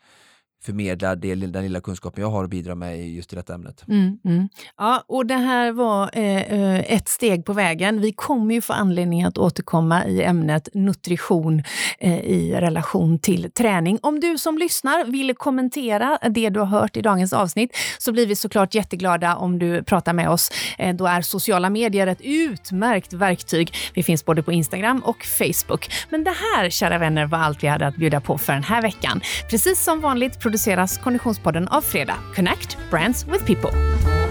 förmedla 0.65 1.15
det, 1.15 1.35
den 1.35 1.63
lilla 1.63 1.81
kunskapen 1.81 2.23
jag 2.23 2.31
har 2.31 2.45
att 2.45 2.51
bidra 2.51 2.75
med 2.75 3.01
i 3.01 3.15
just 3.17 3.33
i 3.33 3.37
detta 3.37 3.55
ämnet. 3.55 3.85
Mm, 3.89 4.19
mm. 4.25 4.49
Ja, 4.79 5.05
och 5.09 5.27
det 5.27 5.35
här 5.35 5.73
var 5.73 6.11
eh, 6.13 6.43
eh, 6.43 6.93
ett 6.93 7.09
steg 7.09 7.45
på 7.45 7.53
vägen. 7.53 8.01
Vi 8.01 8.13
kommer 8.13 8.55
ju 8.55 8.61
få 8.61 8.73
anledning 8.73 9.25
att 9.25 9.39
återkomma 9.39 10.05
i 10.07 10.23
ämnet 10.23 10.69
nutrition 10.75 11.63
eh, 11.99 12.21
i 12.21 12.55
relation 12.55 13.19
till 13.19 13.51
träning. 13.51 13.99
Om 14.03 14.21
du 14.21 14.39
som 14.39 14.59
lyssnar 14.59 15.05
vill 15.05 15.35
kommentera 15.35 16.19
det 16.31 16.51
du 16.51 16.61
har 16.61 16.67
hört 16.67 16.97
i 16.97 17.03
dagens 17.03 17.33
avsnitt 17.33 17.77
så 17.99 18.13
blir 18.13 18.27
vi 18.27 18.37
såklart 18.37 18.75
jätteglada 18.75 19.37
om 19.37 19.59
du 19.59 19.83
pratar 19.83 20.13
med 20.13 20.31
oss. 20.31 20.51
Eh, 20.79 20.97
då 20.97 21.07
är 21.07 21.23
sociala 21.23 21.71
medier 21.71 22.07
ett 22.07 22.21
utmärkt 22.21 23.13
verktyg. 23.13 23.75
Vi 23.95 24.03
finns 24.03 24.25
både 24.25 24.43
på 24.43 24.53
Instagram 24.53 25.03
och 25.05 25.25
Facebook. 25.25 25.91
Men 26.11 26.25
det 26.25 26.35
här, 26.55 26.71
kära 26.71 26.99
vänner, 26.99 27.27
var 27.27 27.39
allt 27.39 27.63
vi 27.63 27.67
hade 27.67 27.87
att 27.87 27.97
bjuda 27.97 28.21
på 28.21 28.39
för 28.39 28.53
den 28.53 28.65
här 28.65 28.83
veckan. 28.83 29.21
Precis 29.51 29.85
som 29.85 30.01
vanligt 30.01 30.41
produceras 30.55 30.99
Konditionspodden 30.99 31.69
av 31.69 31.81
Fredag. 31.81 32.19
Connect 32.35 32.79
Brands 32.91 33.27
with 33.27 33.45
People. 33.47 34.24